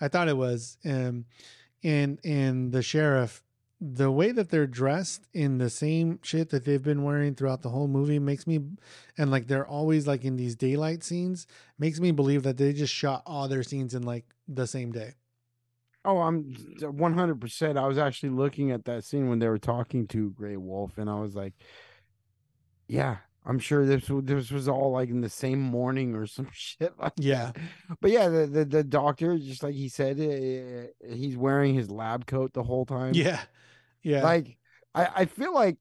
[0.00, 0.78] I thought it was.
[0.84, 1.26] Um,
[1.82, 3.42] and and the sheriff,
[3.80, 7.70] the way that they're dressed in the same shit that they've been wearing throughout the
[7.70, 8.60] whole movie makes me,
[9.16, 11.46] and like they're always like in these daylight scenes
[11.78, 15.14] makes me believe that they just shot all their scenes in like the same day.
[16.04, 17.76] Oh, I'm 100%.
[17.78, 21.08] I was actually looking at that scene when they were talking to Grey Wolf, and
[21.10, 21.52] I was like,
[22.88, 26.92] yeah, I'm sure this this was all like in the same morning or some shit
[26.98, 27.52] like Yeah.
[27.52, 27.62] that.
[28.00, 32.26] But yeah, the, the, the doctor, just like he said, uh, he's wearing his lab
[32.26, 33.14] coat the whole time.
[33.14, 33.40] Yeah.
[34.02, 34.22] Yeah.
[34.22, 34.56] Like,
[34.94, 35.76] I, I feel like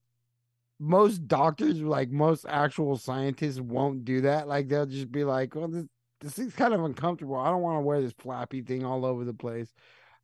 [0.80, 4.48] most doctors, like most actual scientists, won't do that.
[4.48, 5.86] Like, they'll just be like, well, this,
[6.22, 7.38] this thing's kind of uncomfortable.
[7.38, 9.74] I don't want to wear this flappy thing all over the place.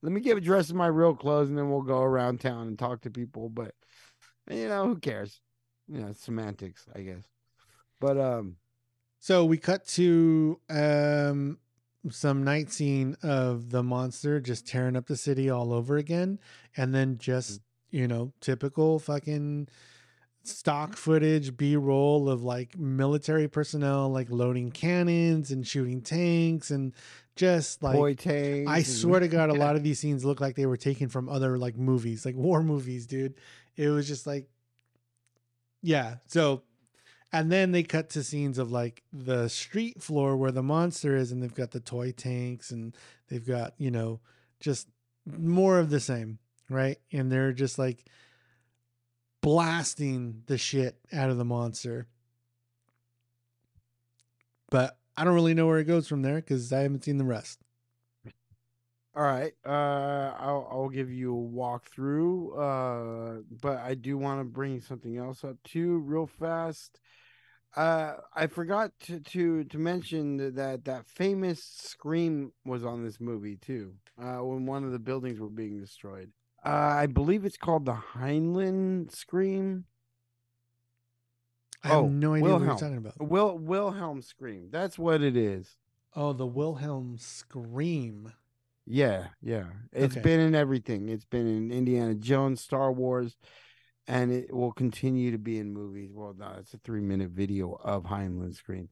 [0.01, 2.77] Let me get dressed in my real clothes and then we'll go around town and
[2.77, 3.49] talk to people.
[3.49, 3.73] But,
[4.49, 5.41] you know, who cares?
[5.87, 7.23] You know, semantics, I guess.
[7.99, 8.57] But, um,
[9.19, 11.57] So we cut to um
[12.11, 16.37] some night scene of the monster just tearing up the city all over again
[16.77, 19.67] and then just you know typical fucking
[20.43, 20.95] stock mm-hmm.
[20.95, 26.93] footage b-roll of like military personnel like loading cannons and shooting tanks and
[27.35, 30.55] just like Toy tanks I swear to god a lot of these scenes look like
[30.55, 33.35] they were taken from other like movies like war movies dude.
[33.75, 34.47] It was just like
[35.81, 36.63] yeah so
[37.35, 41.33] and then they cut to scenes of like the street floor where the monster is,
[41.33, 42.95] and they've got the toy tanks and
[43.27, 44.21] they've got, you know,
[44.61, 44.87] just
[45.25, 46.39] more of the same,
[46.69, 46.97] right?
[47.11, 48.05] And they're just like
[49.41, 52.07] blasting the shit out of the monster.
[54.69, 57.25] But I don't really know where it goes from there because I haven't seen the
[57.25, 57.59] rest.
[59.15, 59.53] All right.
[59.65, 62.57] Uh, I'll I'll give you a walkthrough.
[62.57, 66.99] Uh, but I do want to bring something else up too, real fast.
[67.77, 73.55] Uh, I forgot to to to mention that that famous scream was on this movie
[73.55, 73.93] too.
[74.21, 76.31] Uh, when one of the buildings were being destroyed.
[76.65, 79.85] Uh, I believe it's called the Heinlein scream.
[81.83, 83.13] I have no idea what you're talking about.
[83.21, 84.69] Wil Wilhelm scream.
[84.71, 85.75] That's what it is.
[86.15, 88.33] Oh, the Wilhelm scream.
[88.87, 89.65] Yeah, yeah.
[89.91, 90.21] It's Okay.
[90.23, 91.09] been in everything.
[91.09, 93.37] It's been in Indiana Jones, Star Wars,
[94.07, 96.09] and it will continue to be in movies.
[96.11, 98.89] Well, no, it's a three minute video of Heinlein scream.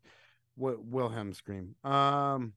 [0.56, 1.76] Wi- Wilhelm scream.
[1.84, 2.54] Um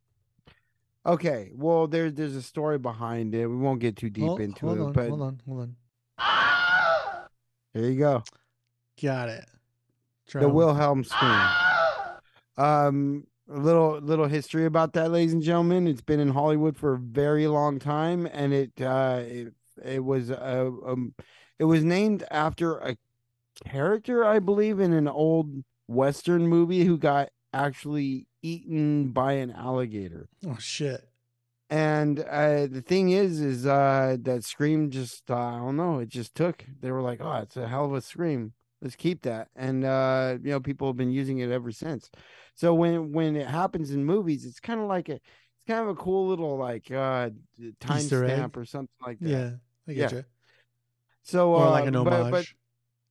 [1.06, 1.50] okay.
[1.54, 3.46] Well there's there's a story behind it.
[3.46, 5.76] We won't get too deep Hold, into hold it, on, but hold on, hold on.
[7.74, 8.22] there you go.
[9.02, 9.44] Got it.
[10.32, 11.48] The Wilhelm scream.
[12.56, 15.86] Um, a little little history about that, ladies and gentlemen.
[15.86, 19.54] It's been in Hollywood for a very long time, and it uh, it,
[19.84, 21.14] it was uh, um,
[21.58, 22.96] it was named after a
[23.64, 25.52] character, I believe, in an old
[25.86, 30.28] Western movie who got actually eaten by an alligator.
[30.46, 31.08] Oh shit.
[31.68, 36.08] And uh, the thing is, is uh, that scream just uh, I don't know, it
[36.08, 36.64] just took.
[36.80, 38.52] They were like, "Oh, it's a hell of a scream.
[38.80, 42.08] Let's keep that." And uh, you know, people have been using it ever since.
[42.54, 45.88] So when when it happens in movies, it's kind of like a, it's kind of
[45.88, 47.30] a cool little like uh
[47.80, 49.28] timestamp or something like that.
[49.28, 49.50] Yeah,
[49.88, 50.24] I get you.
[51.24, 52.54] So Or uh, like an but- but- homage.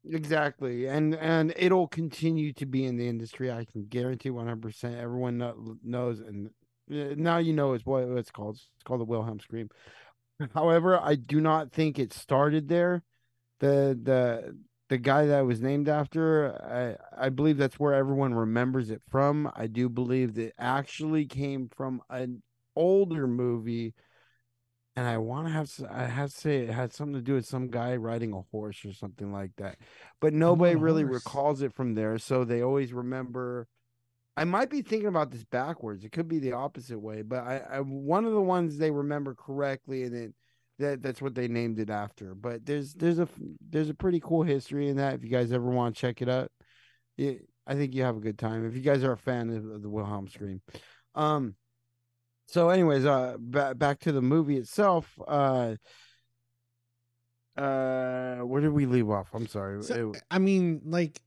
[0.10, 3.52] Exactly, and and it'll continue to be in the industry.
[3.52, 4.96] I can guarantee one hundred percent.
[4.96, 6.50] Everyone kno- knows, and
[6.92, 8.56] uh, now you know it's what it's called.
[8.56, 9.70] It's called the Wilhelm scream.
[10.54, 13.04] However, I do not think it started there.
[13.60, 14.58] The the
[14.90, 16.54] the guy that was named after,
[17.18, 19.52] I I believe that's where everyone remembers it from.
[19.56, 22.44] I do believe that it actually came from an
[22.76, 23.94] older movie
[24.96, 27.46] and I want to have I have to say it had something to do with
[27.46, 29.78] some guy riding a horse or something like that,
[30.22, 31.16] but nobody a really horse.
[31.26, 32.18] recalls it from there.
[32.18, 33.68] So they always remember.
[34.38, 36.04] I might be thinking about this backwards.
[36.04, 39.34] It could be the opposite way, but I, I one of the ones they remember
[39.34, 40.34] correctly, and then
[40.80, 42.36] that that's what they named it after.
[42.36, 43.28] But there's there's a
[43.70, 45.16] there's a pretty cool history in that.
[45.16, 46.52] If you guys ever want to check it out,
[47.18, 47.34] yeah,
[47.68, 48.66] I think you have a good time.
[48.66, 50.62] If you guys are a fan of, of the Wilhelm scream,
[51.16, 51.56] um.
[52.48, 55.20] So, anyways, uh, back back to the movie itself.
[55.28, 55.76] Uh,
[57.58, 59.30] uh, where did we leave off?
[59.34, 59.82] I'm sorry.
[59.84, 61.22] So, It- I mean, like,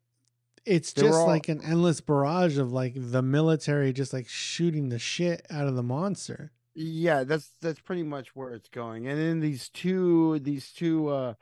[0.64, 4.98] it's just all- like an endless barrage of like the military just like shooting the
[4.98, 6.52] shit out of the monster.
[6.80, 9.08] yeah, that's that's pretty much where it's going.
[9.08, 11.34] And then these two, these two, uh,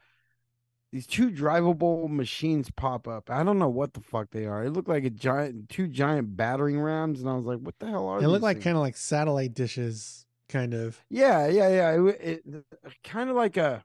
[0.96, 3.28] these two drivable machines pop up.
[3.28, 4.64] I don't know what the fuck they are.
[4.64, 7.86] It looked like a giant, two giant battering rams, and I was like, "What the
[7.86, 11.04] hell are?" It looked like kind of like satellite dishes, kind of.
[11.10, 11.90] Yeah, yeah, yeah.
[11.90, 13.84] It, it uh, kind of like a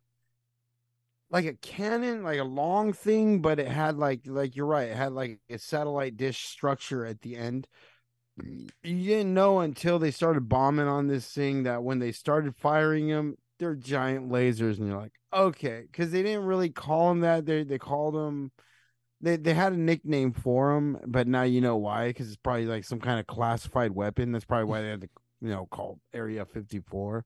[1.30, 4.96] like a cannon, like a long thing, but it had like like you're right, it
[4.96, 7.68] had like a satellite dish structure at the end.
[8.42, 13.10] You didn't know until they started bombing on this thing that when they started firing
[13.10, 17.46] them, they're giant lasers, and you're like, okay, because they didn't really call him that.
[17.46, 18.52] They they called him.
[19.24, 22.08] They, they had a nickname for him, but now you know why.
[22.08, 24.32] Because it's probably like some kind of classified weapon.
[24.32, 25.10] That's probably why they had to,
[25.42, 27.26] you know, call Area 54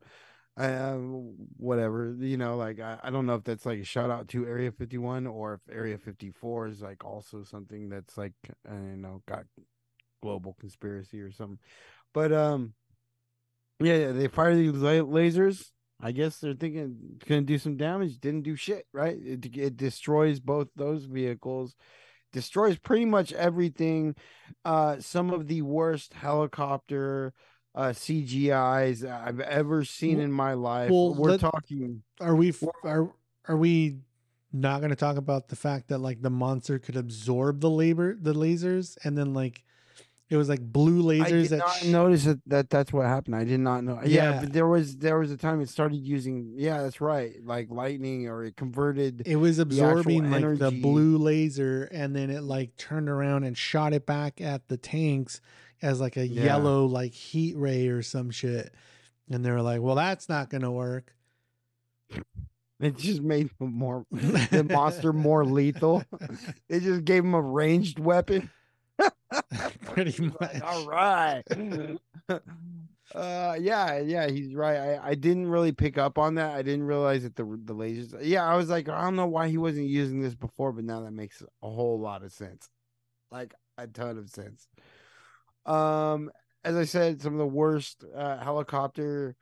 [0.57, 0.93] uh
[1.57, 4.45] whatever you know like I, I don't know if that's like a shout out to
[4.45, 8.31] area 51 or if area 54 is like also something that's like
[8.65, 9.43] you know got
[10.23, 11.59] global conspiracy or something
[12.13, 12.73] but um
[13.81, 16.95] yeah, yeah they fire these la- lasers i guess they're thinking
[17.27, 21.75] gonna do some damage didn't do shit right it, it destroys both those vehicles
[22.33, 24.13] destroys pretty much everything
[24.65, 27.33] uh some of the worst helicopter
[27.75, 30.89] uh CGIs I've ever seen in my life.
[30.91, 32.53] Well, We're let- talking Are we
[32.83, 33.13] are
[33.49, 33.97] are we
[34.53, 38.15] not going to talk about the fact that like the monster could absorb the labor
[38.19, 39.65] the lasers and then like
[40.29, 41.21] it was like blue lasers.
[41.25, 43.35] I did that not sh- notice that, that that's what happened.
[43.35, 43.99] I did not know.
[44.03, 44.39] Yeah, Yeah.
[44.41, 47.35] but there was there was a time it started using yeah, that's right.
[47.43, 52.29] Like lightning or it converted it was the absorbing like the blue laser and then
[52.29, 55.41] it like turned around and shot it back at the tanks
[55.81, 56.43] as like a Yeah.
[56.45, 58.73] yellow like heat ray or some shit
[59.29, 61.13] and they were like well that's not going to work
[62.79, 66.03] It just made more the monster more lethal.
[66.67, 68.49] It just gave him a ranged weapon.
[69.83, 71.43] pretty much All right.
[73.15, 74.77] uh yeah, yeah, he's right.
[74.77, 76.55] I, I didn't really pick up on that.
[76.55, 78.15] I didn't realize that the the lasers.
[78.21, 81.01] Yeah, I was like, I don't know why he wasn't using this before, but now
[81.01, 82.69] that makes a whole lot of sense.
[83.31, 84.67] Like a ton of sense.
[85.65, 86.31] Um
[86.63, 89.35] as I said, some of the worst uh helicopter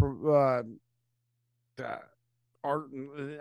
[0.00, 0.62] uh,
[1.82, 1.98] uh
[2.64, 2.88] art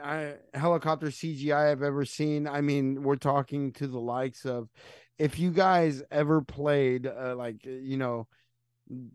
[0.04, 2.48] I, helicopter CGI I've ever seen.
[2.48, 4.70] I mean, we're talking to the likes of
[5.20, 8.28] if you guys ever played uh, like uh, you know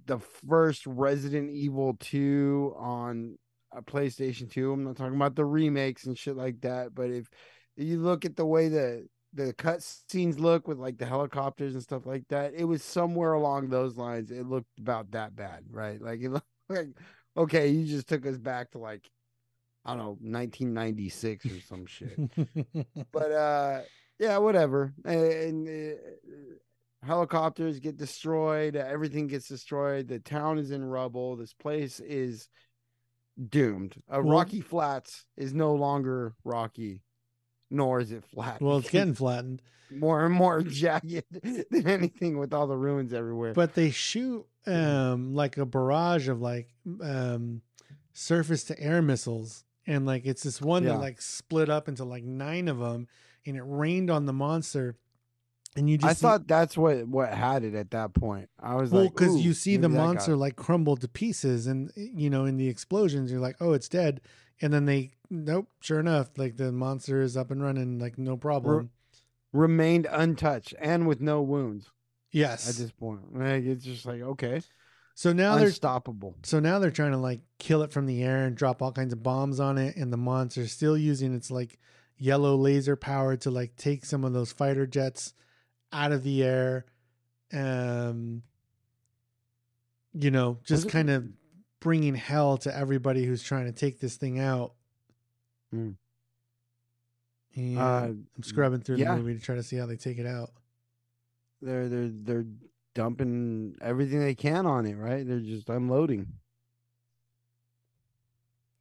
[0.07, 0.19] the
[0.49, 3.39] first Resident Evil 2 on
[3.73, 4.73] a PlayStation 2.
[4.73, 7.29] I'm not talking about the remakes and shit like that, but if
[7.77, 11.83] you look at the way the the cut scenes look with like the helicopters and
[11.83, 14.31] stuff like that, it was somewhere along those lines.
[14.31, 16.01] It looked about that bad, right?
[16.01, 16.89] Like it looked like
[17.37, 19.09] okay, you just took us back to like
[19.85, 22.19] I don't know, 1996 or some shit.
[23.13, 23.81] but uh
[24.23, 24.93] yeah, whatever.
[25.05, 25.97] And uh,
[27.07, 30.09] helicopters get destroyed, everything gets destroyed.
[30.09, 31.37] The town is in rubble.
[31.37, 32.49] This place is
[33.49, 33.95] doomed.
[34.09, 37.03] Uh, Well- Rocky Flats is no longer rocky,
[37.71, 38.61] nor is it flat.
[38.61, 41.25] well it's getting flattened more and more jagged
[41.71, 43.53] than anything with all the ruins everywhere.
[43.55, 46.69] but they shoot um like a barrage of like
[47.03, 47.61] um
[48.13, 50.91] surface to air missiles and like it's this one Yeah.
[50.93, 53.09] that like split up into like nine of them
[53.47, 54.97] and it rained on the monster
[55.75, 58.51] and you just I thought that's what what had it at that point.
[58.61, 61.09] I was well like, because you see the maybe that got monster like crumble to
[61.09, 64.21] pieces and eh, you know in the explosions you're like oh it's dead
[64.61, 68.37] and then they nope sure enough like the monster is up and running like no
[68.37, 68.91] problem
[69.53, 71.91] remained untouched and with no wounds.
[72.31, 74.63] yes At this point, like it's just like okay,
[75.15, 76.37] so now they're unstoppable.
[76.43, 79.13] So now they're trying to like kill it from the air and drop all kinds
[79.13, 81.79] of bombs on it, and the monster's still using its like
[82.23, 85.35] yellow laser power to like take some of those fighter jets
[85.93, 86.85] out of the air.
[87.53, 88.45] Um,
[90.15, 91.27] you know, just kind of
[91.81, 94.75] bringing hell to everybody who's trying to take this thing out.
[95.75, 95.97] Mm.
[97.57, 99.17] And Uh, I'm scrubbing through yeah.
[99.17, 100.51] the movie to try to see how they take it out.
[101.61, 102.47] They're they're they're
[102.95, 104.95] dumping everything they can on it.
[104.95, 105.27] Right?
[105.27, 106.29] They're just unloading.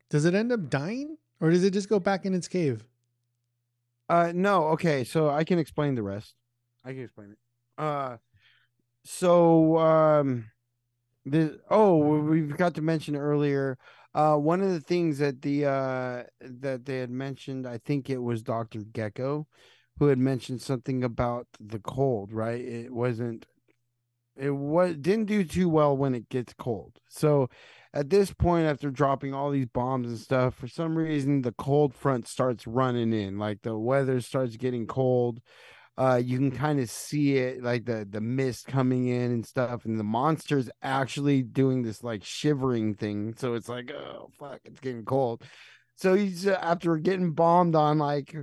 [0.10, 2.86] Does it end up dying, or does it just go back in its cave?
[4.12, 6.36] Uh no, okay, so I can explain the rest.
[6.84, 7.38] I can explain it.
[7.78, 8.18] Uh
[9.06, 10.52] so um
[11.26, 13.78] the oh we forgot to mention earlier
[14.16, 18.20] uh one of the things that the uh that they had mentioned, I think it
[18.20, 18.82] was Dr.
[18.82, 19.48] Gecko
[20.00, 22.62] who had mentioned something about the cold, right?
[22.62, 23.46] It wasn't
[24.38, 27.00] it was didn't do too well when it gets cold.
[27.10, 27.50] So
[27.94, 31.94] at this point, after dropping all these bombs and stuff, for some reason the cold
[31.94, 33.38] front starts running in.
[33.38, 35.42] Like the weather starts getting cold.
[35.98, 39.84] Uh, you can kind of see it, like the the mist coming in and stuff,
[39.86, 43.34] and the monster's actually doing this like shivering thing.
[43.38, 45.44] So it's like, oh fuck, it's getting cold.
[45.98, 48.34] So he's uh, after getting bombed on like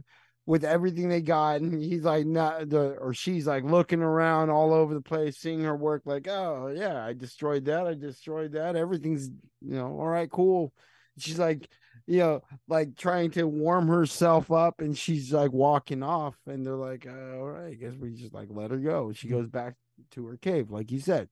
[0.48, 4.72] with everything they got, and he's like not the or she's like looking around all
[4.72, 6.00] over the place, seeing her work.
[6.06, 7.86] Like, oh yeah, I destroyed that.
[7.86, 8.74] I destroyed that.
[8.74, 9.28] Everything's
[9.60, 10.72] you know all right, cool.
[11.18, 11.68] She's like,
[12.06, 16.76] you know, like trying to warm herself up, and she's like walking off, and they're
[16.76, 19.12] like, uh, all right, I guess we just like let her go.
[19.12, 19.74] She goes back
[20.12, 21.28] to her cave, like you said.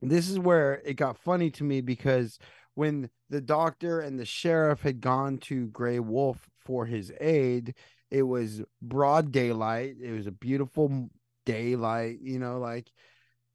[0.00, 2.38] This is where it got funny to me because
[2.74, 7.74] when the doctor and the sheriff had gone to Gray Wolf for his aid,
[8.12, 9.96] it was broad daylight.
[10.00, 11.10] It was a beautiful
[11.44, 12.86] daylight, you know, like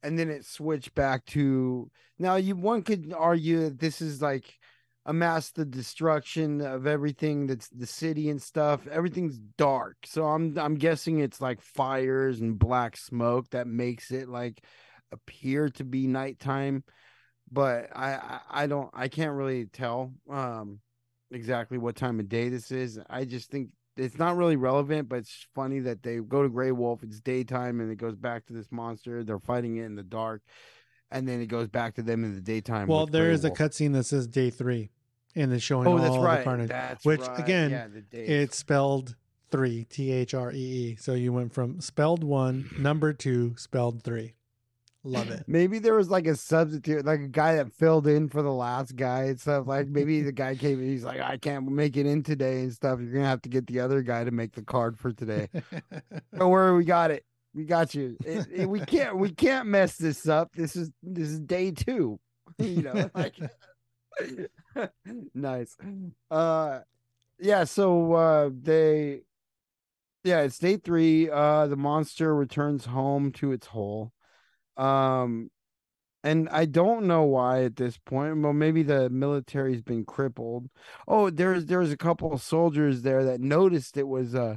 [0.02, 4.58] and then it switched back to now you one could argue that this is like
[5.06, 8.86] a mass the destruction of everything that's the city and stuff.
[8.86, 9.96] Everything's dark.
[10.04, 14.62] So I'm I'm guessing it's like fires and black smoke that makes it like
[15.10, 16.84] appear to be nighttime
[17.50, 20.80] but I, I I don't I can't really tell um
[21.30, 22.98] exactly what time of day this is.
[23.10, 26.72] I just think it's not really relevant, but it's funny that they go to Grey
[26.72, 27.02] Wolf.
[27.02, 29.24] It's daytime, and it goes back to this monster.
[29.24, 30.42] They're fighting it in the dark,
[31.10, 32.88] and then it goes back to them in the daytime.
[32.88, 34.90] Well, there Grey is a cutscene that says day three,
[35.34, 36.44] and it's showing Oh, all that's the right.
[36.44, 36.68] carnage.
[36.68, 37.38] That's which right.
[37.40, 39.16] again, Yeah, it's spelled
[39.50, 40.96] three, T H R E E.
[40.96, 44.34] So you went from spelled one, number two, spelled three.
[45.06, 45.44] Love it.
[45.46, 48.96] Maybe there was like a substitute, like a guy that filled in for the last
[48.96, 49.68] guy and stuff.
[49.68, 52.98] Like maybe the guy came, he's like, I can't make it in today and stuff.
[53.00, 55.48] You're gonna have to get the other guy to make the card for today.
[56.36, 57.24] Don't worry, we got it.
[57.54, 58.16] We got you.
[58.24, 60.52] It- it- we can't, we can't mess this up.
[60.54, 62.18] This is this is day two.
[62.58, 63.34] You know, like
[65.34, 65.76] nice.
[66.30, 66.80] Uh,
[67.38, 67.64] yeah.
[67.64, 69.22] So uh, they,
[70.24, 71.28] yeah, it's day three.
[71.30, 74.12] Uh, the monster returns home to its hole.
[74.76, 75.50] Um,
[76.24, 78.40] and I don't know why at this point.
[78.40, 80.68] Well, maybe the military's been crippled.
[81.06, 84.56] Oh, there's there's a couple of soldiers there that noticed it was uh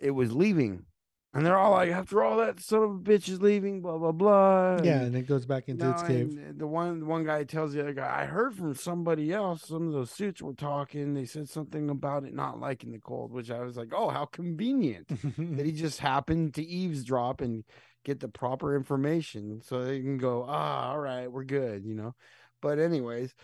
[0.00, 0.86] it was leaving.
[1.32, 4.12] And they're all like, after all that son of a bitch is leaving, blah blah
[4.12, 4.80] blah.
[4.82, 6.58] Yeah, and it goes back into its No, cave.
[6.58, 9.68] The one the one guy tells the other guy, I heard from somebody else.
[9.68, 11.12] Some of those suits were talking.
[11.12, 14.24] They said something about it not liking the cold, which I was like, oh, how
[14.24, 15.08] convenient
[15.38, 17.64] that he just happened to eavesdrop and
[18.06, 22.14] get the proper information so they can go, ah, all right, we're good, you know.
[22.62, 23.34] But anyways,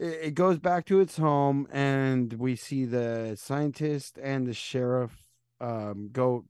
[0.00, 5.12] it, it goes back to its home, and we see the scientist and the sheriff
[5.60, 6.44] um go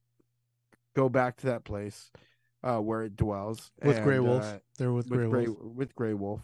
[0.95, 2.11] go back to that place
[2.63, 4.45] uh where it dwells With Grey Wolf.
[4.45, 5.75] uh, They're with Grey Grey, Wolf.
[5.77, 6.41] with Grey Wolf,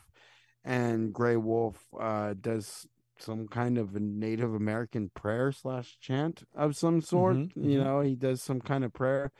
[0.65, 2.87] and Grey Wolf uh does
[3.19, 7.37] some kind of a Native American prayer slash chant of some sort.
[7.37, 7.85] Mhm, You mhm.
[7.85, 9.31] know, he does some kind of prayer.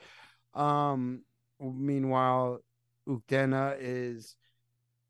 [0.53, 1.23] Um,
[1.59, 2.59] meanwhile,
[3.07, 4.35] Uktena is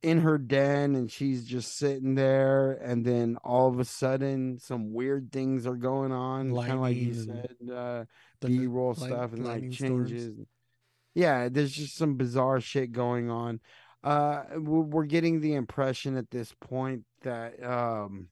[0.03, 4.93] in her den and she's just sitting there, and then all of a sudden, some
[4.93, 8.05] weird things are going on, kind of like you said, uh,
[8.39, 10.11] B roll stuff and like lightning storms.
[10.11, 10.45] changes.
[11.15, 13.61] Yeah, there's just some bizarre shit going on.
[14.03, 18.27] Uh, we're we're getting the impression at this point that, um,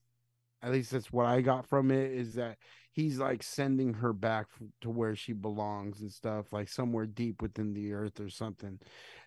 [0.62, 2.58] at least that's what I got from it, is that
[2.94, 4.48] he's like sending her back
[4.82, 8.80] to where she belongs and stuff, like somewhere deep within the earth or something.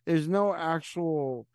[0.07, 1.47] There's no actual.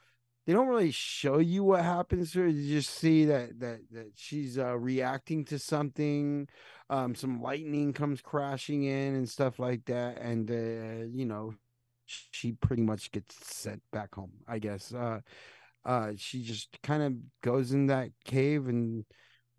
[0.46, 2.48] They don't really show you what happens to her.
[2.48, 6.48] You just see that that that she's uh, reacting to something.
[6.90, 11.54] Um, some lightning comes crashing in and stuff like that, and uh, you know,
[12.06, 14.34] she pretty much gets sent back home.
[14.48, 14.94] I guess.
[14.94, 15.22] Uh,
[15.86, 19.06] uh, she just kind of goes in that cave and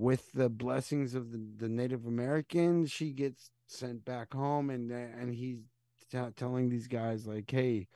[0.02, 5.32] with the blessings of the, the Native Americans, she gets sent back home, and and
[5.32, 5.60] he's
[6.10, 7.86] t- telling these guys like, "Hey,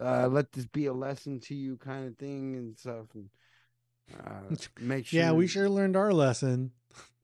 [0.00, 3.06] uh, let this be a lesson to you," kind of thing and stuff.
[3.14, 3.30] And
[4.18, 5.20] uh, make sure.
[5.20, 6.72] Yeah, we sure learned our lesson.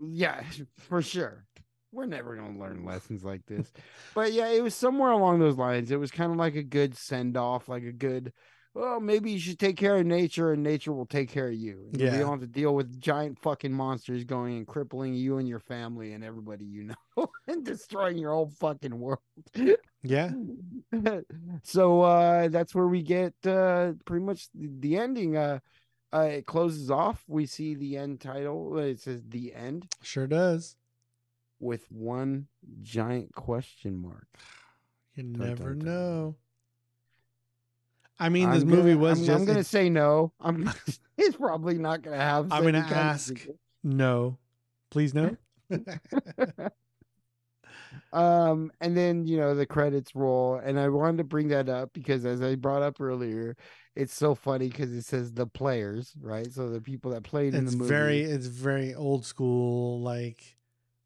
[0.00, 0.42] Yeah,
[0.76, 1.44] for sure.
[1.90, 3.72] We're never gonna learn lessons like this.
[4.14, 5.90] but yeah, it was somewhere along those lines.
[5.90, 8.32] It was kind of like a good send off, like a good.
[8.78, 11.88] Well, maybe you should take care of nature, and nature will take care of you.
[11.92, 12.12] Yeah.
[12.12, 15.58] You don't have to deal with giant fucking monsters going and crippling you and your
[15.58, 19.18] family and everybody you know, and destroying your whole fucking world.
[20.04, 20.30] Yeah.
[21.64, 25.36] so uh that's where we get uh pretty much the, ending.
[25.36, 25.58] Uh,
[26.14, 27.24] uh it closes off.
[27.26, 28.78] We see the end title.
[28.78, 30.76] It says the end Sure does.
[31.58, 32.46] with one
[32.82, 34.28] giant question mark.
[35.16, 35.88] You Dun, never dun, dun.
[35.88, 36.36] know.
[38.18, 39.40] I mean, this I'm movie gonna- was I'm, just.
[39.40, 40.32] I'm gonna say no.
[40.40, 40.70] I'm.
[41.18, 42.52] it's probably not gonna have.
[42.52, 43.46] I'm kind of ask
[43.82, 44.38] no.
[44.90, 45.36] Please no.
[48.12, 51.92] Um, and then you know the credits roll, and I wanted to bring that up
[51.92, 53.54] because as I brought up earlier,
[53.94, 56.50] it's so funny because it says the players, right?
[56.50, 57.88] So the people that played in the movie.
[57.88, 60.56] very it's very old school, like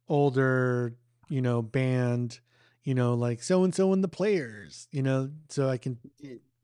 [0.09, 0.94] older,
[1.28, 2.39] you know, band,
[2.84, 5.98] you know, like so and so and the players, you know, so I can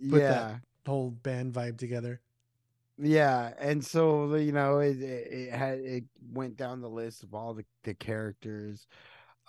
[0.08, 0.30] put yeah.
[0.30, 2.20] that whole band vibe together.
[3.00, 7.32] Yeah, and so you know it it, it had it went down the list of
[7.32, 8.86] all the, the characters.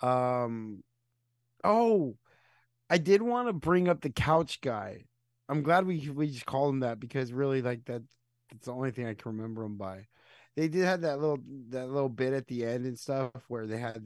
[0.02, 0.84] Um,
[1.64, 2.16] oh,
[2.88, 5.04] I did want to bring up the couch guy.
[5.48, 8.02] I'm glad we we just called him that because really like that
[8.50, 10.06] that's the only thing I can remember him by.
[10.56, 11.38] They did have that little
[11.70, 13.96] that little bit at the end and stuff where they had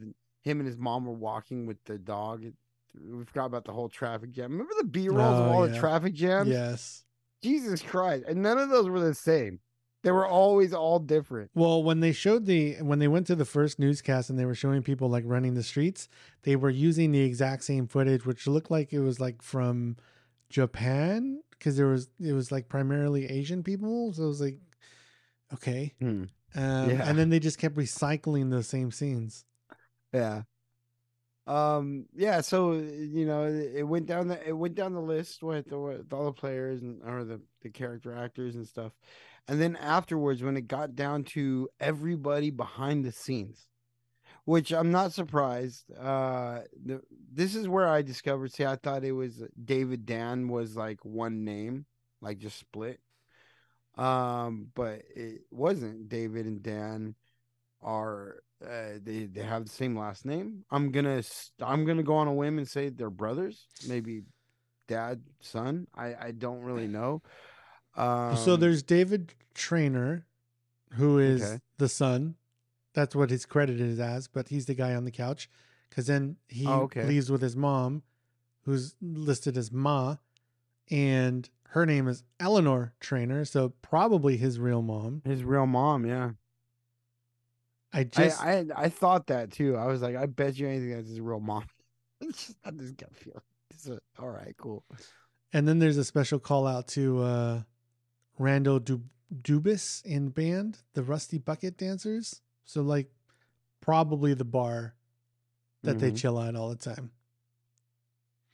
[0.41, 2.45] him and his mom were walking with the dog.
[3.11, 4.51] We forgot about the whole traffic jam.
[4.51, 5.73] Remember the B rolls of Oh, all yeah.
[5.73, 6.49] the traffic jams?
[6.49, 7.03] Yes.
[7.43, 8.25] Jesus Christ.
[8.27, 9.59] And none of those were the same.
[10.03, 11.49] They were always all different.
[11.55, 14.53] Well, when they showed the when they went to the first newscast and they were
[14.53, 16.07] showing people like running the streets,
[16.43, 19.97] they were using the exact same footage, which looked like it was like from
[20.49, 24.13] Japan because there was it was like primarily Asian people.
[24.13, 24.59] So it was like,
[25.55, 27.09] okay, um, Yeah.
[27.09, 29.43] and then they just kept recycling the same scenes.
[30.13, 30.43] Yeah.
[31.47, 35.71] Um yeah, so you know, it went down the it went down the list with,
[35.71, 38.93] with all the players and or the the character actors and stuff.
[39.47, 43.67] And then afterwards when it got down to everybody behind the scenes,
[44.45, 45.85] which I'm not surprised.
[45.95, 47.01] Uh the,
[47.31, 51.43] this is where I discovered see I thought it was David Dan was like one
[51.45, 51.85] name,
[52.21, 52.99] like just split.
[53.97, 56.09] Um but it wasn't.
[56.09, 57.13] David and Dan
[57.81, 60.63] are uh, they they have the same last name.
[60.71, 61.21] I'm gonna
[61.61, 64.23] I'm gonna go on a whim and say they're brothers, maybe
[64.87, 65.87] dad son.
[65.95, 67.21] I I don't really know.
[67.95, 70.25] Um, so there's David Trainer,
[70.93, 71.59] who is Okay.
[71.77, 72.35] the son.
[72.93, 75.49] That's what he's credited as, but he's the guy on the couch.
[75.89, 77.05] Because then he Oh, okay.
[77.05, 78.03] leaves with his mom,
[78.63, 80.15] who's listed as Ma,
[80.89, 85.21] and her name is Eleanor Trainer, so probably his real mom.
[85.25, 86.05] his real mom.
[86.05, 86.31] Yeah,
[87.95, 89.75] I I, just I I thought that too.
[89.77, 91.65] I was like, I bet you anything that's his real mom.
[92.21, 93.41] It's just not this gut feeling.
[93.71, 94.83] It's a, all right, cool.
[95.53, 97.61] and then there's a special call out to uh
[98.39, 99.03] Randall du-
[99.33, 102.41] Dubis in band, the Rusty Bucket Dancers.
[102.65, 103.09] So like
[103.81, 104.95] probably the bar
[105.83, 106.17] that they Mhm.
[106.17, 107.11] chill at all the time.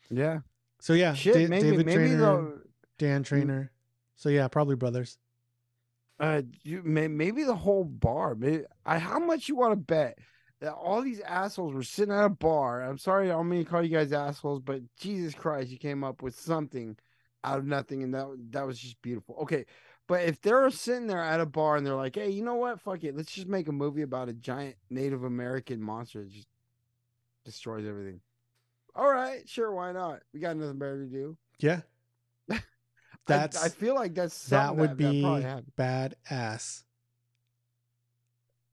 [0.09, 0.39] Yeah.
[0.79, 2.61] So yeah, Shit, Da- maybe- David maybe Trainer, the-
[2.97, 3.71] Dan Trainer.
[4.15, 5.17] So yeah, probably brothers.
[6.21, 8.35] Uh, you, may, maybe the whole bar.
[8.35, 10.19] Maybe, I, how much you want to bet
[10.59, 12.83] that all these assholes were sitting at a bar?
[12.83, 16.03] I'm sorry, I don't mean to call you guys assholes, but Jesus Christ, you came
[16.03, 16.95] up with something
[17.43, 19.35] out of nothing, and that that was just beautiful.
[19.41, 19.65] Okay,
[20.07, 22.79] but if they're sitting there at a bar and they're like, "Hey, you know what?
[22.79, 26.47] Fuck it, let's just make a movie about a giant Native American monster that just
[27.45, 28.21] destroys everything."
[28.93, 30.19] All right, sure, why not?
[30.35, 31.35] We got nothing better to do.
[31.59, 31.81] Yeah.
[33.27, 35.71] I- That's I, feel like that's that would be probably happened.
[35.77, 36.83] badass.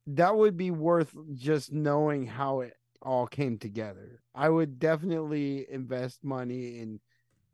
[0.09, 4.23] that would be worth just knowing how it all came together.
[4.35, 7.01] I would definitely invest money in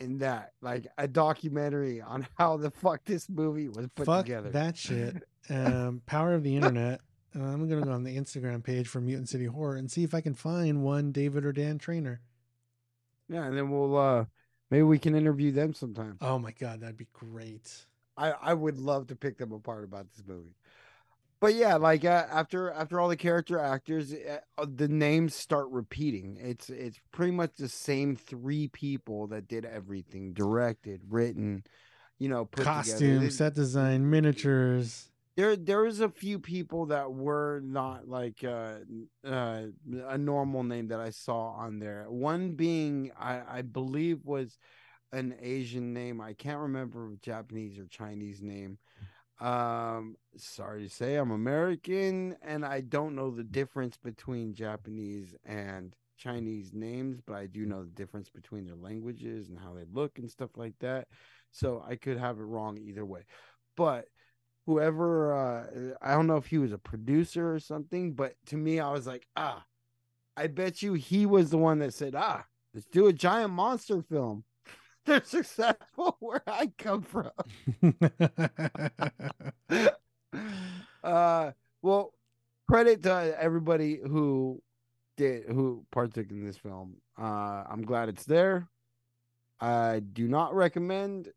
[0.00, 4.50] in that, like a documentary on how the fuck this movie was put Fuck together.
[4.50, 5.16] that shit.
[5.50, 7.02] Um, power of the internet.
[7.38, 10.14] Uh, I'm gonna go on the Instagram page for Mutant City Horror and see if
[10.14, 12.22] I can find one David or Dan Trainer.
[13.28, 14.24] Yeah, and then we'll uh
[14.74, 16.18] maybe we can interview them sometime.
[16.20, 17.86] Oh my god, that'd be great.
[18.16, 20.56] I I would love to pick them apart about this movie.
[21.40, 25.68] But yeah, like uh, after after all the character actors, uh, uh, the names start
[25.70, 26.38] repeating.
[26.40, 31.62] It's it's pretty much the same three people that did everything, directed, written,
[32.18, 32.64] you know, put.
[32.64, 35.10] Costume, set design, miniatures.
[35.36, 38.76] There there was a few people that were not like uh,
[39.26, 39.62] uh
[40.08, 42.06] a normal name that I saw on there.
[42.08, 44.58] One being I I believe was
[45.12, 46.20] an Asian name.
[46.20, 48.78] I can't remember Japanese or Chinese name.
[49.40, 55.96] Um sorry to say I'm American and I don't know the difference between Japanese and
[56.16, 60.18] Chinese names, but I do know the difference between their languages and how they look
[60.18, 61.08] and stuff like that.
[61.50, 63.24] So I could have it wrong either way.
[63.76, 64.06] But
[64.66, 68.80] whoever uh I don't know if he was a producer or something, but to me
[68.80, 69.64] I was like, ah,
[70.36, 74.02] I bet you he was the one that said, ah, let's do a giant monster
[74.02, 74.44] film.
[75.06, 77.30] They're successful where I come from.
[81.04, 82.14] uh well,
[82.70, 84.62] credit to everybody who
[85.16, 86.96] did who partook in this film.
[87.18, 88.68] Uh I'm glad it's there.
[89.60, 91.32] I do not recommend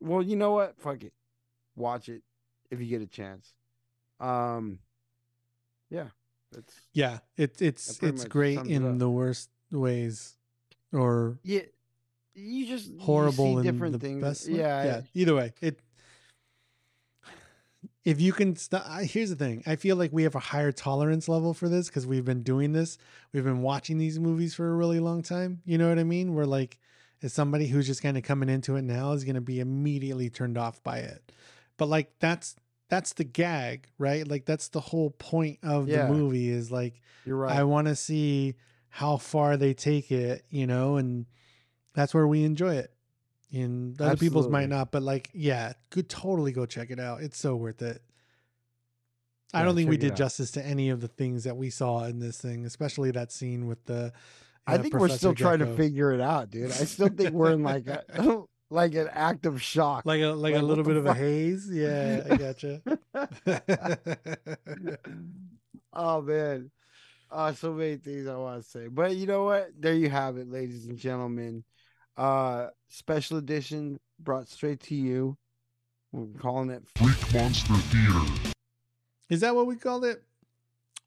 [0.00, 0.78] well, you know what?
[0.78, 1.12] Fuck it.
[1.76, 2.22] Watch it
[2.70, 3.54] if you get a chance.
[4.20, 4.78] Um
[5.90, 6.08] yeah,
[6.52, 10.36] that's Yeah, it, it's it's great sums it in the worst ways
[10.92, 11.62] or Yeah,
[12.34, 14.22] you just you horrible in different the things.
[14.22, 15.00] best yeah, yeah.
[15.14, 15.80] Either way, it.
[18.04, 19.62] If you can, st- I- here's the thing.
[19.66, 22.72] I feel like we have a higher tolerance level for this because we've been doing
[22.72, 22.96] this.
[23.32, 25.60] We've been watching these movies for a really long time.
[25.66, 26.34] You know what I mean?
[26.34, 26.78] We're like,
[27.22, 30.30] as somebody who's just kind of coming into it now is going to be immediately
[30.30, 31.32] turned off by it.
[31.78, 32.54] But like that's
[32.90, 34.26] that's the gag, right?
[34.28, 36.06] Like that's the whole point of Yeah.
[36.06, 37.56] the movie is like You're right.
[37.56, 38.54] I want to see
[38.90, 41.26] how far they take it, you know, and
[41.94, 42.92] that's where we enjoy it.
[43.52, 47.22] And other people's might not, but like, yeah, could totally go check it out.
[47.22, 48.02] It's so worth it.
[49.54, 52.04] I Yeah, don't think we did justice to any of the things that we saw
[52.04, 54.12] in this thing, especially that scene with the.
[54.66, 56.66] I uh, think we're Professor still trying to figure it out, dude.
[56.70, 58.04] I still think we're in like a
[58.70, 60.04] like an act of shock.
[60.04, 61.68] like a like, a little bit of a haze.
[61.70, 62.82] Yeah, I gotcha.
[65.92, 66.70] oh man.
[67.30, 68.86] Uh so many things I want to say.
[68.88, 69.70] But you know what?
[69.78, 71.64] There you have it, ladies and gentlemen.
[72.16, 75.36] Uh special edition brought straight to you.
[76.12, 78.52] We're calling it Freak Monster Theater.
[79.28, 80.22] Is that what we called it?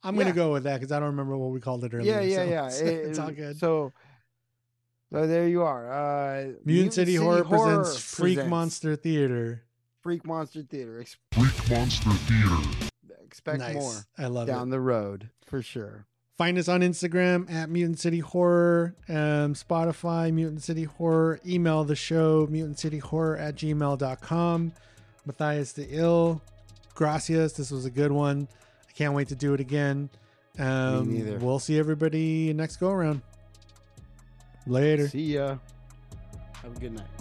[0.04, 2.22] I'm gonna go with that because I don't remember what we called it earlier.
[2.22, 2.66] Yeah, yeah, so yeah.
[2.68, 3.58] It's, It- it's all good.
[3.60, 3.94] So
[5.12, 5.92] so there you are.
[5.92, 9.64] Uh Mutant, City, Horror, presents Freak presents Monster Theater.
[10.02, 11.00] Freak Monster Theater.
[11.02, 12.88] Ex- Freak Monster Theater.
[13.24, 13.76] expect Nice.
[13.76, 14.52] more I love it.
[14.52, 14.72] down it.
[14.72, 16.06] the road for sure.
[16.38, 21.40] Find us on Instagram at Mutant City Horror, um, Spotify, Mutant City Horror.
[21.46, 24.74] Email the show, mutantcityhorror at gmail.com.
[25.28, 26.42] Mathius the Ill.
[26.96, 27.54] Gracias.
[27.54, 28.48] This was a good one.
[28.90, 30.10] I can't wait to do it again.
[30.58, 31.38] Um, neither.
[31.38, 33.22] We'll see everybody next go around.
[34.68, 35.08] Later.
[35.08, 35.58] See ya.
[36.62, 37.21] Have a good night.